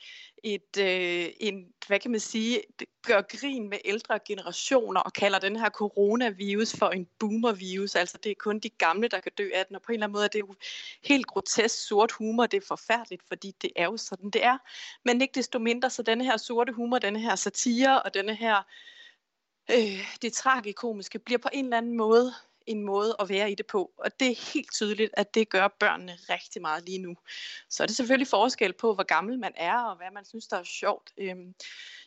et, 0.45 0.77
øh, 0.79 1.27
en, 1.41 1.73
hvad 1.87 2.01
kan 2.01 2.11
man 2.11 2.21
sige, 2.21 2.63
gør 3.07 3.23
grin 3.23 3.69
med 3.69 3.79
ældre 3.85 4.19
generationer 4.27 5.01
og 5.01 5.13
kalder 5.13 5.39
den 5.39 5.57
her 5.57 5.71
coronavirus 5.71 6.77
for 6.77 6.89
en 6.89 7.09
boomervirus, 7.19 7.95
altså 7.95 8.19
det 8.19 8.31
er 8.31 8.35
kun 8.39 8.59
de 8.59 8.69
gamle, 8.69 9.09
der 9.09 9.21
kan 9.21 9.33
dø 9.39 9.51
af 9.55 9.67
den, 9.67 9.77
og 9.77 9.83
på 9.83 9.93
en 9.93 9.95
eller 9.95 10.07
anden 10.07 10.13
måde 10.13 10.25
er 10.25 10.29
det 10.29 10.41
jo 10.41 10.55
helt 11.05 11.27
grotesk 11.27 11.87
sort 11.87 12.13
humor, 12.13 12.47
det 12.47 12.57
er 12.57 12.67
forfærdeligt, 12.69 13.23
fordi 13.29 13.55
det 13.63 13.71
er 13.77 13.85
jo 13.85 13.97
sådan, 13.97 14.31
det 14.31 14.45
er. 14.45 14.59
Men 15.05 15.21
ikke 15.21 15.35
desto 15.35 15.59
mindre, 15.59 15.91
så 15.91 16.03
denne 16.03 16.25
her 16.25 16.37
sorte 16.37 16.73
humor, 16.73 16.99
denne 16.99 17.21
her 17.21 17.35
satire 17.35 18.03
og 18.03 18.15
denne 18.15 18.35
her 18.35 18.63
øh, 19.71 20.17
det 20.23 20.33
tragikomiske 20.33 21.19
bliver 21.19 21.39
på 21.39 21.49
en 21.53 21.65
eller 21.65 21.79
anden 21.79 21.97
måde 21.97 22.33
en 22.67 22.85
måde 22.85 23.17
at 23.21 23.29
være 23.29 23.51
i 23.51 23.55
det 23.55 23.67
på. 23.67 23.93
Og 23.99 24.21
det 24.21 24.31
er 24.31 24.53
helt 24.53 24.73
tydeligt, 24.73 25.11
at 25.17 25.35
det 25.35 25.49
gør 25.49 25.69
børnene 25.69 26.19
rigtig 26.31 26.63
meget 26.63 26.85
lige 26.85 26.99
nu. 26.99 27.17
Så 27.69 27.83
er 27.83 27.87
det 27.87 27.97
selvfølgelig 27.97 28.29
forskel 28.29 28.73
på, 28.73 28.95
hvor 28.95 29.05
gammel 29.05 29.39
man 29.39 29.53
er, 29.57 29.79
og 29.79 29.97
hvad 29.97 30.11
man 30.13 30.25
synes, 30.25 30.47
der 30.47 30.57
er 30.57 30.65
sjovt. 30.65 31.13
Øhm, 31.19 31.55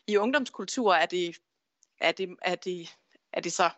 I 0.06 0.16
ungdomskultur 0.16 0.94
er 0.94 1.06
det, 1.06 1.36
er, 2.00 2.12
det, 2.12 2.36
er, 2.42 2.54
det, 2.54 2.96
er 3.32 3.40
det 3.40 3.52
så 3.52 3.70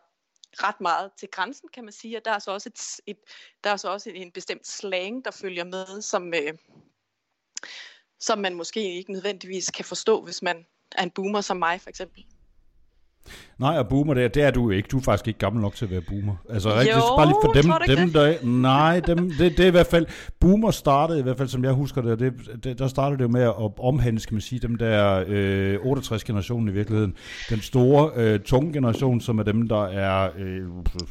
ret 0.53 0.81
meget 0.81 1.13
til 1.13 1.29
grænsen, 1.29 1.69
kan 1.69 1.85
man 1.85 1.93
sige. 1.93 2.17
Og 2.17 2.25
der 2.25 2.31
er 2.31 2.39
så 2.39 2.51
også, 2.51 2.69
et, 2.69 3.11
et, 3.11 3.19
der 3.65 3.71
er 3.71 3.77
så 3.77 3.89
også 3.89 4.11
en 4.11 4.33
bestemt 4.33 4.67
slang, 4.67 5.25
der 5.25 5.31
følger 5.31 5.65
med, 5.65 6.03
som, 6.03 6.35
øh, 6.35 6.59
som 8.21 8.39
man 8.39 8.55
måske 8.55 8.95
ikke 8.95 9.13
nødvendigvis 9.13 9.71
kan 9.71 9.85
forstå, 9.85 10.25
hvis 10.25 10.43
man 10.43 10.67
er 10.97 11.03
en 11.03 11.11
boomer 11.11 11.41
som 11.41 11.57
mig, 11.57 11.81
for 11.81 11.91
eksempel. 11.91 12.27
Nej, 13.59 13.79
og 13.79 13.89
boomer, 13.89 14.15
det 14.15 14.25
er, 14.25 14.29
det 14.29 14.43
er 14.43 14.51
du 14.51 14.71
ikke. 14.71 14.89
Du 14.93 14.99
er 14.99 15.03
faktisk 15.03 15.29
ikke 15.29 15.39
gammel 15.39 15.63
nok 15.63 15.75
til 15.75 15.85
at 15.85 15.91
være 15.91 16.01
boomer. 16.01 16.35
Altså, 16.51 16.69
jo, 16.69 16.75
rigtig, 16.77 16.95
bare 17.17 17.27
lige 17.27 17.37
for 17.45 17.53
dem, 17.53 17.97
dem 17.97 18.13
der, 18.13 18.35
nej, 18.43 19.01
dem, 19.01 19.31
det, 19.31 19.57
det, 19.57 19.61
er 19.61 19.67
i 19.67 19.71
hvert 19.71 19.87
fald, 19.87 20.07
boomer 20.41 20.71
startede 20.71 21.19
i 21.19 21.23
hvert 21.23 21.37
fald, 21.37 21.49
som 21.49 21.65
jeg 21.65 21.73
husker 21.73 22.03
det, 22.03 22.19
det, 22.19 22.33
det 22.65 22.79
der 22.79 22.89
startede 22.89 23.19
det 23.19 23.25
jo 23.25 23.29
med 23.29 23.43
at 23.43 23.55
omhandle, 23.79 24.21
skal 24.21 24.35
man 24.35 24.41
sige, 24.41 24.59
dem 24.59 24.77
der 24.77 25.25
øh, 25.27 25.75
68-generationen 25.75 26.69
i 26.69 26.73
virkeligheden. 26.73 27.15
Den 27.51 27.61
store, 27.61 28.11
øh, 28.17 28.41
tunge 28.41 28.73
generation, 28.73 29.21
som 29.21 29.39
er 29.39 29.43
dem, 29.43 29.69
der 29.69 29.85
er 29.85 30.29
øh, 30.39 30.63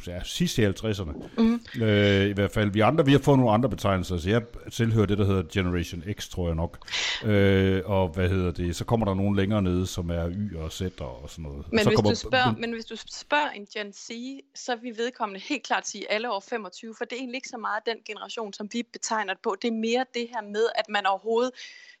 ja, 0.06 0.18
sidst 0.24 0.58
i 0.58 0.66
50'erne. 0.66 1.12
Mm. 1.38 1.60
Øh, 1.82 2.26
I 2.26 2.32
hvert 2.32 2.50
fald. 2.50 2.70
Vi 2.70 2.80
andre, 2.80 3.06
vi 3.06 3.12
har 3.12 3.18
fået 3.18 3.38
nogle 3.38 3.52
andre 3.52 3.68
betegnelser, 3.68 4.16
så 4.16 4.30
jeg 4.30 4.42
tilhører 4.72 5.06
det, 5.06 5.18
der 5.18 5.24
hedder 5.24 5.42
Generation 5.52 6.02
X, 6.18 6.28
tror 6.28 6.46
jeg 6.46 6.56
nok. 6.56 6.78
Øh, 7.24 7.82
og 7.84 8.08
hvad 8.08 8.28
hedder 8.28 8.50
det? 8.50 8.76
Så 8.76 8.84
kommer 8.84 9.06
der 9.06 9.14
nogen 9.14 9.36
længere 9.36 9.62
nede, 9.62 9.86
som 9.86 10.10
er 10.10 10.28
Y 10.28 10.56
og 10.56 10.72
Z 10.72 10.82
og 11.00 11.24
sådan 11.28 11.42
noget. 11.42 11.64
Men 11.72 11.78
så 11.78 11.92
kommer, 11.96 12.09
du 12.10 12.14
spørger, 12.14 12.54
men 12.58 12.72
hvis 12.72 12.84
du 12.84 12.96
spørger 12.96 13.50
en 13.50 13.66
Gen 13.66 13.92
Z, 13.92 14.10
så 14.54 14.76
vil 14.76 14.96
vedkommende 14.96 15.40
helt 15.40 15.62
klart 15.62 15.88
sige 15.88 16.12
alle 16.12 16.30
over 16.30 16.40
25, 16.40 16.94
for 16.98 17.04
det 17.04 17.12
er 17.12 17.16
egentlig 17.16 17.36
ikke 17.36 17.48
så 17.48 17.58
meget 17.58 17.86
den 17.86 17.96
generation, 18.06 18.52
som 18.52 18.68
vi 18.72 18.82
betegner 18.92 19.34
det 19.34 19.42
på. 19.42 19.56
Det 19.62 19.68
er 19.68 19.72
mere 19.72 20.04
det 20.14 20.28
her 20.28 20.42
med, 20.42 20.66
at 20.74 20.88
man 20.88 21.06
overhovedet 21.06 21.50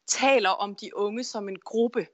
taler 0.06 0.50
om 0.50 0.74
de 0.74 0.96
unge 0.96 1.24
som 1.24 1.48
en 1.48 1.58
gruppe 1.64 2.06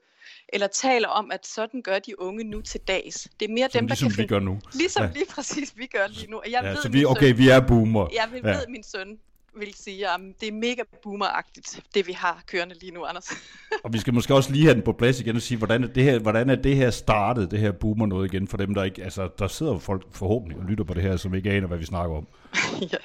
eller 0.49 0.67
taler 0.67 1.07
om, 1.07 1.31
at 1.31 1.45
sådan 1.47 1.81
gør 1.81 1.99
de 1.99 2.19
unge 2.19 2.43
nu 2.43 2.61
til 2.61 2.81
dags. 2.81 3.27
Det 3.39 3.49
er 3.49 3.53
mere 3.53 3.69
som 3.69 3.79
dem, 3.79 3.87
der 3.87 3.95
ligesom 3.95 4.09
kan 4.09 4.23
vi 4.23 4.27
gør 4.27 4.39
nu. 4.39 4.59
Ligesom 4.73 5.03
ja. 5.03 5.11
lige 5.13 5.25
præcis 5.25 5.77
vi 5.77 5.85
gør 5.85 6.07
lige 6.07 6.31
nu. 6.31 6.41
Jeg 6.45 6.63
ja, 6.63 6.69
ved, 6.69 6.77
så 6.81 6.89
vi, 6.89 7.05
okay, 7.05 7.27
søn, 7.27 7.37
vi 7.37 7.49
er 7.49 7.67
boomer. 7.67 8.07
Jeg 8.13 8.29
vil 8.31 8.41
ja. 8.45 8.57
ved, 8.57 8.67
min 8.67 8.83
søn 8.83 9.19
vil 9.59 9.73
sige, 9.73 10.09
at 10.09 10.19
det 10.41 10.47
er 10.47 10.51
mega 10.51 10.83
boomeragtigt, 11.03 11.79
det 11.93 12.07
vi 12.07 12.11
har 12.11 12.43
kørende 12.47 12.75
lige 12.79 12.91
nu, 12.91 13.05
Anders. 13.05 13.31
og 13.83 13.93
vi 13.93 13.99
skal 13.99 14.13
måske 14.13 14.35
også 14.35 14.51
lige 14.51 14.63
have 14.63 14.75
den 14.75 14.83
på 14.83 14.93
plads 14.93 15.19
igen 15.19 15.35
og 15.35 15.41
sige, 15.41 15.57
hvordan 15.57 15.83
er 15.83 15.87
det 15.87 16.03
her, 16.03 16.19
hvordan 16.19 16.49
er 16.49 16.55
det 16.55 16.75
her 16.75 16.91
startet, 16.91 17.51
det 17.51 17.59
her 17.59 17.71
boomer 17.71 18.05
noget 18.05 18.33
igen, 18.33 18.47
for 18.47 18.57
dem, 18.57 18.73
der 18.73 18.83
ikke, 18.83 19.03
altså, 19.03 19.29
der 19.39 19.47
sidder 19.47 19.79
folk 19.79 20.13
forhåbentlig 20.13 20.57
og 20.57 20.65
lytter 20.65 20.83
på 20.83 20.93
det 20.93 21.03
her, 21.03 21.17
som 21.17 21.35
ikke 21.35 21.51
aner, 21.51 21.67
hvad 21.67 21.77
vi 21.77 21.85
snakker 21.85 22.17
om. 22.17 22.27
ja. 22.93 22.97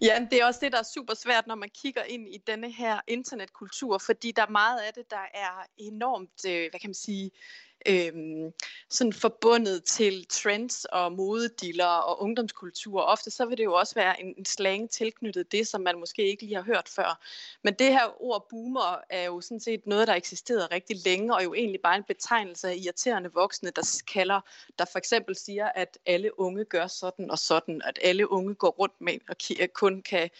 Ja, 0.00 0.26
det 0.30 0.40
er 0.40 0.46
også 0.46 0.60
det, 0.62 0.72
der 0.72 0.78
er 0.78 0.88
super 0.94 1.14
svært, 1.14 1.46
når 1.46 1.54
man 1.54 1.70
kigger 1.82 2.02
ind 2.02 2.28
i 2.28 2.38
denne 2.46 2.72
her 2.72 3.00
internetkultur, 3.06 3.98
fordi 3.98 4.32
der 4.36 4.42
er 4.42 4.50
meget 4.50 4.78
af 4.78 4.92
det, 4.94 5.10
der 5.10 5.26
er 5.34 5.66
enormt, 5.78 6.46
øh, 6.48 6.70
hvad 6.70 6.80
kan 6.80 6.90
man 6.90 6.94
sige, 6.94 7.30
øhm, 7.88 8.52
sådan 8.90 9.12
forbundet 9.12 9.84
til 9.84 10.26
trends 10.26 10.84
og 10.84 11.12
modediller 11.12 11.86
og 11.86 12.22
ungdomskultur. 12.22 13.00
Ofte 13.00 13.30
så 13.30 13.46
vil 13.46 13.58
det 13.58 13.64
jo 13.64 13.74
også 13.74 13.94
være 13.94 14.20
en, 14.20 14.34
en 14.38 14.44
slang 14.44 14.90
tilknyttet 14.90 15.52
det, 15.52 15.66
som 15.66 15.80
man 15.80 15.98
måske 15.98 16.30
ikke 16.30 16.42
lige 16.42 16.54
har 16.54 16.62
hørt 16.62 16.88
før. 16.88 17.20
Men 17.62 17.74
det 17.74 17.86
her 17.86 18.22
ord 18.22 18.46
boomer 18.50 18.96
er 19.10 19.24
jo 19.24 19.40
sådan 19.40 19.60
set 19.60 19.86
noget, 19.86 20.08
der 20.08 20.14
eksisterer 20.14 20.72
rigtig 20.72 20.96
længe, 21.04 21.34
og 21.34 21.44
jo 21.44 21.54
egentlig 21.54 21.80
bare 21.80 21.96
en 21.96 22.04
betegnelse 22.04 22.68
af 22.68 22.76
irriterende 22.76 23.32
voksne, 23.32 23.70
der 23.70 24.02
kalder, 24.12 24.40
der 24.78 24.84
for 24.92 24.98
eksempel 24.98 25.36
siger, 25.36 25.68
at 25.68 25.98
alle 26.06 26.40
unge 26.40 26.64
gør 26.64 26.86
sådan 26.86 27.30
og 27.30 27.38
sådan, 27.38 27.82
at 27.84 27.98
alle 28.02 28.30
unge 28.30 28.54
går 28.54 28.70
rundt 28.70 29.00
med 29.00 29.18
og 29.28 29.36
kun 29.72 30.02
kan 30.02 30.30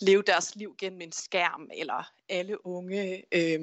leve 0.00 0.22
deres 0.22 0.56
liv 0.56 0.74
gennem 0.78 1.00
en 1.00 1.12
skærm, 1.12 1.70
eller 1.74 2.12
alle 2.28 2.66
unge, 2.66 3.24
øh, 3.32 3.60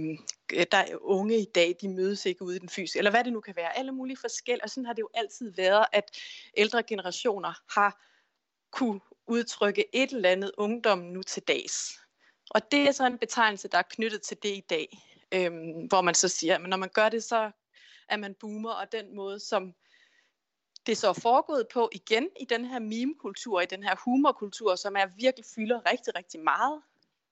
der 0.71 0.77
er 0.77 0.97
unge 1.01 1.39
i 1.39 1.45
dag, 1.55 1.75
de 1.81 1.89
mødes 1.89 2.25
ikke 2.25 2.41
ude 2.41 2.55
i 2.55 2.59
den 2.59 2.69
fysiske, 2.69 2.97
eller 2.97 3.11
hvad 3.11 3.23
det 3.23 3.33
nu 3.33 3.41
kan 3.41 3.55
være. 3.55 3.77
Alle 3.77 3.91
mulige 3.91 4.17
forskel, 4.17 4.59
og 4.63 4.69
sådan 4.69 4.85
har 4.85 4.93
det 4.93 5.01
jo 5.01 5.09
altid 5.13 5.51
været, 5.51 5.85
at 5.91 6.11
ældre 6.57 6.83
generationer 6.83 7.53
har 7.79 8.05
kunne 8.71 8.99
udtrykke 9.27 9.95
et 9.95 10.11
eller 10.11 10.29
andet 10.29 10.51
ungdom 10.57 10.99
nu 10.99 11.23
til 11.23 11.43
dags. 11.43 11.99
Og 12.49 12.71
det 12.71 12.79
er 12.79 12.91
så 12.91 13.05
en 13.05 13.17
betegnelse, 13.17 13.67
der 13.67 13.77
er 13.77 13.83
knyttet 13.89 14.21
til 14.21 14.37
det 14.43 14.49
i 14.49 14.63
dag, 14.69 14.99
øh, 15.31 15.51
hvor 15.89 16.01
man 16.01 16.15
så 16.15 16.27
siger, 16.27 16.55
at 16.55 16.61
når 16.61 16.77
man 16.77 16.89
gør 16.93 17.09
det, 17.09 17.23
så 17.23 17.51
er 18.09 18.17
man 18.17 18.35
boomer, 18.39 18.71
og 18.71 18.91
den 18.91 19.15
måde, 19.15 19.39
som 19.39 19.73
det 20.89 20.97
så 20.97 21.09
er 21.09 21.13
foregået 21.13 21.67
på 21.67 21.89
igen 21.91 22.29
i 22.39 22.45
den 22.45 22.65
her 22.65 22.79
meme-kultur, 22.79 23.61
i 23.61 23.65
den 23.65 23.83
her 23.83 23.95
humorkultur, 24.05 24.75
som 24.75 24.95
er 24.95 25.05
virkelig 25.17 25.45
fylder 25.55 25.91
rigtig, 25.91 26.15
rigtig 26.15 26.39
meget 26.39 26.81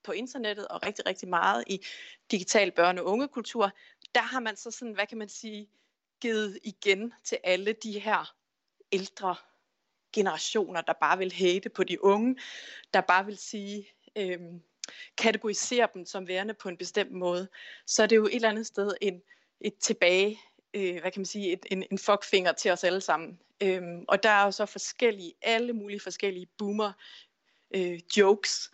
på 0.04 0.12
internettet 0.12 0.68
og 0.68 0.86
rigtig, 0.86 1.06
rigtig 1.06 1.30
meget 1.30 1.64
i 1.68 1.86
digital 2.32 2.72
børne- 2.80 3.00
og 3.00 3.06
ungekultur, 3.06 3.72
der 4.16 4.22
har 4.22 4.40
man 4.40 4.56
så 4.56 4.72
sådan, 4.72 4.94
hvad 4.94 5.08
kan 5.08 5.18
man 5.18 5.30
sige, 5.30 5.70
givet 6.22 6.60
igen 6.64 7.14
til 7.24 7.38
alle 7.44 7.74
de 7.74 8.00
her 8.00 8.36
ældre 8.92 9.36
generationer, 10.14 10.82
der 10.82 10.94
bare 11.02 11.18
vil 11.18 11.34
hate 11.34 11.70
på 11.70 11.84
de 11.84 12.04
unge, 12.04 12.38
der 12.94 13.02
bare 13.02 13.26
vil 13.26 13.38
sige, 13.38 13.88
øhm, 14.16 14.62
kategorisere 15.18 15.88
dem 15.94 16.06
som 16.06 16.28
værende 16.28 16.54
på 16.54 16.70
en 16.70 16.78
bestemt 16.78 17.12
måde, 17.12 17.48
så 17.86 18.04
er 18.04 18.08
det 18.08 18.16
jo 18.16 18.26
et 18.26 18.36
eller 18.36 18.50
andet 18.50 18.68
sted 18.68 18.92
en, 19.02 19.22
et 19.62 19.76
tilbage, 19.78 20.40
øh, 20.78 21.02
hvad 21.02 21.12
kan 21.12 21.20
man 21.20 21.26
sige, 21.26 21.52
et, 21.52 21.66
en, 21.72 21.84
en 21.92 21.98
fuckfinger 21.98 22.52
til 22.52 22.72
os 22.72 22.84
alle 22.84 23.02
sammen. 23.02 23.40
Øhm, 23.64 24.06
og 24.08 24.24
der 24.24 24.30
er 24.30 24.46
jo 24.46 24.52
så 24.52 24.66
forskellige, 24.66 25.34
alle 25.42 25.74
mulige 25.74 26.00
forskellige 26.00 26.48
boomer 26.58 26.92
øh, 27.76 28.00
jokes, 28.18 28.72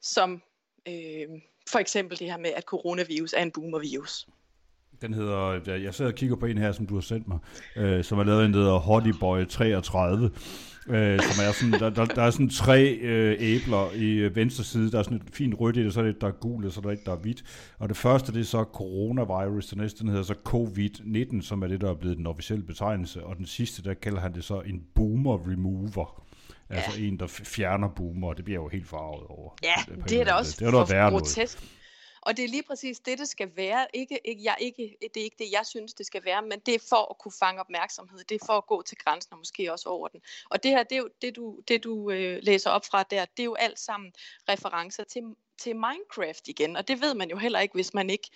som 0.00 0.42
øh, 0.88 1.28
for 1.68 1.78
eksempel 1.78 2.18
det 2.18 2.30
her 2.30 2.36
med, 2.36 2.50
at 2.50 2.64
coronavirus 2.64 3.32
er 3.32 3.42
en 3.42 3.52
boomervirus. 3.52 4.26
Den 5.02 5.14
hedder, 5.14 5.60
jeg 5.76 5.94
sidder 5.94 6.10
og 6.10 6.14
kigger 6.14 6.36
på 6.36 6.46
en 6.46 6.58
her, 6.58 6.72
som 6.72 6.86
du 6.86 6.94
har 6.94 7.00
sendt 7.00 7.28
mig, 7.28 7.38
øh, 7.76 8.04
som 8.04 8.18
er 8.18 8.24
lavet 8.24 8.44
en, 8.44 8.52
der 8.52 8.58
hedder 8.58 8.78
Hottie 8.78 9.14
Boy 9.20 9.46
33, 9.46 10.30
øh, 10.88 11.20
som 11.20 11.44
er 11.44 11.52
sådan, 11.52 11.72
der, 11.72 11.90
der, 11.90 12.04
der 12.04 12.22
er 12.22 12.30
sådan 12.30 12.48
tre 12.48 12.82
øh, 12.84 13.36
æbler 13.38 13.92
i 13.94 14.10
øh, 14.10 14.36
venstre 14.36 14.64
side, 14.64 14.90
der 14.90 14.98
er 14.98 15.02
sådan 15.02 15.16
et 15.16 15.22
fint 15.32 15.54
rødt 15.60 15.76
i 15.76 15.84
det, 15.84 15.94
så 15.94 16.00
er 16.00 16.04
det 16.04 16.14
et, 16.14 16.20
der 16.20 16.26
er 16.26 16.32
gult, 16.32 16.66
og 16.66 16.72
så 16.72 16.80
er 16.80 16.82
der 16.82 16.90
et, 16.90 17.06
der 17.06 17.12
er 17.12 17.16
hvidt. 17.16 17.44
Og 17.78 17.88
det 17.88 17.96
første, 17.96 18.32
det 18.32 18.40
er 18.40 18.44
så 18.44 18.64
coronavirus, 18.72 19.66
den 19.66 19.78
næste, 19.78 20.00
den 20.00 20.08
hedder 20.08 20.22
så 20.22 20.34
COVID-19, 20.48 21.42
som 21.42 21.62
er 21.62 21.66
det, 21.66 21.80
der 21.80 21.90
er 21.90 21.94
blevet 21.94 22.16
den 22.16 22.26
officielle 22.26 22.64
betegnelse, 22.64 23.24
og 23.24 23.36
den 23.36 23.46
sidste, 23.46 23.82
der 23.82 23.94
kalder 23.94 24.20
han 24.20 24.34
det 24.34 24.44
så 24.44 24.60
en 24.60 24.82
boomer 24.94 25.38
remover. 25.50 26.22
Altså 26.70 27.00
ja. 27.00 27.06
en, 27.06 27.18
der 27.18 27.26
fjerner 27.26 27.88
boomer, 27.88 28.28
og 28.28 28.36
det 28.36 28.44
bliver 28.44 28.60
jo 28.60 28.68
helt 28.68 28.88
farvet 28.88 29.26
over. 29.28 29.50
Ja, 29.62 29.94
det, 29.94 30.10
det 30.10 30.20
er 30.20 30.24
da 30.24 30.32
også 30.32 30.56
det 30.58 30.66
er 30.66 30.70
noget 30.70 30.90
værre 30.90 31.10
grotesk. 31.10 31.75
Og 32.26 32.36
det 32.36 32.44
er 32.44 32.48
lige 32.48 32.62
præcis 32.62 33.00
det, 33.00 33.18
det 33.18 33.28
skal 33.28 33.56
være. 33.56 33.86
Ikke, 33.94 34.20
ikke, 34.24 34.44
jeg, 34.44 34.56
ikke, 34.60 34.96
det 35.00 35.20
er 35.20 35.24
ikke 35.24 35.36
det, 35.38 35.52
jeg 35.52 35.66
synes, 35.66 35.94
det 35.94 36.06
skal 36.06 36.24
være, 36.24 36.42
men 36.42 36.60
det 36.66 36.74
er 36.74 36.78
for 36.88 37.10
at 37.10 37.18
kunne 37.18 37.32
fange 37.38 37.60
opmærksomhed. 37.60 38.24
Det 38.24 38.34
er 38.34 38.46
for 38.46 38.52
at 38.52 38.66
gå 38.66 38.82
til 38.82 38.98
grænsen 38.98 39.32
og 39.32 39.38
måske 39.38 39.72
også 39.72 39.88
over 39.88 40.08
den. 40.08 40.20
Og 40.50 40.62
det 40.62 40.70
her, 40.70 40.82
det, 40.82 40.92
er 40.92 40.98
jo, 40.98 41.08
det 41.22 41.36
du, 41.36 41.60
det 41.68 41.84
du 41.84 42.10
øh, 42.10 42.38
læser 42.42 42.70
op 42.70 42.84
fra 42.84 43.02
der, 43.02 43.24
det 43.24 43.42
er 43.42 43.44
jo 43.44 43.54
alt 43.54 43.78
sammen 43.78 44.12
referencer 44.48 45.04
til, 45.04 45.22
til 45.58 45.76
Minecraft 45.76 46.48
igen. 46.48 46.76
Og 46.76 46.88
det 46.88 47.00
ved 47.00 47.14
man 47.14 47.30
jo 47.30 47.36
heller 47.36 47.60
ikke, 47.60 47.74
hvis 47.74 47.94
man 47.94 48.10
ikke 48.10 48.30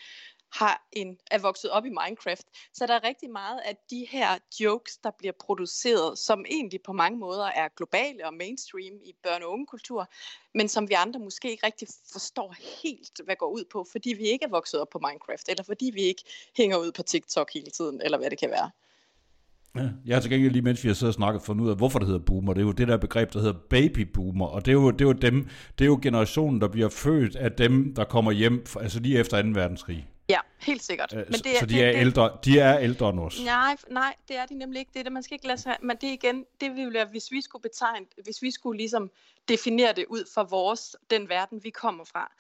har 0.52 0.88
en, 0.92 1.18
er 1.30 1.38
vokset 1.38 1.70
op 1.70 1.86
i 1.86 1.88
Minecraft. 1.88 2.46
Så 2.72 2.86
der 2.86 2.94
er 2.94 3.04
rigtig 3.04 3.30
meget 3.30 3.60
af 3.64 3.76
de 3.90 4.06
her 4.10 4.38
jokes, 4.60 4.96
der 4.96 5.10
bliver 5.18 5.32
produceret, 5.40 6.18
som 6.18 6.44
egentlig 6.50 6.80
på 6.82 6.92
mange 6.92 7.18
måder 7.18 7.44
er 7.44 7.68
globale 7.76 8.26
og 8.26 8.34
mainstream 8.34 8.94
i 9.04 9.14
børne- 9.26 9.44
og 9.44 9.52
ungekultur, 9.52 10.10
men 10.54 10.68
som 10.68 10.88
vi 10.88 10.94
andre 10.94 11.20
måske 11.20 11.50
ikke 11.50 11.66
rigtig 11.66 11.88
forstår 12.12 12.54
helt, 12.82 13.20
hvad 13.24 13.36
går 13.36 13.48
ud 13.48 13.64
på, 13.72 13.86
fordi 13.92 14.14
vi 14.14 14.24
ikke 14.24 14.44
er 14.44 14.50
vokset 14.50 14.80
op 14.80 14.88
på 14.88 14.98
Minecraft, 14.98 15.48
eller 15.48 15.62
fordi 15.62 15.90
vi 15.94 16.02
ikke 16.02 16.22
hænger 16.56 16.76
ud 16.76 16.92
på 16.92 17.02
TikTok 17.02 17.50
hele 17.54 17.70
tiden, 17.70 18.00
eller 18.04 18.18
hvad 18.18 18.30
det 18.30 18.38
kan 18.38 18.50
være. 18.50 18.70
Ja, 19.76 19.88
jeg 20.06 20.16
har 20.16 20.20
til 20.20 20.30
gengæld 20.30 20.52
lige 20.52 20.62
mens 20.62 20.84
vi 20.84 20.88
har 20.88 20.94
siddet 20.94 21.10
og 21.10 21.14
snakket 21.14 21.42
fundet 21.42 21.64
ud 21.64 21.70
af, 21.70 21.76
hvorfor 21.76 21.98
det 21.98 22.08
hedder 22.08 22.24
boomer. 22.24 22.54
Det 22.54 22.60
er 22.60 22.66
jo 22.66 22.72
det 22.72 22.88
der 22.88 22.96
begreb, 22.96 23.32
der 23.32 23.38
hedder 23.38 23.58
baby 23.70 23.98
boomer, 23.98 24.46
og 24.46 24.64
det 24.64 24.70
er 24.70 24.72
jo, 24.72 24.90
det 24.90 25.00
er 25.00 25.04
jo 25.04 25.12
dem, 25.12 25.48
det 25.78 25.84
er 25.84 25.86
jo 25.86 25.98
generationen, 26.02 26.60
der 26.60 26.68
bliver 26.68 26.88
født 26.88 27.36
af 27.36 27.52
dem, 27.52 27.94
der 27.94 28.04
kommer 28.04 28.32
hjem, 28.32 28.64
altså 28.80 29.00
lige 29.00 29.18
efter 29.18 29.42
2. 29.42 29.48
verdenskrig. 29.48 30.08
Ja, 30.30 30.40
helt 30.58 30.82
sikkert. 30.82 31.12
Øh, 31.12 31.18
men 31.18 31.32
det 31.32 31.46
er, 31.54 31.58
så 31.58 31.66
de 31.66 31.74
det, 31.74 31.84
er, 31.84 31.92
det, 31.92 31.98
ældre, 31.98 32.38
de 32.44 32.58
er 32.58 32.78
ældre 32.78 33.10
end 33.10 33.20
os? 33.20 33.40
Nej, 33.44 33.76
nej, 33.88 34.14
det 34.28 34.36
er 34.36 34.46
de 34.46 34.54
nemlig 34.54 34.80
ikke. 34.80 34.90
Det 34.92 35.00
er 35.00 35.02
det, 35.02 35.12
man 35.12 35.22
skal 35.22 35.34
ikke 35.34 35.46
lade 35.46 35.60
sig, 35.60 35.76
men 35.82 35.96
det 35.96 36.06
igen, 36.06 36.44
det 36.60 36.76
vil 36.76 36.92
være, 36.92 37.04
hvis 37.04 37.30
vi 37.30 37.40
skulle 37.40 37.62
betegne, 37.62 38.06
hvis 38.24 38.42
vi 38.42 38.50
skulle 38.50 38.76
ligesom 38.76 39.10
definere 39.48 39.92
det 39.92 40.04
ud 40.08 40.24
fra 40.34 40.42
vores, 40.42 40.96
den 41.10 41.28
verden, 41.28 41.64
vi 41.64 41.70
kommer 41.70 42.04
fra. 42.04 42.32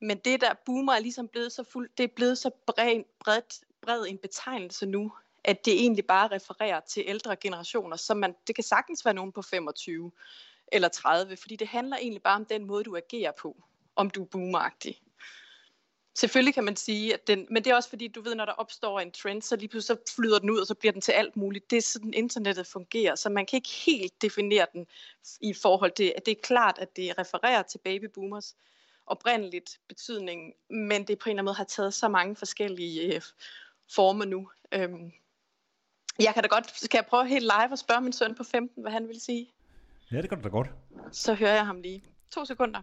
Men 0.00 0.18
det 0.18 0.40
der 0.40 0.52
boomer 0.66 0.92
er 0.92 1.00
ligesom 1.00 1.28
blevet 1.28 1.52
så 1.52 1.64
fuld, 1.72 1.90
det 1.98 2.04
er 2.04 2.14
blevet 2.16 2.38
så 2.38 2.50
bred, 2.66 3.02
bredt, 3.24 3.60
bred 3.82 4.06
en 4.08 4.18
betegnelse 4.18 4.86
nu, 4.86 5.12
at 5.44 5.64
det 5.64 5.72
egentlig 5.72 6.06
bare 6.06 6.28
refererer 6.28 6.80
til 6.80 7.04
ældre 7.06 7.36
generationer, 7.36 7.96
så 7.96 8.14
man, 8.14 8.34
det 8.46 8.54
kan 8.54 8.64
sagtens 8.64 9.04
være 9.04 9.14
nogen 9.14 9.32
på 9.32 9.42
25 9.42 10.12
eller 10.72 10.88
30, 10.88 11.36
fordi 11.36 11.56
det 11.56 11.68
handler 11.68 11.96
egentlig 11.96 12.22
bare 12.22 12.36
om 12.36 12.44
den 12.44 12.66
måde, 12.66 12.84
du 12.84 12.96
agerer 12.96 13.32
på, 13.32 13.56
om 13.96 14.10
du 14.10 14.22
er 14.22 14.26
boomeragtig. 14.26 15.00
Selvfølgelig 16.20 16.54
kan 16.54 16.64
man 16.64 16.76
sige, 16.76 17.14
at 17.14 17.26
den, 17.26 17.46
men 17.50 17.64
det 17.64 17.70
er 17.70 17.74
også 17.74 17.88
fordi, 17.88 18.08
du 18.08 18.20
ved, 18.20 18.34
når 18.34 18.44
der 18.44 18.52
opstår 18.52 19.00
en 19.00 19.12
trend, 19.12 19.42
så 19.42 19.56
lige 19.56 19.68
pludselig 19.68 19.98
så 19.98 20.14
flyder 20.14 20.38
den 20.38 20.50
ud, 20.50 20.58
og 20.58 20.66
så 20.66 20.74
bliver 20.74 20.92
den 20.92 21.00
til 21.00 21.12
alt 21.12 21.36
muligt. 21.36 21.70
Det 21.70 21.76
er 21.76 21.82
sådan, 21.82 22.14
internettet 22.14 22.66
fungerer, 22.66 23.14
så 23.14 23.28
man 23.28 23.46
kan 23.46 23.56
ikke 23.56 23.68
helt 23.86 24.22
definere 24.22 24.66
den 24.72 24.86
i 25.40 25.54
forhold 25.54 25.92
til, 25.92 26.12
at 26.16 26.26
det 26.26 26.32
er 26.32 26.40
klart, 26.42 26.78
at 26.78 26.96
det 26.96 27.18
refererer 27.18 27.62
til 27.62 27.78
babyboomers 27.78 28.56
oprindeligt 29.06 29.80
betydning, 29.88 30.54
men 30.70 31.06
det 31.06 31.18
på 31.18 31.28
en 31.28 31.30
eller 31.30 31.40
anden 31.40 31.44
måde 31.44 31.56
har 31.56 31.64
taget 31.64 31.94
så 31.94 32.08
mange 32.08 32.36
forskellige 32.36 33.14
øh, 33.14 33.20
former 33.94 34.24
nu. 34.24 34.50
Øhm, 34.72 35.12
jeg 36.18 36.34
kan 36.34 36.42
da 36.42 36.48
godt, 36.48 36.80
skal 36.80 36.98
jeg 36.98 37.06
prøve 37.06 37.28
helt 37.28 37.44
live 37.44 37.72
at 37.72 37.78
spørge 37.78 38.00
min 38.00 38.12
søn 38.12 38.34
på 38.34 38.44
15, 38.44 38.82
hvad 38.82 38.92
han 38.92 39.08
vil 39.08 39.20
sige? 39.20 39.52
Ja, 40.12 40.22
det 40.22 40.28
kan 40.28 40.38
du 40.38 40.44
da 40.44 40.48
godt. 40.48 40.68
Så 41.12 41.34
hører 41.34 41.54
jeg 41.54 41.66
ham 41.66 41.80
lige. 41.80 42.04
To 42.30 42.44
sekunder. 42.44 42.82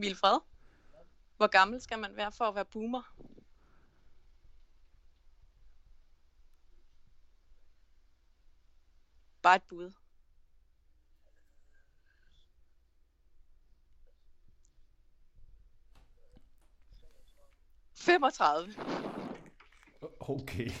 Vilfred? 0.00 0.40
Hvor 1.36 1.46
gammel 1.46 1.80
skal 1.80 1.98
man 1.98 2.16
være 2.16 2.32
for 2.32 2.44
at 2.44 2.54
være 2.54 2.64
boomer? 2.64 3.02
Bare 9.42 9.56
et 9.56 9.62
bud. 9.62 9.92
Femogtredive. 17.94 18.74
Okay. 20.20 20.70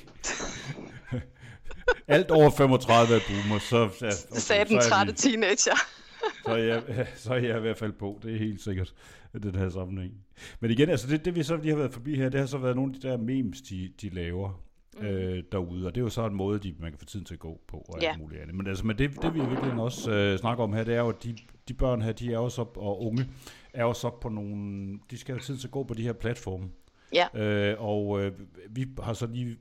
Alt 2.08 2.30
over 2.30 2.50
35 2.50 3.14
er 3.14 3.20
boomer, 3.28 3.58
så... 3.58 3.76
Ja, 3.76 4.06
okay, 4.06 4.40
Sagde 4.40 4.64
den 4.64 4.80
trætte 4.80 5.12
teenager. 5.12 5.99
Så, 6.44 6.50
er 6.50 6.56
jeg, 6.56 6.82
så 7.16 7.34
er 7.34 7.38
jeg 7.38 7.56
i 7.56 7.60
hvert 7.60 7.76
fald 7.76 7.92
på, 7.92 8.20
det 8.22 8.34
er 8.34 8.38
helt 8.38 8.60
sikkert, 8.60 8.94
den 9.42 9.54
her 9.54 9.68
sammenhæng. 9.68 10.14
Men 10.60 10.70
igen, 10.70 10.88
altså 10.88 11.08
det, 11.08 11.24
det 11.24 11.34
vi 11.36 11.42
så 11.42 11.56
lige 11.56 11.70
har 11.70 11.76
været 11.76 11.92
forbi 11.92 12.16
her, 12.16 12.28
det 12.28 12.40
har 12.40 12.46
så 12.46 12.58
været 12.58 12.76
nogle 12.76 12.94
af 12.94 13.00
de 13.00 13.08
der 13.08 13.16
memes, 13.16 13.62
de, 13.62 13.90
de 14.00 14.08
laver 14.08 14.62
mm. 15.00 15.06
øh, 15.06 15.42
derude, 15.52 15.86
og 15.86 15.94
det 15.94 16.00
er 16.00 16.04
jo 16.04 16.10
så 16.10 16.26
en 16.26 16.34
måde, 16.34 16.58
de, 16.58 16.74
man 16.78 16.90
kan 16.90 16.98
få 16.98 17.04
tiden 17.04 17.26
til 17.26 17.34
at 17.34 17.40
gå 17.40 17.60
på, 17.68 17.76
og 17.76 17.98
ja. 18.02 18.10
alt 18.10 18.20
muligt 18.20 18.42
andet. 18.42 18.54
Men, 18.54 18.66
altså, 18.66 18.86
men 18.86 18.98
det, 18.98 19.22
det 19.22 19.34
vi 19.34 19.40
virkelig 19.40 19.72
også 19.72 20.10
øh, 20.10 20.38
snakker 20.38 20.64
om 20.64 20.72
her, 20.72 20.84
det 20.84 20.94
er 20.94 21.00
jo, 21.00 21.08
at 21.08 21.24
de, 21.24 21.36
de 21.68 21.74
børn 21.74 22.02
her, 22.02 22.12
de 22.12 22.32
er 22.32 22.38
også 22.38 22.60
op, 22.60 22.76
og 22.76 23.06
unge, 23.06 23.26
er 23.72 23.84
også 23.84 24.06
op 24.06 24.20
på 24.20 24.28
nogle, 24.28 24.98
de 25.10 25.18
skal 25.18 25.34
have 25.34 25.40
tid 25.40 25.56
til 25.56 25.66
at 25.66 25.72
gå 25.72 25.84
på 25.84 25.94
de 25.94 26.02
her 26.02 26.12
platforme. 26.12 26.68
Ja. 27.12 27.26
Øh, 27.34 27.76
og 27.78 28.22
øh, 28.22 28.32
vi 28.70 28.86
har 29.02 29.12
så 29.12 29.26
lige 29.26 29.56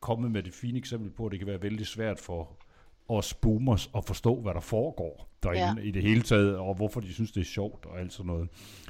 kommet 0.00 0.30
med 0.30 0.42
det 0.42 0.54
fine 0.54 0.78
eksempel 0.78 1.10
på, 1.10 1.26
at 1.26 1.32
det 1.32 1.40
kan 1.40 1.48
være 1.48 1.62
vældig 1.62 1.86
svært 1.86 2.18
for 2.18 2.56
os 3.08 3.34
boomers 3.34 3.90
at 3.96 4.04
forstå, 4.04 4.40
hvad 4.40 4.54
der 4.54 4.60
foregår 4.60 5.28
derinde 5.46 5.82
ja. 5.82 5.88
i 5.88 5.90
det 5.90 6.02
hele 6.02 6.22
taget, 6.22 6.56
og 6.56 6.74
hvorfor 6.74 7.00
de 7.00 7.14
synes, 7.14 7.32
det 7.32 7.40
er 7.40 7.44
sjovt 7.44 7.86
og 7.86 8.00
alt 8.00 8.12
sådan 8.12 8.26
noget. 8.26 8.48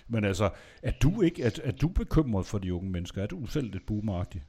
Men 0.08 0.24
altså, 0.24 0.50
er 0.82 0.92
du 1.02 1.22
ikke 1.22 1.42
er, 1.42 1.50
er 1.64 1.72
du 1.72 1.88
bekymret 1.88 2.46
for 2.46 2.58
de 2.58 2.74
unge 2.74 2.90
mennesker? 2.90 3.22
Er 3.22 3.26
du 3.26 3.46
selv 3.46 3.70
lidt 3.70 3.86
boomeragtig? 3.86 4.42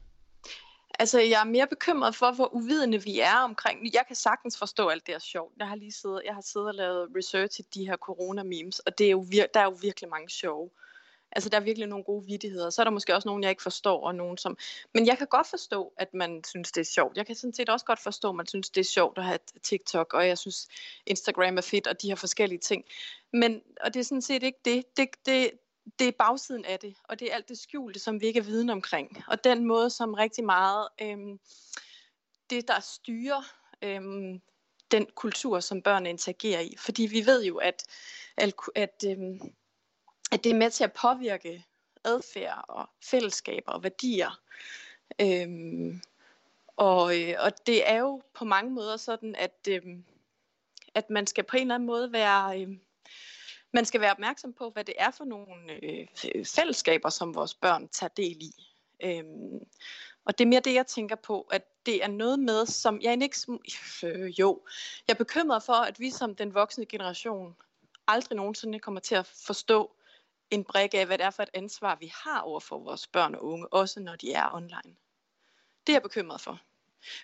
Altså, 0.99 1.19
jeg 1.19 1.41
er 1.41 1.45
mere 1.45 1.67
bekymret 1.67 2.15
for, 2.15 2.31
hvor 2.31 2.53
uvidende 2.53 3.03
vi 3.03 3.19
er 3.19 3.37
omkring. 3.43 3.79
Jeg 3.93 4.03
kan 4.07 4.15
sagtens 4.15 4.57
forstå 4.57 4.87
alt 4.87 5.05
det 5.07 5.13
her 5.13 5.19
sjovt. 5.19 5.53
Jeg 5.59 5.67
har 5.67 5.75
lige 5.75 5.91
siddet, 5.91 6.21
jeg 6.25 6.33
har 6.33 6.41
siddet 6.41 6.67
og 6.67 6.75
lavet 6.75 7.07
research 7.17 7.59
i 7.59 7.63
de 7.73 7.85
her 7.87 7.95
corona-memes, 7.97 8.79
og 8.85 8.97
det 8.97 9.07
er 9.07 9.11
jo 9.11 9.25
vir- 9.33 9.51
der 9.53 9.59
er 9.59 9.63
jo 9.63 9.77
virkelig 9.81 10.09
mange 10.09 10.29
sjove 10.29 10.69
Altså, 11.31 11.49
der 11.49 11.57
er 11.57 11.61
virkelig 11.61 11.87
nogle 11.87 12.03
gode 12.03 12.25
vidigheder. 12.25 12.69
Så 12.69 12.81
er 12.81 12.83
der 12.83 12.91
måske 12.91 13.15
også 13.15 13.27
nogen, 13.27 13.43
jeg 13.43 13.49
ikke 13.49 13.63
forstår, 13.63 14.07
og 14.07 14.15
nogen 14.15 14.37
som... 14.37 14.57
Men 14.93 15.07
jeg 15.07 15.17
kan 15.17 15.27
godt 15.27 15.47
forstå, 15.47 15.93
at 15.97 16.13
man 16.13 16.43
synes, 16.47 16.71
det 16.71 16.81
er 16.81 16.85
sjovt. 16.85 17.17
Jeg 17.17 17.25
kan 17.25 17.35
sådan 17.35 17.53
set 17.53 17.69
også 17.69 17.85
godt 17.85 17.99
forstå, 17.99 18.29
at 18.29 18.35
man 18.35 18.47
synes, 18.47 18.69
det 18.69 18.81
er 18.81 18.85
sjovt 18.85 19.17
at 19.17 19.23
have 19.23 19.39
TikTok, 19.63 20.13
og 20.13 20.27
jeg 20.27 20.37
synes, 20.37 20.67
Instagram 21.05 21.57
er 21.57 21.61
fedt, 21.61 21.87
og 21.87 22.01
de 22.01 22.07
her 22.07 22.15
forskellige 22.15 22.59
ting. 22.59 22.83
Men, 23.33 23.61
og 23.81 23.93
det 23.93 23.99
er 23.99 24.03
sådan 24.03 24.21
set 24.21 24.43
ikke 24.43 24.59
det. 24.65 24.97
Det, 24.97 25.09
det, 25.25 25.51
det 25.99 26.07
er 26.07 26.11
bagsiden 26.11 26.65
af 26.65 26.79
det, 26.79 26.95
og 27.03 27.19
det 27.19 27.31
er 27.31 27.35
alt 27.35 27.49
det 27.49 27.57
skjulte, 27.57 27.99
som 27.99 28.21
vi 28.21 28.25
ikke 28.25 28.39
er 28.39 28.43
viden 28.43 28.69
omkring. 28.69 29.23
Og 29.27 29.43
den 29.43 29.65
måde, 29.65 29.89
som 29.89 30.13
rigtig 30.13 30.43
meget 30.45 30.87
øhm, 31.01 31.39
det, 32.49 32.67
der 32.67 32.79
styrer 32.79 33.43
øhm, 33.81 34.41
den 34.91 35.07
kultur, 35.15 35.59
som 35.59 35.81
børn 35.81 36.05
interagerer 36.05 36.61
i. 36.61 36.75
Fordi 36.77 37.03
vi 37.03 37.25
ved 37.25 37.43
jo, 37.43 37.57
at, 37.57 37.83
at, 38.37 38.53
at, 38.75 39.03
øhm, 39.07 39.39
at 40.31 40.43
det 40.43 40.51
er 40.51 40.55
med 40.55 40.71
til 40.71 40.83
at 40.83 40.93
påvirke 40.93 41.65
adfærd 42.03 42.65
og 42.67 42.89
fællesskaber 43.03 43.71
og 43.71 43.83
værdier. 43.83 44.39
Øhm, 45.21 46.01
og, 46.77 47.21
øh, 47.21 47.35
og 47.39 47.67
det 47.67 47.89
er 47.89 47.99
jo 47.99 48.21
på 48.33 48.45
mange 48.45 48.71
måder 48.71 48.97
sådan, 48.97 49.35
at, 49.35 49.67
øhm, 49.69 50.05
at 50.93 51.09
man 51.09 51.27
skal 51.27 51.43
på 51.43 51.57
en 51.57 51.61
eller 51.61 51.75
anden 51.75 51.87
måde 51.87 52.11
være... 52.11 52.61
Øhm, 52.61 52.79
man 53.73 53.85
skal 53.85 54.01
være 54.01 54.11
opmærksom 54.11 54.53
på, 54.53 54.69
hvad 54.69 54.83
det 54.83 54.95
er 54.97 55.11
for 55.11 55.25
nogle 55.25 55.53
øh, 55.83 56.07
fællesskaber, 56.45 57.09
som 57.09 57.35
vores 57.35 57.53
børn 57.53 57.87
tager 57.87 58.09
del 58.09 58.37
i. 58.41 58.53
Øhm, 59.03 59.59
og 60.25 60.37
det 60.37 60.43
er 60.43 60.47
mere 60.49 60.59
det, 60.59 60.73
jeg 60.73 60.87
tænker 60.87 61.15
på, 61.15 61.41
at 61.41 61.63
det 61.85 62.03
er 62.03 62.07
noget 62.07 62.39
med, 62.39 62.65
som 62.65 63.01
jeg 63.01 63.23
ikke... 63.23 63.37
Øh, 64.03 64.39
jo, 64.39 64.61
jeg 65.07 65.13
er 65.13 65.17
bekymret 65.17 65.63
for, 65.63 65.73
at 65.73 65.99
vi 65.99 66.11
som 66.11 66.35
den 66.35 66.53
voksne 66.53 66.85
generation 66.85 67.55
aldrig 68.07 68.35
nogensinde 68.35 68.79
kommer 68.79 69.01
til 69.01 69.15
at 69.15 69.25
forstå 69.25 69.96
en 70.51 70.63
brik 70.63 70.93
af, 70.93 71.05
hvad 71.05 71.17
det 71.17 71.25
er 71.25 71.29
for 71.29 71.43
et 71.43 71.49
ansvar, 71.53 71.95
vi 71.95 72.11
har 72.23 72.39
over 72.39 72.59
for 72.59 72.79
vores 72.79 73.07
børn 73.07 73.35
og 73.35 73.43
unge, 73.43 73.73
også 73.73 73.99
når 73.99 74.15
de 74.15 74.33
er 74.33 74.53
online. 74.53 74.95
Det 75.87 75.93
er 75.93 75.93
jeg 75.93 76.01
bekymret 76.01 76.41
for. 76.41 76.61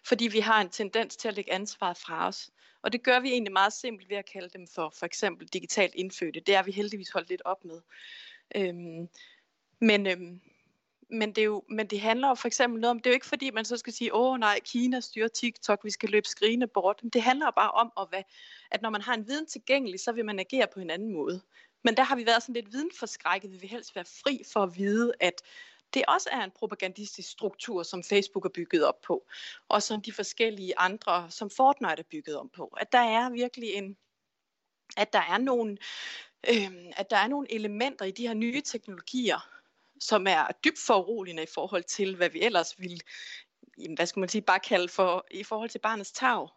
Fordi 0.06 0.28
vi 0.28 0.40
har 0.40 0.62
en 0.62 0.70
tendens 0.70 1.16
til 1.16 1.28
at 1.28 1.34
lægge 1.34 1.54
ansvaret 1.54 1.98
fra 1.98 2.28
os. 2.28 2.50
Og 2.82 2.92
det 2.92 3.04
gør 3.04 3.20
vi 3.20 3.30
egentlig 3.30 3.54
meget 3.54 3.74
simpelt 3.74 4.10
ved 4.10 4.18
at 4.18 4.30
kalde 4.34 4.50
dem 4.50 4.68
for 4.68 4.94
for 5.00 5.06
eksempel 5.06 5.48
digitalt 5.48 5.96
indfødte. 5.96 6.40
Det 6.40 6.56
er 6.56 6.64
vi 6.64 6.72
heldigvis 6.72 7.12
holdt 7.12 7.30
lidt 7.30 7.42
op 7.46 7.66
med. 7.66 7.82
Øhm, 8.56 9.10
men, 9.80 10.08
øhm, 10.08 10.42
men, 11.10 11.30
det 11.30 11.38
er 11.38 11.46
jo, 11.46 11.64
men 11.70 11.88
det 11.88 12.02
handler 12.02 12.28
jo 12.28 12.36
for 12.36 12.48
eksempel 12.48 12.82
noget 12.82 12.92
om, 12.92 13.00
det 13.00 13.06
er 13.06 13.12
jo 13.12 13.14
ikke 13.14 13.26
fordi, 13.26 13.52
man 13.52 13.66
så 13.66 13.78
skal 13.78 13.94
sige, 13.94 14.16
åh 14.16 14.40
nej, 14.40 14.60
Kina 14.66 15.00
styrer 15.00 15.28
TikTok, 15.28 15.84
vi 15.84 15.92
skal 15.92 16.10
løbe 16.10 16.28
skrigende 16.28 16.68
bort. 16.68 17.04
Men 17.04 17.10
det 17.10 17.22
handler 17.22 17.52
bare 17.52 17.72
om, 17.72 17.92
at, 17.98 18.10
hvad, 18.10 18.24
at 18.72 18.82
når 18.82 18.90
man 18.90 19.02
har 19.02 19.14
en 19.14 19.28
viden 19.28 19.46
tilgængelig, 19.46 20.00
så 20.00 20.12
vil 20.12 20.26
man 20.26 20.40
agere 20.40 20.68
på 20.74 20.80
en 20.80 20.90
anden 20.90 21.14
måde. 21.14 21.42
Men 21.84 21.98
der 21.98 22.04
har 22.04 22.16
vi 22.16 22.26
været 22.26 22.44
sådan 22.44 22.54
lidt 22.54 22.74
videnforskrækket. 22.74 23.52
Vi 23.52 23.58
vil 23.58 23.70
helst 23.70 23.96
være 23.96 24.06
fri 24.06 24.44
for 24.54 24.64
at 24.64 24.78
vide, 24.78 25.14
at 25.20 25.42
det 25.94 26.04
også 26.08 26.30
er 26.32 26.44
en 26.44 26.52
propagandistisk 26.52 27.30
struktur, 27.32 27.84
som 27.84 28.04
Facebook 28.04 28.46
er 28.46 28.50
bygget 28.50 28.86
op 28.86 29.02
på, 29.02 29.28
og 29.70 29.84
som 29.84 30.02
de 30.02 30.14
forskellige 30.14 30.78
andre, 30.78 31.32
som 31.32 31.50
Fortnite 31.50 32.00
er 32.00 32.04
bygget 32.12 32.38
om 32.38 32.50
på. 32.50 32.66
At 32.66 32.92
der 32.92 33.00
er 33.00 33.30
virkelig 33.30 33.74
en, 33.74 33.98
at 34.98 35.14
der 35.14 35.20
er 35.20 35.38
nogle, 35.38 35.78
øh, 36.50 36.72
at 36.98 37.10
der 37.10 37.18
er 37.18 37.28
nogle 37.28 37.54
elementer 37.54 38.06
i 38.06 38.12
de 38.12 38.28
her 38.28 38.34
nye 38.34 38.62
teknologier, 38.62 39.50
som 40.00 40.28
er 40.28 40.48
dybt 40.64 40.80
foruroligende 40.80 41.44
i 41.44 41.54
forhold 41.54 41.84
til, 41.84 42.16
hvad 42.16 42.30
vi 42.30 42.42
ellers 42.42 42.80
ville, 42.80 43.00
hvad 43.96 44.06
skal 44.06 44.20
man 44.20 44.30
sige, 44.30 44.42
bare 44.42 44.60
kalde 44.60 44.88
for, 44.88 45.26
i 45.32 45.44
forhold 45.44 45.70
til 45.70 45.80
barnets 45.80 46.12
tag. 46.12 46.48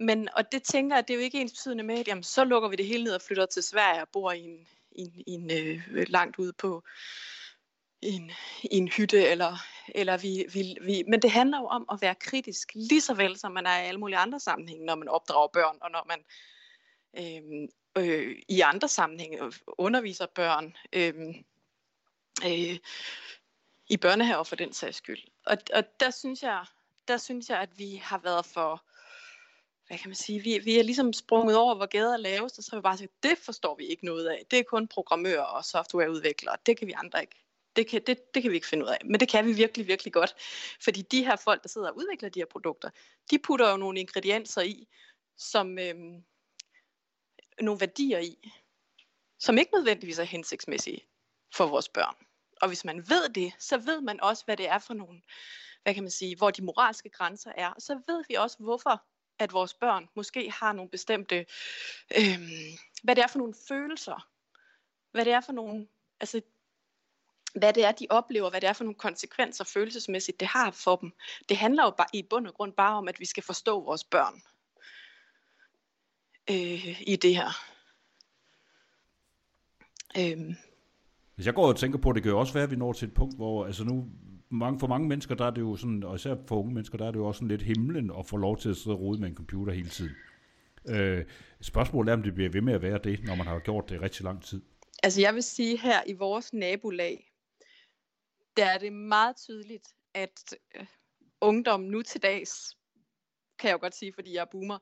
Men, 0.00 0.28
og 0.36 0.52
det 0.52 0.62
tænker 0.62 0.96
jeg, 0.96 1.08
det 1.08 1.14
er 1.14 1.18
jo 1.18 1.24
ikke 1.24 1.40
ens 1.40 1.52
betydende 1.52 1.84
med, 1.84 1.98
at 1.98 2.08
jamen, 2.08 2.22
så 2.22 2.44
lukker 2.44 2.68
vi 2.68 2.76
det 2.76 2.86
hele 2.86 3.04
ned 3.04 3.14
og 3.14 3.22
flytter 3.22 3.46
til 3.46 3.62
Sverige 3.62 4.02
og 4.02 4.08
bor 4.08 4.32
i 4.32 4.44
en, 4.44 4.68
i 4.92 5.00
en, 5.02 5.22
i 5.26 5.30
en 5.30 5.50
øh, 5.50 6.08
langt 6.08 6.38
ude 6.38 6.52
på 6.52 6.82
en, 8.02 8.30
i 8.62 8.76
en 8.76 8.88
hytte, 8.88 9.26
eller, 9.26 9.56
eller 9.88 10.16
vi, 10.16 10.44
vi, 10.52 10.76
vi, 10.80 11.04
men 11.08 11.22
det 11.22 11.30
handler 11.30 11.58
jo 11.58 11.66
om 11.66 11.86
at 11.92 11.98
være 12.02 12.14
kritisk, 12.14 12.72
lige 12.74 13.00
så 13.00 13.14
vel 13.14 13.38
som 13.38 13.52
man 13.52 13.66
er 13.66 13.78
i 13.78 13.86
alle 13.86 14.00
mulige 14.00 14.18
andre 14.18 14.40
sammenhænge, 14.40 14.86
når 14.86 14.94
man 14.94 15.08
opdrager 15.08 15.48
børn, 15.48 15.76
og 15.80 15.90
når 15.90 16.06
man 16.08 16.24
øh, 17.18 17.68
øh, 18.04 18.36
i 18.48 18.60
andre 18.60 18.88
sammenhænge 18.88 19.52
underviser 19.66 20.26
børn. 20.26 20.76
Øh, 20.92 21.14
øh, 22.44 22.78
i 23.90 23.96
børnehaver 23.96 24.44
for 24.44 24.56
den 24.56 24.72
sags 24.72 24.96
skyld. 24.96 25.22
Og, 25.46 25.56
og 25.74 25.84
der 26.00 26.10
synes 26.10 26.42
jeg, 26.42 26.64
der 27.08 27.16
synes 27.16 27.48
jeg, 27.48 27.58
at 27.58 27.78
vi 27.78 27.96
har 28.04 28.18
været 28.18 28.46
for, 28.46 28.84
hvad 29.90 29.98
kan 29.98 30.08
man 30.08 30.16
sige, 30.16 30.40
vi, 30.40 30.58
vi 30.58 30.78
er 30.78 30.82
ligesom 30.82 31.12
sprunget 31.12 31.56
over, 31.56 31.74
hvor 31.74 31.86
gader 31.86 32.16
laves, 32.16 32.58
og 32.58 32.64
så 32.64 32.70
har 32.72 32.78
vi 32.78 32.82
bare 32.82 32.98
sagt, 32.98 33.22
det 33.22 33.38
forstår 33.38 33.76
vi 33.76 33.84
ikke 33.84 34.04
noget 34.04 34.26
af. 34.26 34.46
Det 34.50 34.58
er 34.58 34.62
kun 34.62 34.88
programmører 34.88 35.42
og 35.42 35.64
softwareudviklere. 35.64 36.56
Det 36.66 36.78
kan 36.78 36.88
vi 36.88 36.92
andre 36.92 37.20
ikke. 37.20 37.44
Det 37.76 37.86
kan, 37.86 38.02
det, 38.06 38.34
det 38.34 38.42
kan 38.42 38.50
vi 38.50 38.56
ikke 38.56 38.66
finde 38.66 38.84
ud 38.84 38.90
af. 38.90 38.98
Men 39.04 39.20
det 39.20 39.28
kan 39.28 39.46
vi 39.46 39.52
virkelig, 39.52 39.86
virkelig 39.86 40.12
godt. 40.12 40.34
Fordi 40.84 41.02
de 41.02 41.24
her 41.24 41.36
folk, 41.36 41.62
der 41.62 41.68
sidder 41.68 41.88
og 41.88 41.96
udvikler 41.96 42.28
de 42.28 42.40
her 42.40 42.46
produkter, 42.46 42.90
de 43.30 43.38
putter 43.38 43.70
jo 43.70 43.76
nogle 43.76 44.00
ingredienser 44.00 44.62
i, 44.62 44.88
som 45.36 45.78
øhm, 45.78 46.24
nogle 47.60 47.80
værdier 47.80 48.18
i, 48.18 48.52
som 49.38 49.58
ikke 49.58 49.74
nødvendigvis 49.74 50.18
er 50.18 50.24
hensigtsmæssige 50.24 51.06
for 51.54 51.66
vores 51.66 51.88
børn. 51.88 52.16
Og 52.62 52.68
hvis 52.68 52.84
man 52.84 52.96
ved 52.96 53.28
det, 53.28 53.52
så 53.58 53.78
ved 53.78 54.00
man 54.00 54.20
også, 54.20 54.44
hvad 54.44 54.56
det 54.56 54.68
er 54.68 54.78
for 54.78 54.94
nogle, 54.94 55.22
hvad 55.82 55.94
kan 55.94 56.02
man 56.02 56.10
sige, 56.10 56.36
hvor 56.36 56.50
de 56.50 56.64
moralske 56.64 57.08
grænser 57.08 57.52
er. 57.56 57.68
Og 57.68 57.82
så 57.82 57.94
ved 58.06 58.24
vi 58.28 58.34
også, 58.34 58.56
hvorfor 58.58 59.02
at 59.40 59.52
vores 59.52 59.74
børn 59.74 60.08
måske 60.16 60.50
har 60.50 60.72
nogle 60.72 60.90
bestemte, 60.90 61.46
øh, 62.16 62.38
hvad 63.02 63.16
det 63.16 63.22
er 63.22 63.28
for 63.28 63.38
nogle 63.38 63.54
følelser, 63.68 64.28
hvad 65.12 65.24
det 65.24 65.32
er 65.32 65.40
for 65.40 65.52
nogle, 65.52 65.86
altså 66.20 66.40
hvad 67.54 67.72
det 67.72 67.84
er, 67.84 67.92
de 67.92 68.06
oplever, 68.10 68.50
hvad 68.50 68.60
det 68.60 68.68
er 68.68 68.72
for 68.72 68.84
nogle 68.84 68.98
konsekvenser 68.98 69.64
følelsesmæssigt, 69.64 70.40
det 70.40 70.48
har 70.48 70.70
for 70.70 70.96
dem. 70.96 71.12
Det 71.48 71.56
handler 71.56 71.84
jo 71.84 71.90
bare, 71.90 72.06
i 72.12 72.22
bund 72.22 72.46
og 72.46 72.54
grund 72.54 72.72
bare 72.72 72.96
om, 72.96 73.08
at 73.08 73.20
vi 73.20 73.24
skal 73.24 73.42
forstå 73.42 73.84
vores 73.84 74.04
børn 74.04 74.42
øh, 76.50 77.02
i 77.02 77.16
det 77.16 77.36
her. 77.36 77.50
Øh. 80.18 80.54
Hvis 81.34 81.46
jeg 81.46 81.54
går 81.54 81.68
og 81.68 81.76
tænker 81.76 81.98
på, 81.98 82.12
det 82.12 82.22
kan 82.22 82.32
jo 82.32 82.38
også 82.40 82.52
være, 82.52 82.64
at 82.64 82.70
vi 82.70 82.76
når 82.76 82.92
til 82.92 83.08
et 83.08 83.14
punkt, 83.14 83.36
hvor 83.36 83.66
altså 83.66 83.84
nu, 83.84 84.08
mange, 84.50 84.80
for 84.80 84.86
mange 84.86 85.08
mennesker, 85.08 85.34
der 85.34 85.46
er 85.46 85.50
det 85.50 85.60
jo 85.60 85.76
sådan, 85.76 86.04
og 86.04 86.16
især 86.16 86.36
for 86.46 86.60
unge 86.60 86.74
mennesker, 86.74 86.98
der 86.98 87.06
er 87.06 87.10
det 87.10 87.18
jo 87.18 87.26
også 87.26 87.38
sådan 87.38 87.48
lidt 87.48 87.62
himlen 87.62 88.12
at 88.18 88.26
få 88.26 88.36
lov 88.36 88.58
til 88.58 88.68
at 88.68 88.76
sidde 88.76 88.96
og 88.96 89.00
rode 89.00 89.20
med 89.20 89.28
en 89.28 89.36
computer 89.36 89.72
hele 89.72 89.88
tiden. 89.88 90.12
Øh, 90.88 91.24
spørgsmålet 91.60 92.10
er, 92.10 92.16
om 92.16 92.22
det 92.22 92.34
bliver 92.34 92.50
ved 92.50 92.60
med 92.60 92.74
at 92.74 92.82
være 92.82 92.98
det, 93.04 93.24
når 93.24 93.34
man 93.34 93.46
har 93.46 93.58
gjort 93.58 93.88
det 93.88 93.94
i 93.94 93.98
rigtig 93.98 94.24
lang 94.24 94.44
tid. 94.44 94.62
Altså 95.02 95.20
jeg 95.20 95.34
vil 95.34 95.42
sige 95.42 95.78
her 95.78 96.02
i 96.06 96.12
vores 96.12 96.52
nabolag, 96.52 97.32
der 98.56 98.64
er 98.64 98.78
det 98.78 98.92
meget 98.92 99.36
tydeligt, 99.36 99.88
at 100.14 100.56
øh, 100.74 100.86
ungdom 101.40 101.80
nu 101.80 102.02
til 102.02 102.22
dags, 102.22 102.76
kan 103.58 103.68
jeg 103.68 103.74
jo 103.74 103.80
godt 103.80 103.96
sige, 103.96 104.12
fordi 104.14 104.34
jeg 104.34 104.40
er 104.40 104.50
boomer, 104.52 104.78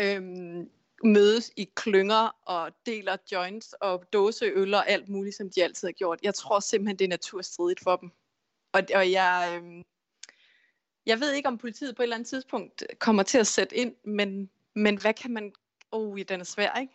øhm, 0.00 0.70
mødes 1.04 1.52
i 1.56 1.68
klynger 1.74 2.36
og 2.44 2.72
deler 2.86 3.16
joints 3.32 3.72
og 3.72 4.04
dåseøl 4.12 4.74
og 4.74 4.88
alt 4.88 5.08
muligt, 5.08 5.36
som 5.36 5.50
de 5.50 5.64
altid 5.64 5.88
har 5.88 5.92
gjort. 5.92 6.18
Jeg 6.22 6.34
tror 6.34 6.60
simpelthen, 6.60 6.98
det 6.98 7.04
er 7.04 7.08
naturstridigt 7.08 7.80
for 7.80 7.96
dem. 7.96 8.10
Og, 8.76 8.82
og 8.94 9.10
jeg, 9.12 9.60
øh, 9.62 9.84
jeg 11.06 11.20
ved 11.20 11.32
ikke, 11.32 11.48
om 11.48 11.58
politiet 11.58 11.96
på 11.96 12.02
et 12.02 12.04
eller 12.04 12.16
andet 12.16 12.28
tidspunkt 12.28 12.84
kommer 12.98 13.22
til 13.22 13.38
at 13.38 13.46
sætte 13.46 13.76
ind, 13.76 13.94
men, 14.04 14.50
men 14.74 15.00
hvad 15.00 15.14
kan 15.14 15.32
man... 15.32 15.52
Oh, 15.92 16.18
den 16.28 16.40
er 16.40 16.44
svær, 16.44 16.78
ikke? 16.80 16.92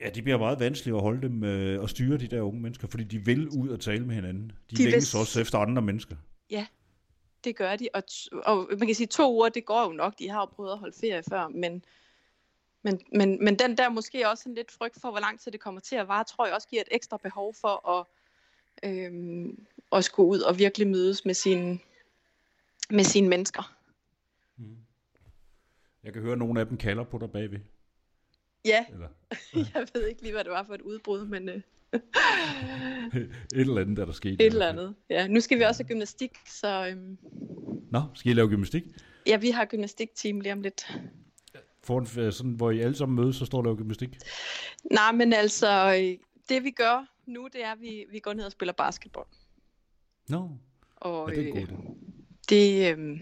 Ja, 0.00 0.10
de 0.10 0.22
bliver 0.22 0.38
meget 0.38 0.60
vanskelige 0.60 0.96
at 0.96 1.02
holde 1.02 1.22
dem 1.22 1.44
øh, 1.44 1.82
og 1.82 1.90
styre 1.90 2.18
de 2.18 2.28
der 2.28 2.42
unge 2.42 2.60
mennesker, 2.60 2.88
fordi 2.88 3.04
de 3.04 3.18
vil 3.18 3.48
ud 3.48 3.68
og 3.68 3.80
tale 3.80 4.06
med 4.06 4.14
hinanden. 4.14 4.52
De, 4.70 4.76
de 4.76 4.84
længes 4.84 5.14
vil... 5.14 5.20
også 5.20 5.40
efter 5.40 5.58
andre 5.58 5.82
mennesker. 5.82 6.16
Ja, 6.50 6.66
det 7.44 7.56
gør 7.56 7.76
de. 7.76 7.88
Og, 7.94 8.02
og 8.44 8.68
man 8.78 8.86
kan 8.86 8.94
sige, 8.94 9.06
to 9.06 9.34
uger, 9.34 9.48
det 9.48 9.64
går 9.64 9.82
jo 9.82 9.92
nok. 9.92 10.18
De 10.18 10.28
har 10.28 10.40
jo 10.40 10.46
prøvet 10.46 10.72
at 10.72 10.78
holde 10.78 10.96
ferie 11.00 11.22
før, 11.30 11.48
men, 11.48 11.84
men, 12.82 13.00
men, 13.12 13.44
men 13.44 13.58
den 13.58 13.76
der 13.76 13.88
måske 13.88 14.28
også 14.28 14.48
en 14.48 14.54
lidt 14.54 14.70
frygt 14.70 15.00
for, 15.00 15.10
hvor 15.10 15.20
lang 15.20 15.40
tid 15.40 15.52
det 15.52 15.60
kommer 15.60 15.80
til 15.80 15.96
at 15.96 16.08
vare, 16.08 16.24
tror 16.24 16.46
jeg 16.46 16.54
også 16.54 16.68
giver 16.68 16.82
et 16.82 16.88
ekstra 16.90 17.16
behov 17.16 17.54
for 17.54 17.98
at, 17.98 18.06
øhm, 18.82 19.66
at 19.92 20.04
skulle 20.04 20.28
ud 20.28 20.40
og 20.40 20.58
virkelig 20.58 20.88
mødes 20.88 21.24
med 21.24 21.34
sine, 21.34 21.78
med 22.90 23.04
sine 23.04 23.28
mennesker. 23.28 23.76
Mm. 24.56 24.76
Jeg 26.04 26.12
kan 26.12 26.22
høre, 26.22 26.32
at 26.32 26.38
nogle 26.38 26.60
af 26.60 26.66
dem 26.66 26.76
kalder 26.76 27.04
på 27.04 27.18
dig 27.18 27.30
bagved. 27.30 27.58
Ja, 28.64 28.84
eller? 28.92 29.08
jeg 29.74 29.86
ved 29.94 30.06
ikke 30.06 30.22
lige, 30.22 30.32
hvad 30.32 30.44
det 30.44 30.52
var 30.52 30.64
for 30.64 30.74
et 30.74 30.80
udbrud, 30.80 31.26
men... 31.26 31.48
Øh... 31.48 31.60
et 33.22 33.30
eller 33.52 33.80
andet, 33.80 33.96
der 33.96 34.04
der 34.04 34.12
skete. 34.12 34.34
Et 34.34 34.46
eller 34.46 34.68
andet, 34.68 34.94
ja. 35.10 35.26
Nu 35.26 35.40
skal 35.40 35.58
vi 35.58 35.64
også 35.64 35.82
have 35.82 35.88
gymnastik, 35.88 36.32
så... 36.46 36.88
Øhm... 36.88 37.18
Nå, 37.90 38.02
skal 38.14 38.30
I 38.30 38.34
lave 38.34 38.48
gymnastik? 38.48 38.84
Ja, 39.26 39.36
vi 39.36 39.50
har 39.50 39.64
gymnastikteam 39.64 40.40
lige 40.40 40.52
om 40.52 40.60
lidt. 40.60 40.98
For 41.82 41.98
en, 41.98 42.32
sådan, 42.32 42.52
hvor 42.52 42.70
I 42.70 42.80
alle 42.80 42.96
sammen 42.96 43.16
mødes, 43.16 43.36
så 43.36 43.44
står 43.44 43.62
der 43.62 43.70
jo 43.70 43.76
gymnastik? 43.76 44.18
Nej, 44.90 45.12
men 45.12 45.32
altså, 45.32 45.92
det 46.48 46.64
vi 46.64 46.70
gør 46.70 47.17
nu, 47.28 47.48
det 47.52 47.64
er, 47.64 47.72
at 47.72 47.80
vi, 47.80 48.04
vi 48.10 48.18
går 48.18 48.32
ned 48.32 48.44
og 48.44 48.52
spiller 48.52 48.72
basketball. 48.72 49.26
Nå, 50.28 50.38
no. 50.38 50.48
og, 50.96 51.30
ja, 51.30 51.40
det 51.40 51.48
er 51.48 51.52
godt. 51.52 51.70
Øh, 51.70 51.78
det, 52.48 52.98
øh, 52.98 53.20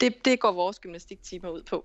det, 0.00 0.24
det 0.24 0.40
går 0.40 0.52
vores 0.52 0.78
gymnastiktimer 0.78 1.48
ud 1.48 1.62
på. 1.62 1.84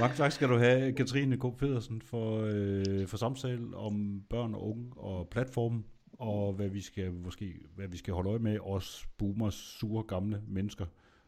Mange 0.00 0.16
tak 0.16 0.32
skal 0.32 0.48
du 0.48 0.58
have, 0.58 0.92
Katrine 0.92 1.36
K. 1.36 1.56
Pedersen, 1.58 2.02
for, 2.02 2.40
øh, 2.40 3.08
for 3.08 3.16
samtale 3.16 3.76
om 3.76 4.24
børn 4.30 4.54
og 4.54 4.68
unge 4.68 4.92
og 4.96 5.28
platformen, 5.28 5.86
og 6.12 6.52
hvad 6.52 6.68
vi 6.68 6.80
skal 6.80 7.12
måske 7.12 7.54
hvad 7.74 7.88
vi 7.88 7.96
skal 7.96 8.14
holde 8.14 8.30
øje 8.30 8.38
med, 8.38 8.58
os 8.60 9.06
boomers, 9.18 9.54
sure 9.54 10.02
gamle 10.02 10.42
mennesker, 10.48 10.86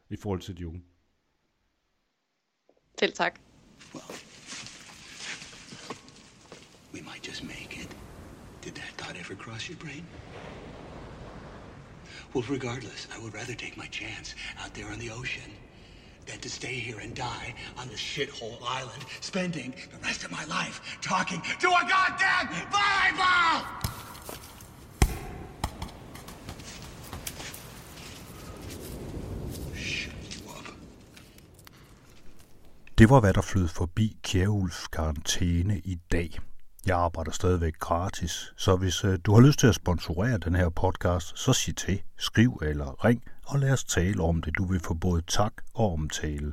i 0.09 0.17
forhold 0.17 0.41
til 0.41 0.59
de 0.59 0.69
unge. 0.69 0.83
Selv 2.99 3.13
tak. 3.13 3.41
We 6.95 7.03
might 7.03 7.29
just 7.29 7.43
make 7.43 7.81
it. 7.81 8.06
Did 8.67 8.75
that 8.75 8.95
thought 8.99 9.17
ever 9.17 9.37
cross 9.37 9.69
your 9.69 9.79
brain? 9.79 10.05
Well, 12.35 12.43
regardless, 12.49 13.07
I 13.15 13.23
would 13.23 13.33
rather 13.33 13.55
take 13.55 13.77
my 13.77 13.87
chance 13.87 14.35
out 14.59 14.75
there 14.75 14.89
on 14.89 14.99
the 14.99 15.09
ocean 15.09 15.53
than 16.27 16.41
to 16.41 16.51
stay 16.51 16.75
here 16.75 16.99
and 16.99 17.15
die 17.15 17.55
on 17.79 17.87
this 17.87 18.01
shithole 18.01 18.59
island, 18.69 19.05
spending 19.21 19.73
the 19.93 19.99
rest 19.99 20.25
of 20.25 20.33
my 20.33 20.45
life 20.47 20.81
talking 21.01 21.41
to 21.61 21.69
a 21.69 21.83
goddamn 21.89 22.49
volleyball! 22.73 23.63
Det 32.99 33.11
var, 33.11 33.21
hvad 33.21 33.33
der 33.35 33.43
flød 33.43 33.69
forbi 33.69 34.17
Kjærulfs 34.23 34.87
karantæne 34.87 35.79
i 35.79 35.95
dag. 36.13 36.39
Jeg 36.87 36.99
arbejder 36.99 37.31
stadigvæk 37.31 37.79
gratis, 37.79 38.53
så 38.57 38.77
hvis 38.77 39.05
øh, 39.05 39.19
du 39.25 39.35
har 39.35 39.41
lyst 39.41 39.59
til 39.59 39.67
at 39.67 39.75
sponsorere 39.75 40.39
den 40.39 40.55
her 40.55 40.69
podcast, 40.69 41.39
så 41.39 41.53
sig 41.53 41.77
til, 41.77 42.03
skriv 42.17 42.61
eller 42.63 43.05
ring, 43.05 43.23
og 43.47 43.59
lad 43.59 43.73
os 43.73 43.85
tale 43.85 44.23
om 44.23 44.43
det. 44.43 44.59
Du 44.59 44.65
vil 44.65 44.81
få 44.81 44.95
både 44.95 45.23
tak 45.27 45.53
og 45.75 45.93
omtale. 45.93 46.53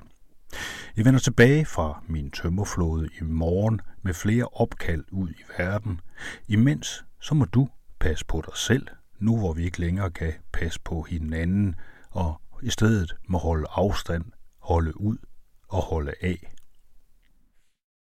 Jeg 0.98 1.06
vender 1.06 1.20
tilbage 1.20 1.66
fra 1.66 2.04
min 2.08 2.32
tømmerflåde 2.32 3.10
i 3.22 3.24
morgen 3.24 3.82
med 4.02 4.14
flere 4.14 4.48
opkald 4.54 5.04
ud 5.12 5.30
i 5.30 5.44
verden. 5.58 6.02
Imens 6.48 7.06
så 7.22 7.36
må 7.36 7.46
du 7.46 7.70
passe 8.00 8.26
på 8.26 8.44
dig 8.46 8.58
selv, 8.58 8.88
nu 9.20 9.38
hvor 9.38 9.54
vi 9.54 9.64
ikke 9.64 9.80
længere 9.80 10.12
kan 10.12 10.34
passe 10.54 10.80
på 10.80 11.02
hinanden, 11.02 11.76
og 12.10 12.42
i 12.62 12.70
stedet 12.70 13.16
må 13.28 13.38
holde 13.38 13.68
afstand, 13.70 14.26
holde 14.60 15.02
ud 15.02 15.18
og 15.68 15.82
holde 15.82 16.14
af. 16.22 16.54